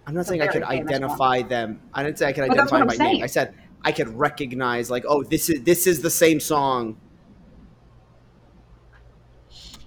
[0.05, 1.79] I'm not saying I could identify them.
[1.93, 3.23] I didn't say I could But identify by I'm name.
[3.23, 3.53] I said
[3.83, 6.97] I could recognize like, oh, this is this is the same song.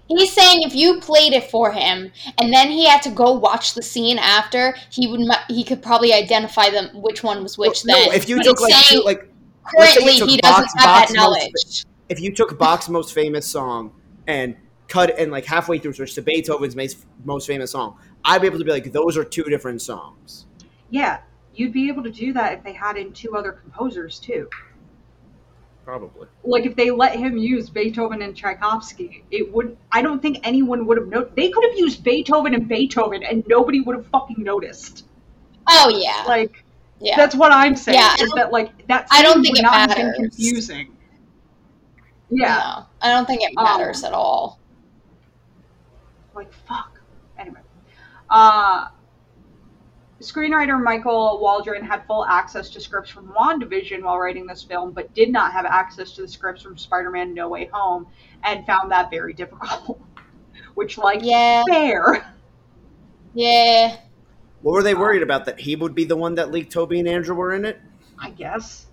[0.09, 3.75] He's saying if you played it for him and then he had to go watch
[3.75, 7.85] the scene after, he would he could probably identify them which one was which.
[7.85, 9.29] no, then, if you But took like saying two, like
[9.77, 11.85] let's say you currently he doesn't Bach's- have that most- knowledge.
[12.09, 13.93] if you took Bach's most famous song
[14.29, 14.55] and
[14.87, 16.77] cut and like halfway through switch to Beethoven's
[17.25, 20.47] most famous song, I'd be able to be like, those are two different songs.
[20.91, 21.21] Yeah,
[21.55, 24.49] you'd be able to do that if they had in two other composers too.
[25.85, 26.27] Probably.
[26.43, 29.77] Like if they let him use Beethoven and Tchaikovsky, it would.
[29.93, 31.37] I don't think anyone would have noticed.
[31.37, 35.05] They could have used Beethoven and Beethoven, and nobody would have fucking noticed.
[35.69, 36.65] Oh yeah, Like
[37.01, 37.15] yeah.
[37.17, 37.99] that's what I'm saying.
[37.99, 39.07] Yeah, I is that like that?
[39.13, 40.19] I don't think would it not have been matters.
[40.19, 40.97] confusing.
[42.31, 44.59] Yeah, No, I don't think it Um, matters at all.
[46.35, 46.96] like fuck.
[48.31, 48.89] Anyway, uh,
[50.21, 55.13] screenwriter Michael Waldron had full access to scripts from WandaVision while writing this film, but
[55.15, 58.07] did not have access to the scripts from Spider-Man: No Way Home,
[58.45, 60.01] and found that very difficult.
[60.75, 62.27] Which, like, Yeah, fair.
[63.35, 63.97] yeah.
[64.63, 65.45] What were they worried about?
[65.47, 67.81] That he would be the one that leaked Toby and Andrew were in it?
[68.19, 68.87] I guess.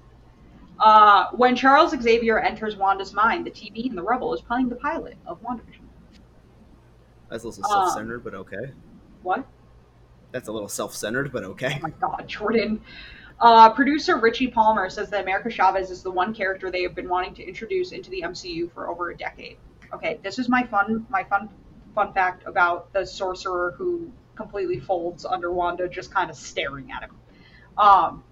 [0.79, 4.75] Uh, when Charles Xavier enters Wanda's mind, the TV in the rubble is playing the
[4.75, 5.79] pilot of WandaVision.
[7.29, 8.71] That's a little Um, self-centered, but okay.
[9.23, 9.45] What?
[10.31, 11.77] That's a little self-centered, but okay.
[11.79, 12.81] Oh my god, Jordan.
[13.39, 17.09] Uh, producer Richie Palmer says that America Chavez is the one character they have been
[17.09, 19.57] wanting to introduce into the MCU for over a decade.
[19.93, 21.49] Okay, this is my fun my fun
[21.93, 27.03] fun fact about the sorcerer who completely folds under Wanda just kind of staring at
[27.03, 27.15] him.
[27.77, 28.23] Um,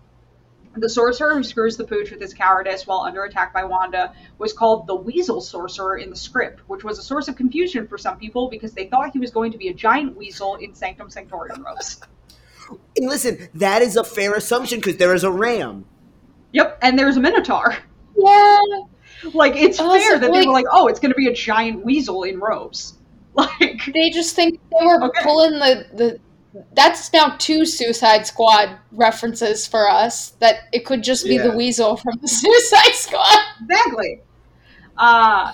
[0.76, 4.53] the sorcerer who screws the pooch with his cowardice while under attack by Wanda was
[4.53, 8.18] called the Weasel Sorcerer in the script, which was a source of confusion for some
[8.18, 11.64] people because they thought he was going to be a giant weasel in Sanctum Sanctorum
[11.64, 11.99] robes.
[12.95, 15.85] And listen, that is a fair assumption because there is a ram.
[16.53, 17.76] Yep, and there's a Minotaur.
[18.18, 18.60] Yeah,
[19.34, 21.34] Like it's Oh, fair so, that they were like, oh, it's going to be a
[21.34, 22.93] giant weasel in robes.
[23.34, 25.23] Like, they just think they were Okay.
[25.23, 26.19] pulling the the.
[26.73, 30.32] That's now two Suicide Squad references for us.
[30.40, 33.38] That it could just be the Weasel from the Suicide Squad.
[33.61, 34.22] exactly.
[34.98, 35.53] Uh,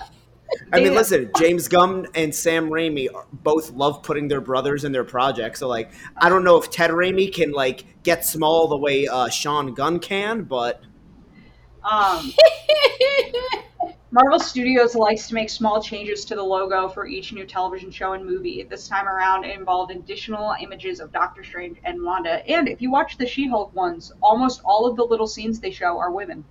[0.72, 4.92] I mean, listen, James Gunn and Sam Raimi are- both love putting their brothers in
[4.92, 5.60] their projects.
[5.60, 9.28] So, like, I don't know if Ted Raimi can like get small the way uh,
[9.28, 10.82] Sean Gunn can, but
[11.88, 12.32] um,
[14.10, 18.14] Marvel Studios likes to make small changes to the logo for each new television show
[18.14, 18.62] and movie.
[18.62, 22.46] This time around, it involved additional images of Doctor Strange and Wanda.
[22.48, 25.70] And if you watch the She Hulk ones, almost all of the little scenes they
[25.70, 26.42] show are women.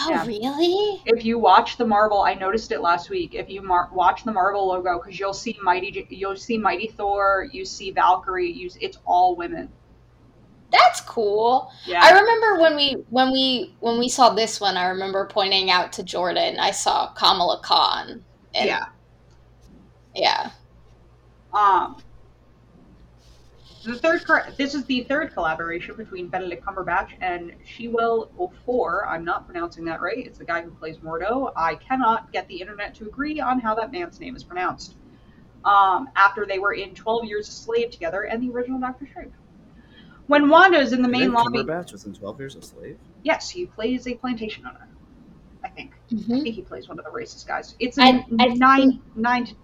[0.00, 0.24] oh, Yeah.
[0.24, 1.02] really?
[1.06, 3.34] if you watch the Marvel, I noticed it last week.
[3.34, 7.48] If you mar- watch the Marvel logo, because you'll see Mighty, you'll see Mighty Thor,
[7.50, 9.72] you see Valkyrie, you, it's all women.
[10.70, 11.72] That's cool.
[11.86, 14.76] Yeah, I remember when we when we when we saw this one.
[14.76, 16.58] I remember pointing out to Jordan.
[16.58, 18.22] I saw Kamala Khan.
[18.54, 18.86] And, yeah.
[20.14, 20.50] yeah.
[21.52, 21.96] Um,
[23.84, 24.22] the third,
[24.56, 29.06] this is the third collaboration between Benedict Cumberbatch and Shewell Ofor.
[29.08, 30.26] I'm not pronouncing that right.
[30.26, 31.52] It's the guy who plays Mordo.
[31.56, 34.96] I cannot get the internet to agree on how that man's name is pronounced.
[35.64, 39.32] Um, after they were in 12 Years a Slave together and the original Doctor Strange.
[40.28, 42.98] When Wanda is in the main Benedict lobby, Cumberbatch was in Twelve Years a Slave.
[43.24, 44.86] yes, he plays a plantation owner.
[45.64, 45.94] I think.
[46.10, 46.42] I Mhm.
[46.42, 47.74] think he plays one of the racist guys.
[47.80, 49.44] It's I- a I nine think- nine.
[49.46, 49.54] To,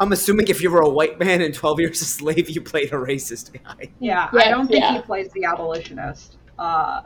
[0.00, 2.88] I'm assuming if you were a white man in Twelve Years a Slave, you played
[2.92, 3.90] a racist guy.
[4.00, 4.94] yeah, Yeah, I don't think yeah.
[4.94, 6.36] he plays the abolitionist.
[6.58, 7.02] Uh,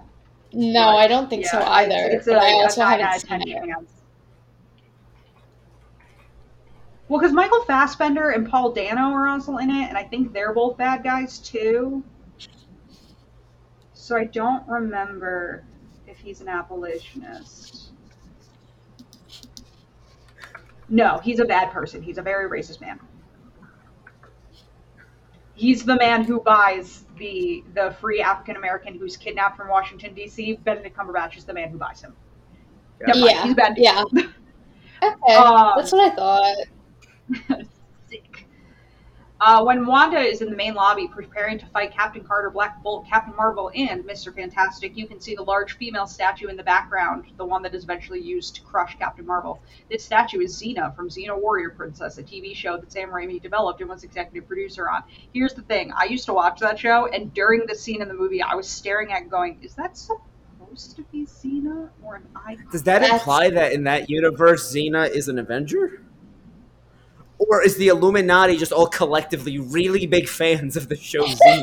[0.54, 1.94] No, but, I don't think so either.
[1.94, 3.66] It's, it's but a, I a also nine haven't out of seen 10 it.
[3.66, 3.90] chance.
[7.08, 10.52] Well, because Michael Fassbender and Paul Dano are also in it, and I think they're
[10.54, 12.02] both bad guys too.
[14.08, 15.64] So I don't remember
[16.06, 17.90] if he's an abolitionist.
[20.88, 22.00] No, he's a bad person.
[22.00, 22.98] He's a very racist man.
[25.52, 30.58] He's the man who buys the the free African American who's kidnapped from Washington D.C.
[30.64, 32.16] Benedict Cumberbatch is the man who buys him.
[33.06, 33.74] Mind, Yeah, he's bad.
[33.76, 34.04] yeah.
[35.02, 37.60] Okay, Um, that's what I thought.
[39.38, 39.46] Sick.
[39.46, 43.06] Uh, when Wanda is in the main lobby preparing to fight Captain Carter, Black Bolt,
[43.06, 44.34] Captain Marvel, and Mr.
[44.34, 47.84] Fantastic, you can see the large female statue in the background, the one that is
[47.84, 49.62] eventually used to crush Captain Marvel.
[49.88, 53.80] This statue is Xena from Xena Warrior Princess, a TV show that Sam Raimi developed
[53.80, 55.04] and was executive producer on.
[55.32, 58.14] Here's the thing I used to watch that show, and during the scene in the
[58.14, 61.90] movie, I was staring at going, Is that supposed to be Xena?
[62.02, 66.02] Or am I Does that imply that in that universe, Xena is an Avenger?
[67.38, 71.62] Or is the Illuminati just all collectively really big fans of the show Xena?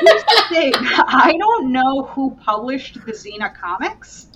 [0.00, 0.72] Here's the thing.
[0.76, 4.28] I don't know who published the Xena comics.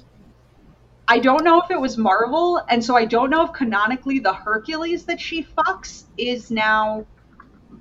[1.06, 4.32] I don't know if it was Marvel, and so I don't know if canonically the
[4.32, 7.06] Hercules that she fucks is now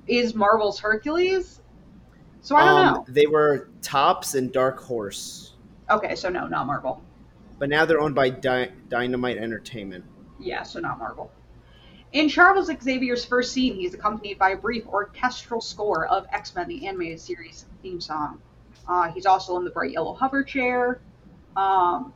[0.07, 1.61] is Marvel's Hercules.
[2.41, 5.55] So I don't Um, They were Topps and Dark Horse.
[5.89, 7.01] Okay, so no, not Marvel.
[7.59, 10.05] but now they're owned by Dy- Dynamite Entertainment.
[10.39, 11.31] Yeah, so not Marvel.
[12.18, 16.68] In Charles Xavier's first scene, he's accompanied by a brief orchestral score of X Men,
[16.68, 18.41] the animated series theme song.
[18.88, 20.99] Uh, he's also in the bright yellow hover chair.
[21.56, 22.14] Um,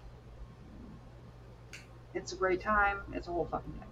[2.15, 3.01] it's a great time.
[3.13, 3.87] It's a whole fucking thing.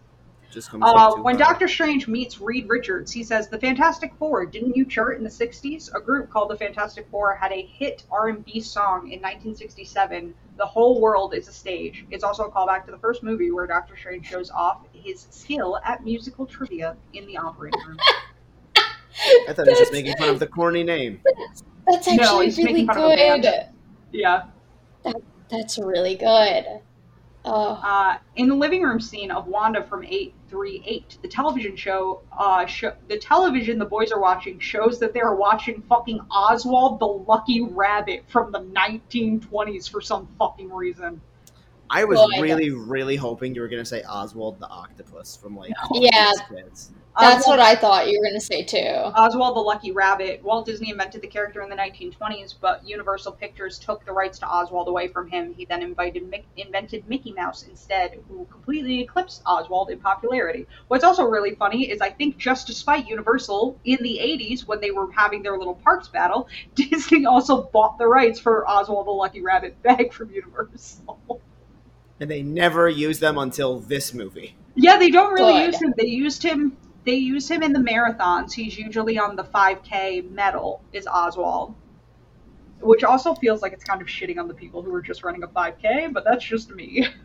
[0.49, 4.48] Just comes Uh, when uh, Doctor Strange meets Reed Richards, he says, "The Fantastic Four,
[4.48, 5.94] didn't you chart in the '60s?
[5.94, 10.34] A group called the Fantastic Four had a hit R&B song in 1967.
[10.60, 12.06] The whole world is a stage.
[12.11, 15.80] It's also a callback to the first movie where Doctor Strange shows off his skill
[15.86, 17.98] at musical trivia in the operating room.
[18.76, 21.22] I thought he was just making fun of the corny name.
[21.26, 21.34] No,
[21.88, 23.41] That's actually he's making really fun of a band.
[23.44, 23.65] good.
[24.11, 24.44] yeah.
[25.49, 26.65] That's really good.
[27.45, 30.03] Oh, Uh, in the living room scene of Wanda from
[30.49, 35.21] 838, the television show, uh, sho the television the boys are watching shows that they
[35.21, 41.21] are watching fucking Oswald the Lucky Rabbit from the 1920s for some fucking reason.
[41.89, 45.55] I was Well, I really, really hoping you were gonna say Oswald the Octopus from
[45.55, 46.31] like Yeah.
[46.49, 46.91] Kids.
[47.15, 48.77] Uh, that's Oswald, what I thought you were gonna say too.
[48.77, 50.44] Oswald the Lucky Rabbit.
[50.44, 54.48] Walt Disney invented the character in the 1920s, but Universal Pictures took the rights to
[54.48, 55.53] Oswald away from him.
[55.53, 60.68] He then invited Mick, invented Mickey Mouse instead, who completely eclipsed Oswald in popularity.
[60.88, 64.91] What's also really funny is I think just despite Universal in the 80s when they
[64.91, 69.41] were having their little parks battle, Disney also bought the rights for Oswald the Lucky
[69.41, 71.41] Rabbit back from Universal.
[72.19, 74.56] And they never used them until this movie.
[74.76, 75.73] Yeah, they don't really Good.
[75.73, 75.94] use him.
[75.98, 76.77] They used him.
[77.05, 78.51] They use him in the marathons.
[78.53, 80.84] He's usually on the 5K medal.
[80.93, 81.73] Is Oswald,
[82.81, 85.43] which also feels like it's kind of shitting on the people who are just running
[85.43, 87.07] a 5K, but that's just me.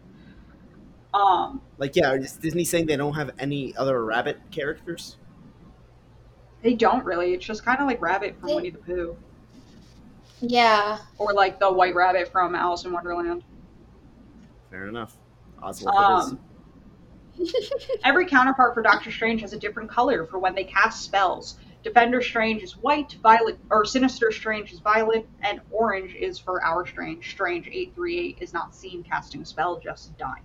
[1.14, 5.16] Um, Like, yeah, is Disney saying they don't have any other rabbit characters?
[6.60, 7.34] they don't really.
[7.34, 9.16] It's just kind of like Rabbit from They- Winnie the Pooh,
[10.40, 10.98] Yeah.
[11.18, 13.44] or like the White Rabbit from Alice in Wonderland.
[14.72, 15.16] Fair enough.
[15.62, 16.32] Oswald it is.
[16.32, 16.40] Um,
[18.04, 21.58] Every counterpart for Doctor Strange has a different color for when they cast spells.
[21.82, 26.86] Defender Strange is white, Violet or Sinister Strange is violet, and orange is for our
[26.86, 27.30] Strange.
[27.30, 30.42] Strange 838 is not seen casting a spell, just dying.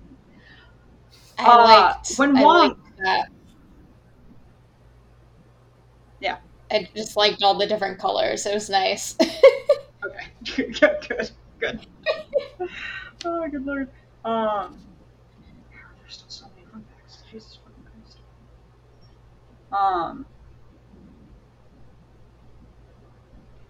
[1.37, 3.29] I Uh, liked when I Wong- liked that.
[6.19, 6.37] Yeah.
[6.71, 8.45] I just liked all the different colors.
[8.45, 9.15] It was nice.
[10.01, 11.29] Okay, good, good,
[11.59, 11.85] good.
[13.25, 13.89] oh, good lord.
[14.23, 14.79] Um,
[15.99, 16.48] there's still so many fun facts.
[17.31, 18.17] Jesus fucking Christ.
[19.71, 20.25] Um,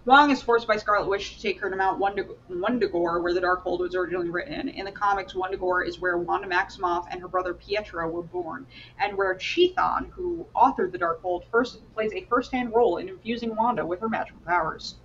[0.06, 3.80] Wong is forced by Scarlet Witch to take her to Mount Wundagore, where the Darkhold
[3.80, 4.68] was originally written.
[4.68, 8.66] In the comics, Wundagore is where Wanda Maximoff and her brother Pietro were born,
[8.98, 13.84] and where Chthon, who authored the Darkhold, first plays a first-hand role in infusing Wanda
[13.84, 14.96] with her magical powers.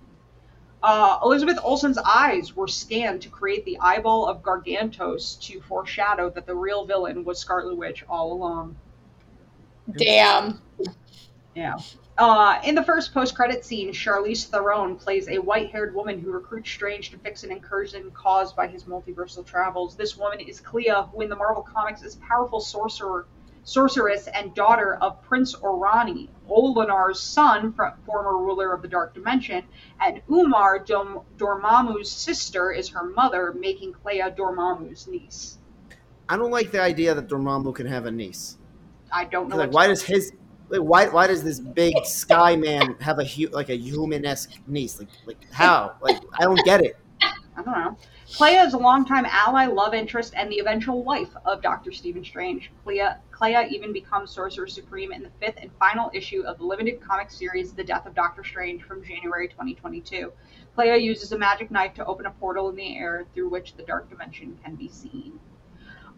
[0.86, 6.46] Uh, Elizabeth Olsen's eyes were scanned to create the eyeball of Gargantos to foreshadow that
[6.46, 8.76] the real villain was Scarlet Witch all along.
[9.96, 10.60] Damn.
[11.56, 11.74] Yeah.
[12.16, 17.10] Uh, in the first post-credit scene, Charlize Theron plays a white-haired woman who recruits Strange
[17.10, 19.96] to fix an incursion caused by his multiversal travels.
[19.96, 23.26] This woman is Clea, who in the Marvel Comics is a powerful sorcerer,
[23.66, 27.74] sorceress and daughter of Prince Orani, Olinar's son,
[28.06, 29.64] former ruler of the Dark Dimension,
[30.00, 35.58] and Umar Dom- Dormammu's sister is her mother, making Clea Dormammu's niece.
[36.28, 38.56] I don't like the idea that Dormammu can have a niece.
[39.12, 39.56] I don't know.
[39.56, 40.32] Like, why does his
[40.68, 44.52] like, why why does this big sky man have a hu- like a human esque
[44.66, 44.98] niece?
[44.98, 45.96] Like like how?
[46.00, 46.96] Like I don't get it.
[47.20, 47.96] I don't know.
[48.34, 52.72] Clea is a longtime ally, love interest, and the eventual wife of Doctor Stephen Strange.
[52.82, 57.00] Clea, Clea even becomes Sorcerer Supreme in the fifth and final issue of the limited
[57.00, 60.32] comic series The Death of Doctor Strange from January 2022.
[60.74, 63.84] Clea uses a magic knife to open a portal in the air through which the
[63.84, 65.38] Dark Dimension can be seen.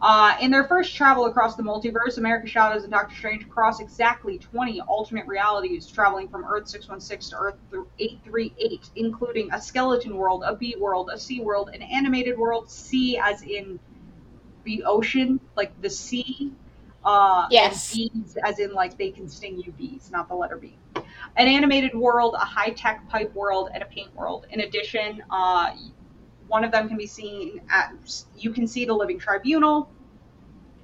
[0.00, 4.38] Uh, in their first travel across the multiverse, America Chavez and Doctor Strange cross exactly
[4.38, 7.56] 20 alternate realities, traveling from Earth 616 to Earth
[7.98, 13.18] 838, including a skeleton world, a bee world, a sea world, an animated world, sea
[13.18, 13.80] as in
[14.64, 16.52] the ocean, like the sea.
[17.04, 17.94] Uh, yes.
[17.94, 20.76] bees as in like they can sting you bees, not the letter B.
[21.36, 24.46] An animated world, a high tech pipe world, and a paint world.
[24.50, 25.70] In addition, uh,
[26.48, 27.94] one of them can be seen at,
[28.36, 29.90] you can see the Living Tribunal.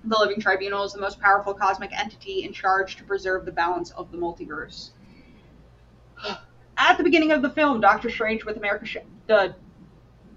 [0.05, 3.91] The Living Tribunal is the most powerful cosmic entity in charge to preserve the balance
[3.93, 4.91] of the multiverse.
[6.77, 9.55] At the beginning of the film, Doctor Strange with America, the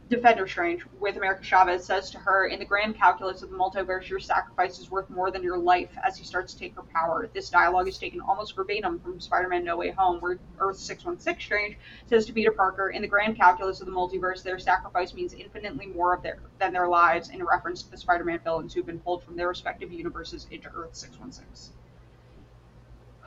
[0.09, 4.07] Defender Strange with America Chavez says to her, In the grand calculus of the multiverse,
[4.07, 7.29] your sacrifice is worth more than your life as he starts to take her power.
[7.33, 11.43] This dialogue is taken almost verbatim from Spider Man No Way Home, where Earth 616
[11.45, 15.33] Strange says to Peter Parker, In the grand calculus of the multiverse, their sacrifice means
[15.33, 18.85] infinitely more of their, than their lives, in reference to the Spider Man villains who've
[18.85, 21.73] been pulled from their respective universes into Earth 616.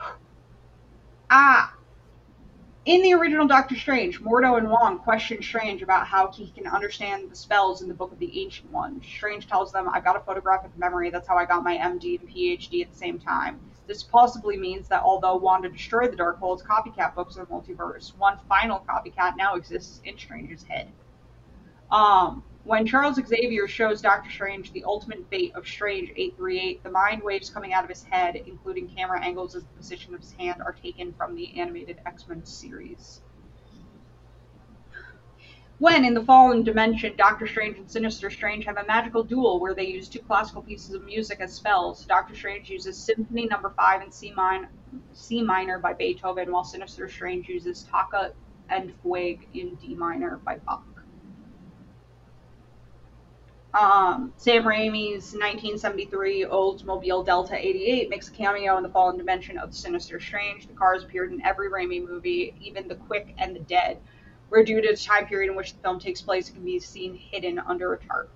[1.33, 1.75] Ah,
[2.85, 7.29] in the original Doctor Strange, Mordo and Wong question Strange about how he can understand
[7.29, 8.99] the spells in the Book of the Ancient One.
[9.03, 12.27] Strange tells them, I've got a photographic memory, that's how I got my MD and
[12.27, 13.59] PhD at the same time.
[13.85, 18.39] This possibly means that although Wanda destroyed the Darkhold's copycat books of the multiverse, one
[18.49, 20.91] final copycat now exists in Strange's head.
[21.91, 27.23] Um, when Charles Xavier shows Doctor Strange the ultimate fate of Strange 838, the mind
[27.23, 30.61] waves coming out of his head, including camera angles as the position of his hand,
[30.61, 33.21] are taken from the animated X Men series.
[35.79, 39.73] When, in the Fallen Dimension, Doctor Strange and Sinister Strange have a magical duel where
[39.73, 42.05] they use two classical pieces of music as spells.
[42.05, 43.57] Doctor Strange uses Symphony no.
[43.75, 44.67] Five in C, min-
[45.13, 48.33] C minor by Beethoven, while Sinister Strange uses Toccata
[48.69, 50.90] and Fugue in D minor by Bach.
[53.73, 59.73] Um, Sam Raimi's 1973 Oldsmobile Delta 88 makes a cameo in the Fallen Dimension of
[59.73, 60.67] Sinister Strange.
[60.67, 63.97] The cars appeared in every Raimi movie, even The Quick and The Dead,
[64.49, 66.79] where due to the time period in which the film takes place, it can be
[66.79, 68.29] seen hidden under a tarp.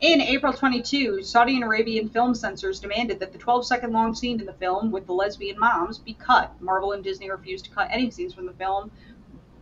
[0.00, 4.44] In April 22, Saudi Arabian film censors demanded that the 12 second long scene in
[4.44, 6.52] the film with the lesbian moms be cut.
[6.60, 8.90] Marvel and Disney refused to cut any scenes from the film,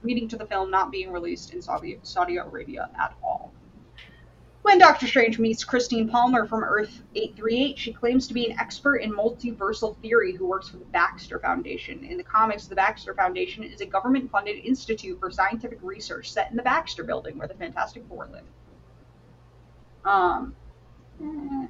[0.02, 3.52] leading to the film not being released in Saudi, Saudi Arabia at all.
[4.64, 8.96] When Doctor Strange meets Christine Palmer from Earth 838, she claims to be an expert
[8.96, 12.02] in multiversal theory who works for the Baxter Foundation.
[12.02, 16.50] In the comics, the Baxter Foundation is a government funded institute for scientific research set
[16.50, 18.42] in the Baxter building where the Fantastic Four live.
[20.06, 20.56] Um,
[21.22, 21.66] eh.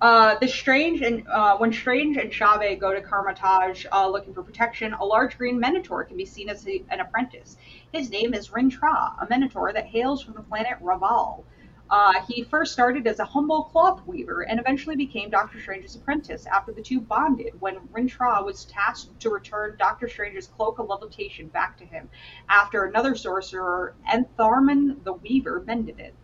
[0.00, 4.44] Uh, the Strange and uh, when Strange and Chavez go to Kamar-Taj uh, looking for
[4.44, 7.56] protection, a large green Minotaur can be seen as a, an apprentice.
[7.92, 11.42] His name is Rintrah, a Minotaur that hails from the planet R'Vaal.
[11.90, 16.46] Uh, he first started as a humble cloth weaver and eventually became Doctor Strange's apprentice
[16.46, 21.48] after the two bonded when Rintrah was tasked to return Doctor Strange's cloak of levitation
[21.48, 22.08] back to him
[22.48, 26.14] after another sorcerer, Enitharmon the Weaver, mended it.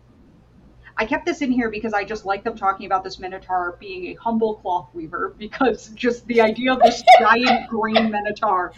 [0.97, 4.07] I kept this in here because I just like them talking about this Minotaur being
[4.07, 8.73] a humble cloth weaver because just the idea of this giant green Minotaur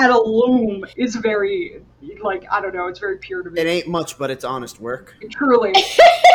[0.00, 1.82] at a loom is very,
[2.22, 3.60] like, I don't know, it's very pure to me.
[3.60, 5.14] It ain't much, but it's honest work.
[5.30, 5.72] Truly.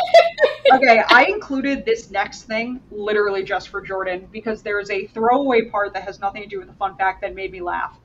[0.74, 5.70] okay, I included this next thing literally just for Jordan because there is a throwaway
[5.70, 7.98] part that has nothing to do with the fun fact that made me laugh.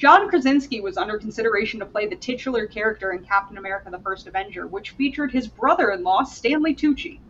[0.00, 4.26] John Krasinski was under consideration to play the titular character in Captain America the First
[4.26, 7.20] Avenger, which featured his brother in law, Stanley Tucci.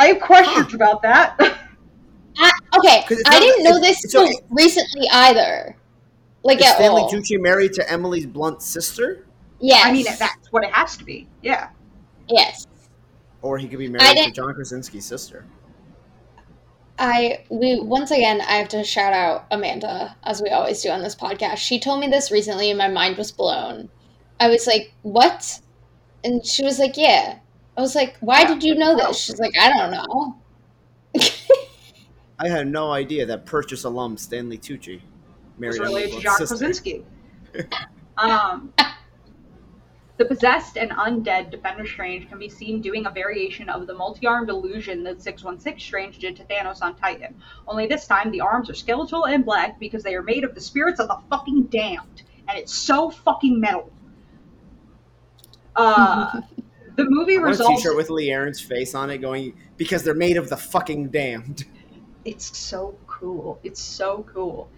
[0.00, 0.76] I have questions huh.
[0.76, 1.38] about that.
[2.38, 5.74] Uh, I, okay, I didn't know this so, recently either.
[6.42, 7.10] Like is Stanley all.
[7.10, 9.26] Tucci married to Emily's blunt sister?
[9.58, 9.86] Yes.
[9.86, 11.26] I mean, that's what it has to be.
[11.40, 11.70] Yeah.
[12.28, 12.66] Yes.
[13.40, 15.46] Or he could be married to John Krasinski's sister.
[16.98, 21.02] I we once again I have to shout out Amanda as we always do on
[21.02, 21.58] this podcast.
[21.58, 23.88] She told me this recently and my mind was blown.
[24.40, 25.60] I was like, "What?"
[26.24, 27.38] And she was like, "Yeah."
[27.76, 30.36] I was like, "Why did you know this?" She's like, "I don't know."
[32.38, 36.36] I had no idea that Purchase alum Stanley Tucci was married related to Emily's John
[36.38, 36.56] sister.
[36.56, 37.04] Krasinski.
[38.18, 38.72] um,
[40.18, 44.48] the possessed and undead Defender Strange can be seen doing a variation of the multi-armed
[44.48, 47.34] illusion that 616 Strange did to Thanos on Titan.
[47.68, 50.60] Only this time, the arms are skeletal and black because they are made of the
[50.60, 53.92] spirits of the fucking damned, and it's so fucking metal.
[55.74, 56.40] Uh,
[56.96, 57.64] the movie I want a.
[57.64, 61.64] T-shirt with Lee Aaron's face on it, going because they're made of the fucking damned.
[62.24, 63.60] it's so cool.
[63.62, 64.70] It's so cool.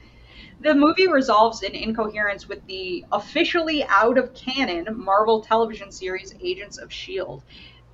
[0.60, 6.78] The movie resolves in incoherence with the officially out of canon Marvel television series Agents
[6.78, 7.44] of S.H.I.E.L.D.,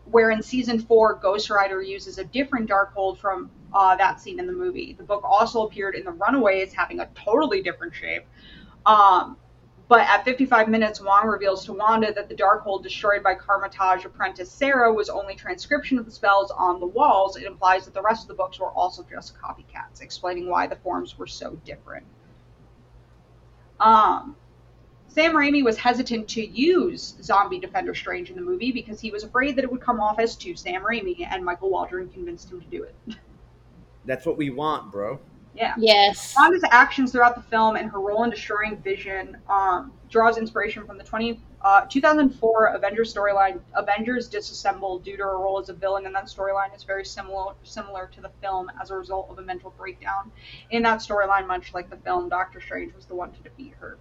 [0.07, 4.47] where in season four, Ghost Rider uses a different Darkhold from uh, that scene in
[4.47, 4.95] the movie.
[4.95, 8.25] The book also appeared in The Runaways, having a totally different shape.
[8.87, 9.37] Um,
[9.87, 14.51] but at 55 minutes, Wong reveals to Wanda that the Darkhold destroyed by Kamar-Taj apprentice
[14.51, 17.37] Sarah was only transcription of the spells on the walls.
[17.37, 20.77] It implies that the rest of the books were also just copycats, explaining why the
[20.77, 22.07] forms were so different.
[23.81, 24.37] Um,
[25.15, 29.23] Sam Raimi was hesitant to use Zombie Defender Strange in the movie because he was
[29.23, 32.61] afraid that it would come off as too Sam Raimi, and Michael Waldron convinced him
[32.61, 32.95] to do it.
[34.07, 35.21] That's what we want, bro.
[35.55, 35.75] yeah.
[35.79, 36.35] yes.
[36.37, 40.99] Wanda's actions throughout the film and her role in destroying Vision um, draws inspiration from
[40.99, 43.59] the 20, uh, 2004 Avengers storyline.
[43.75, 47.55] Avengers disassemble due to her role as a villain, and that storyline is very similar
[47.63, 50.31] similar to the film as a result of a mental breakdown.
[50.71, 53.97] In that storyline, much like the film, Doctor Strange was the one to defeat her.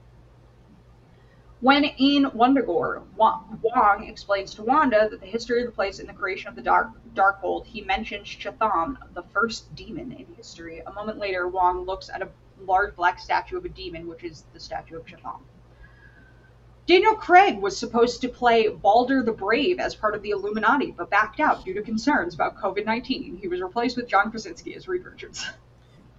[1.62, 6.14] When in Wundagore, Wong explains to Wanda that the history of the place and the
[6.14, 10.82] creation of the Dark Darkhold, he mentions Chthon, the first demon in history.
[10.86, 12.28] A moment later, Wong looks at a
[12.66, 15.40] large black statue of a demon, which is the statue of Chthon.
[16.86, 21.10] Daniel Craig was supposed to play Balder the Brave as part of the Illuminati, but
[21.10, 23.38] backed out due to concerns about COVID 19.
[23.38, 25.46] He was replaced with John Krasinski as Reed Richards.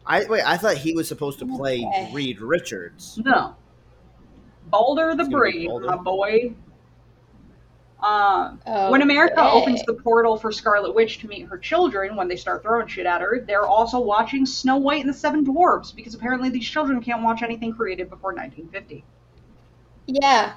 [0.06, 0.42] I wait.
[0.42, 2.10] I thought he was supposed to play Okay.
[2.12, 3.18] Reed Richards.
[3.22, 3.56] No.
[4.70, 5.86] Balder the It's gonna be Brave, Balder.
[5.86, 6.54] my boy.
[8.02, 12.28] Um, Oh, when America opens the portal for Scarlet Witch to meet her children when
[12.28, 15.90] they start throwing shit at her, they're also watching Snow White and the Seven Dwarfs
[15.92, 19.04] because apparently these children can't watch anything created before 1950.
[20.06, 20.54] Yeah.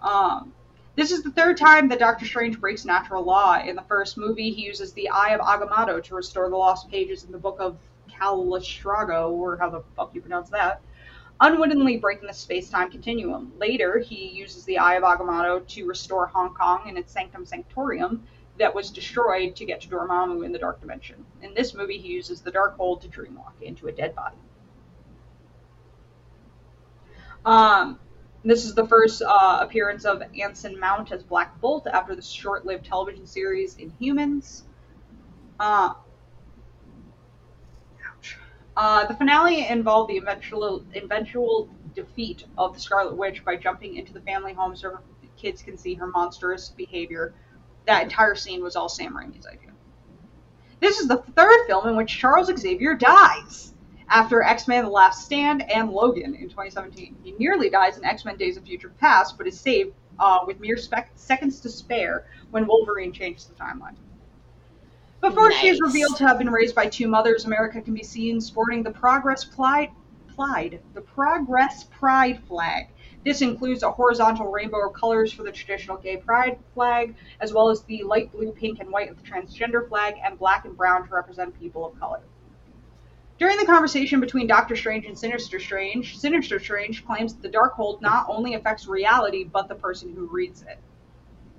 [0.00, 0.52] Um,
[0.94, 3.60] this is the third time that Doctor Strange breaks natural law.
[3.60, 7.24] In the first movie, he uses the Eye of Agamotto to restore the lost pages
[7.24, 7.76] in the Book of
[8.10, 10.80] Calistrago, or how the fuck you pronounce that,
[11.40, 13.52] unwittingly breaking the space-time continuum.
[13.58, 18.20] Later, he uses the Eye of Agamotto to restore Hong Kong and its Sanctum Sanctorium
[18.58, 21.26] that was destroyed to get to Dormammu in the Dark Dimension.
[21.42, 24.36] In this movie, he uses the Darkhold to dreamwalk into a dead body.
[27.44, 27.98] Um,
[28.46, 32.86] this is the first uh, appearance of Anson Mount as Black Bolt after the short-lived
[32.86, 34.62] television series Inhumans.
[35.58, 35.94] Uh.
[38.76, 44.12] Uh, the finale involved the eventual, eventual defeat of the Scarlet Witch by jumping into
[44.12, 45.02] the family home so her
[45.36, 47.34] kids can see her monstrous behavior.
[47.86, 49.70] That entire scene was all Sam Raimi's idea.
[50.78, 53.72] This is the third film in which Charles Xavier dies
[54.08, 57.16] after X-Men The Last Stand and Logan in 2017.
[57.22, 60.76] He nearly dies in X-Men Days of Future Past, but is saved uh, with mere
[60.76, 63.96] spec- seconds to spare when Wolverine changes the timeline.
[65.20, 68.40] Before she is revealed to have been raised by two mothers, America can be seen
[68.40, 69.90] sporting the Progress Pride,
[70.34, 72.88] Pride, the Progress Pride flag.
[73.24, 77.70] This includes a horizontal rainbow of colors for the traditional gay pride flag, as well
[77.70, 81.08] as the light blue, pink, and white of the transgender flag, and black and brown
[81.08, 82.20] to represent people of color.
[83.38, 88.00] During the conversation between Doctor Strange and Sinister Strange, Sinister Strange claims that the Darkhold
[88.00, 90.78] not only affects reality, but the person who reads it.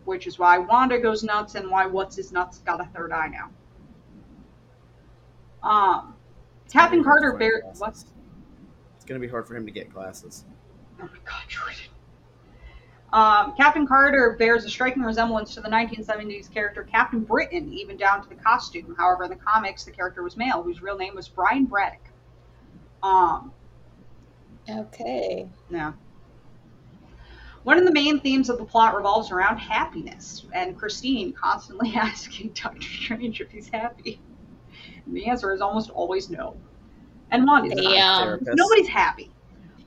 [0.05, 3.27] Which is why Wanda goes nuts and why What's His Nuts got a third eye
[3.27, 3.51] now.
[5.69, 6.15] Um,
[6.71, 7.81] Captain Carter bear Glasses.
[7.81, 8.03] what?
[8.95, 10.45] It's gonna be hard for him to get glasses.
[10.99, 11.75] Oh my god, Jordan.
[13.17, 18.21] Um, Captain Carter bears a striking resemblance to the 1970s character Captain Britain, even down
[18.21, 18.93] to the costume.
[18.95, 22.11] However, in the comics, the character was male, whose real name was Brian Braddock.
[23.01, 23.51] Um,
[24.69, 25.49] Okay.
[25.71, 25.93] yeah.
[27.63, 32.51] One of the main themes of the plot revolves around happiness, and Christine constantly asking
[32.53, 34.21] Doctor Strange if he's happy.
[35.07, 36.55] And the answer is almost always no.
[37.31, 37.83] And Wanda's He's not.
[37.83, 38.23] not a Damn.
[38.27, 38.51] therapist.
[38.53, 39.31] Nobody's happy.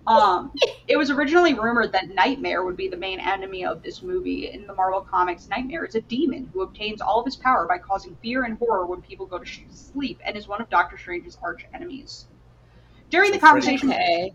[0.06, 0.52] Um,
[0.88, 4.48] it was originally rumored that Nightmare would be the main enemy of this movie.
[4.50, 7.78] In the Marvel Comics, Nightmare is a demon who obtains all of his power by
[7.78, 11.38] causing fear and horror when people go to sleep and is one of Doctor Strange's
[11.42, 12.26] arch enemies.
[13.10, 14.32] During So the conversation, Okay.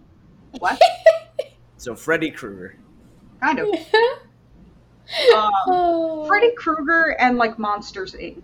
[0.59, 0.79] what?
[1.77, 2.75] So Freddy Krueger.
[3.41, 3.67] Kind of.
[5.35, 6.25] Um, Oh.
[6.27, 8.41] Freddy Krueger and like Monsters Inc.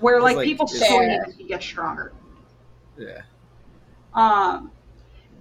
[0.00, 1.22] Where like, like, people it's- scream Fair.
[1.24, 2.12] and he gets stronger.
[2.98, 3.22] Yeah.
[4.14, 4.70] Um,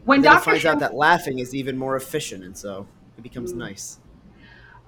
[0.06, 2.58] when And then it Doctor finds Strange, out that laughing is even more efficient, and
[2.58, 2.88] so
[3.18, 3.58] it becomes Mm.
[3.58, 4.00] nice.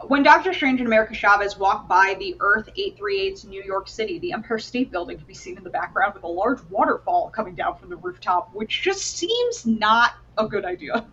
[0.08, 4.34] when Doctor Strange and America Chavez walk by the Earth 838's New York City, the
[4.34, 7.78] Empire State Building can be seen in the background with a large waterfall coming down
[7.78, 11.06] from the rooftop, which just seems not a good idea.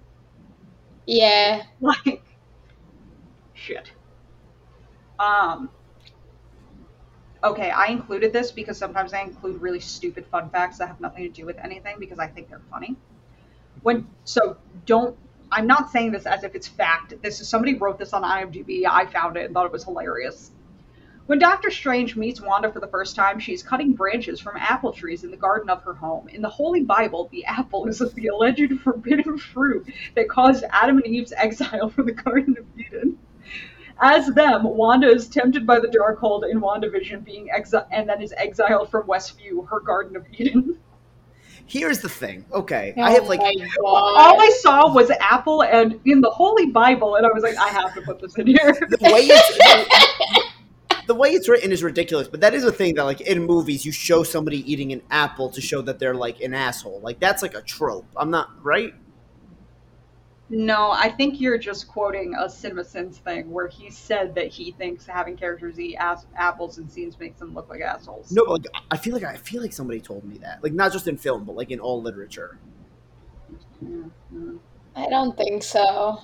[1.06, 1.62] Yeah.
[1.80, 2.22] like,
[3.54, 3.92] shit.
[5.20, 5.70] Um.
[7.44, 11.24] Okay, I included this because sometimes I include really stupid fun facts that have nothing
[11.24, 12.96] to do with anything because I think they're funny.
[13.82, 14.56] When so
[14.86, 15.16] don't
[15.50, 17.14] I'm not saying this as if it's fact.
[17.20, 18.84] This is somebody wrote this on IMDb.
[18.88, 20.52] I found it and thought it was hilarious.
[21.26, 25.22] When Doctor Strange meets Wanda for the first time, she's cutting branches from apple trees
[25.24, 26.28] in the garden of her home.
[26.28, 29.86] In the Holy Bible, the apple is the alleged forbidden fruit
[30.16, 33.18] that caused Adam and Eve's exile from the Garden of Eden.
[34.02, 38.34] As them, Wanda is tempted by the Darkhold in WandaVision being exiled and then is
[38.36, 40.78] exiled from Westview, her Garden of Eden.
[41.66, 42.44] Here's the thing.
[42.52, 43.40] Okay, Oh I have like
[43.84, 47.68] All I saw was apple and in the Holy Bible, and I was like, I
[47.68, 48.56] have to put this in here.
[48.56, 50.48] the way it's
[51.06, 53.84] the way it's written is ridiculous, but that is a thing that like in movies
[53.84, 57.00] you show somebody eating an apple to show that they're like an asshole.
[57.02, 58.06] Like that's like a trope.
[58.16, 58.94] I'm not right.
[60.54, 65.06] No, I think you're just quoting a CinemaSins thing where he said that he thinks
[65.06, 68.30] having characters eat ass- apples in scenes makes them look like assholes.
[68.30, 70.62] No, but, like I feel like I feel like somebody told me that.
[70.62, 72.58] Like not just in film, but like in all literature.
[74.94, 76.20] I don't think so.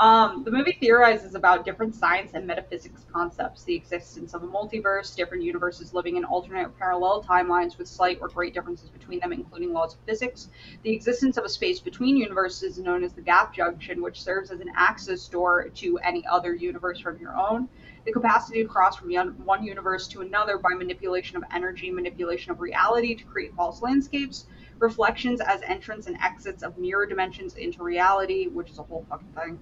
[0.00, 5.14] Um, the movie theorizes about different science and metaphysics concepts, the existence of a multiverse,
[5.14, 9.74] different universes living in alternate parallel timelines with slight or great differences between them, including
[9.74, 10.48] laws of physics,
[10.84, 14.60] the existence of a space between universes known as the gap junction, which serves as
[14.60, 17.68] an access door to any other universe from your own,
[18.06, 19.10] the capacity to cross from
[19.44, 24.46] one universe to another by manipulation of energy, manipulation of reality to create false landscapes,
[24.78, 29.28] reflections as entrance and exits of mirror dimensions into reality, which is a whole fucking
[29.34, 29.58] thing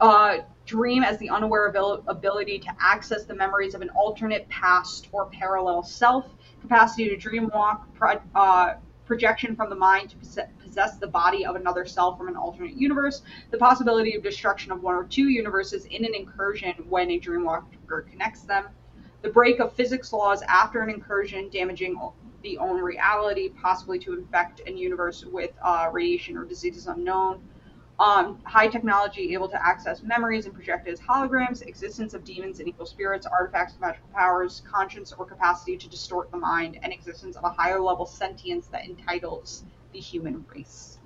[0.00, 5.08] uh, dream as the unaware abil- ability to access the memories of an alternate past
[5.12, 6.26] or parallel self,
[6.60, 11.44] capacity to dream walk, pro- uh, projection from the mind to possess- possess the body
[11.44, 15.28] of another self from an alternate universe, the possibility of destruction of one or two
[15.28, 18.64] universes in an incursion when a dreamwalker connects them,
[19.22, 21.98] the break of physics laws after an incursion, damaging
[22.42, 27.42] the own reality, possibly to infect a universe with uh, radiation or diseases unknown
[28.00, 32.68] um, high technology able to access memories and project as holograms, existence of demons and
[32.68, 37.36] evil spirits, artifacts of magical powers, conscience or capacity to distort the mind, and existence
[37.36, 40.98] of a higher level sentience that entitles the human race.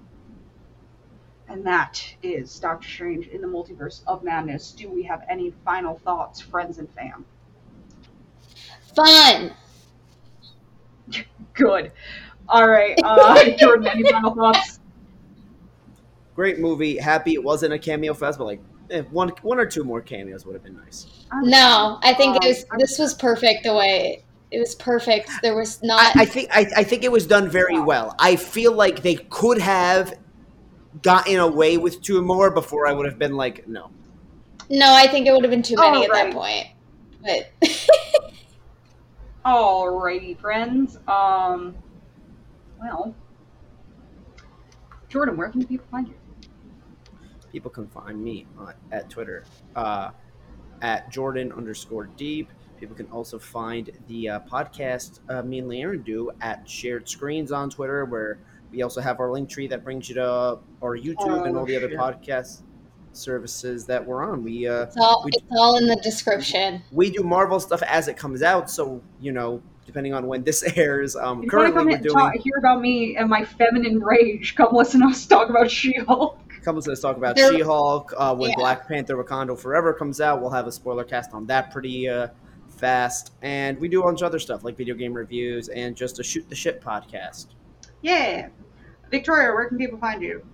[1.48, 4.72] And that is Doctor Strange in the Multiverse of Madness.
[4.72, 7.24] Do we have any final thoughts, friends and fam?
[8.94, 9.52] Fun.
[11.54, 11.92] Good.
[12.48, 14.77] All right, uh, Jordan, any final thoughts?
[16.38, 16.96] Great movie.
[16.96, 18.60] Happy it wasn't a cameo fest, but like
[18.92, 21.08] eh, one one or two more cameos would have been nice.
[21.42, 22.64] No, I think it was.
[22.70, 23.64] Um, This was perfect.
[23.64, 25.28] The way it was perfect.
[25.42, 26.14] There was not.
[26.16, 28.14] I, I think I, I think it was done very well.
[28.20, 30.16] I feel like they could have
[31.02, 33.90] gotten away with two more before I would have been like, no.
[34.70, 36.32] no, I think it would have been too many at Alright.
[36.32, 36.70] that
[37.20, 37.50] point.
[37.60, 38.32] But
[39.44, 40.98] Alrighty, friends.
[41.08, 41.74] Um,
[42.80, 43.12] well,
[45.08, 46.14] Jordan, where can people find you?
[47.52, 49.44] People can find me uh, at Twitter
[49.76, 50.10] uh,
[50.82, 52.50] at Jordan underscore Deep.
[52.78, 57.50] People can also find the uh, podcast uh, me and Leanne do at Shared Screens
[57.50, 58.38] on Twitter, where
[58.70, 61.66] we also have our link tree that brings you to our YouTube and Oh, all
[61.66, 61.98] the other shit.
[61.98, 62.62] podcast
[63.12, 64.44] services that we're on.
[64.44, 66.82] We uh, it's all We- it's all in the description.
[66.92, 70.62] we do Marvel stuff as it comes out, so you know, depending on when this
[70.76, 71.16] airs.
[71.16, 72.14] Um, you want currently, come we're and doing.
[72.16, 76.38] talk, hear about me and my feminine rage, come listen to us talk about She-Hulk.
[76.68, 78.12] Comes to talk about She-Hulk.
[78.14, 78.56] Uh, when Yeah.
[78.58, 82.28] Black Panther: Wakanda Forever comes out, we'll have a spoiler cast on that pretty uh,
[82.68, 86.18] fast, and we do a bunch of other stuff like video game reviews and just
[86.18, 87.46] a shoot the shit podcast.
[88.02, 88.48] Yeah.
[89.10, 90.44] Victoria, where can people find you?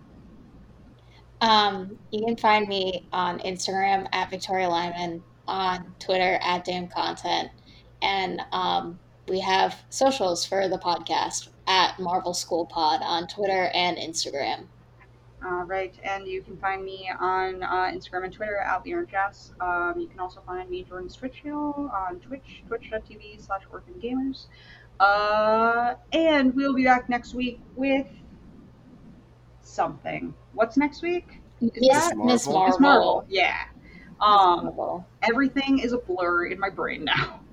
[1.40, 7.50] Um, you can find me on Instagram at Victoria Lyman, on Twitter at Damn Content,
[8.02, 11.48] and um, we have socials for the podcast.
[11.66, 14.66] at Marvel School Pod on Twitter and Instagram.
[15.46, 19.52] All right, and you can find me on uh, Instagram and Twitter at Leon Jess.
[19.60, 24.46] Um, you can also find me Jordan's Twitch channel on Twitch, twitch.tv slash orphan gamers.
[25.00, 28.06] Uh, and we'll be back next week with
[29.60, 30.32] something.
[30.52, 31.40] What's next week?
[31.60, 32.52] Miss, that Miss Marvel?
[32.52, 32.66] Marvel.
[32.68, 33.24] Miss Marvel.
[33.28, 33.64] Yeah.
[33.74, 35.06] Miss Um, Marvel.
[35.22, 37.40] everything is a blur in my brain now.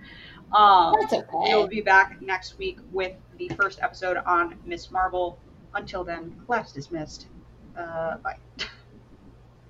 [0.53, 1.29] Um, That's okay.
[1.31, 5.39] we'll be back next week with the first episode on Miss Marvel.
[5.75, 7.27] Until then, class dismissed.
[7.75, 8.35] Uh, bye.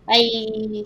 [0.07, 0.83] Bye.